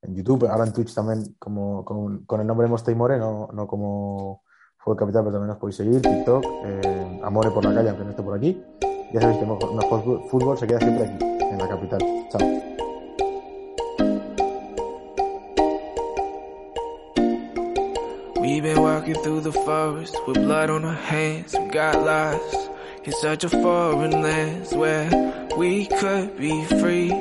en 0.05 0.15
YouTube, 0.15 0.47
ahora 0.47 0.67
en 0.67 0.73
Twitch 0.73 0.95
también 0.95 1.35
como, 1.39 1.85
con, 1.85 2.25
con 2.25 2.41
el 2.41 2.47
nombre 2.47 2.67
Mostay 2.67 2.95
More, 2.95 3.19
no, 3.19 3.49
no 3.53 3.67
como 3.67 4.43
Fútbol 4.77 4.99
Capital, 4.99 5.23
pero 5.23 5.33
también 5.33 5.49
nos 5.49 5.59
podéis 5.59 5.77
seguir, 5.77 6.03
TikTok, 6.03 6.45
eh, 6.65 7.21
Amore 7.25 7.51
por 7.51 7.65
la 7.65 7.75
calle, 7.75 7.89
aunque 7.89 8.05
no 8.05 8.11
esté 8.11 8.23
por 8.23 8.37
aquí. 8.37 8.63
Ya 9.13 9.21
sabéis 9.21 9.39
que 9.39 9.47
mejor, 9.47 9.75
mejor 9.75 10.29
fútbol 10.29 10.59
se 10.59 10.67
queda 10.67 10.81
siempre 10.81 11.07
aquí, 11.07 11.25
en 11.25 11.59
la 11.59 11.69
capital. 11.69 12.01
Chao. 12.31 12.74
Been 18.65 18.81
walking 18.81 19.15
through 19.23 19.43
the 19.43 19.53
forest 19.53 20.17
with 20.27 20.37
blood 20.37 20.71
on 20.71 20.87
our 20.87 20.95
hands. 20.95 21.55
We 21.55 21.69
got 21.69 22.03
lost 22.03 22.71
in 23.05 23.13
such 23.13 23.45
a 23.45 23.51
foreign 23.51 24.23
land 24.23 24.69
where 24.73 25.11
We 25.59 25.87
could 25.87 26.37
be 26.39 26.65
free. 26.65 27.13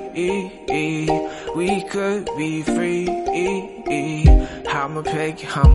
We 1.54 1.84
could 1.84 2.30
be 2.38 2.64
free. 2.64 3.08
I'm 4.68 4.98
a 4.98 5.04
peg, 5.04 5.46
I'm 5.54 5.74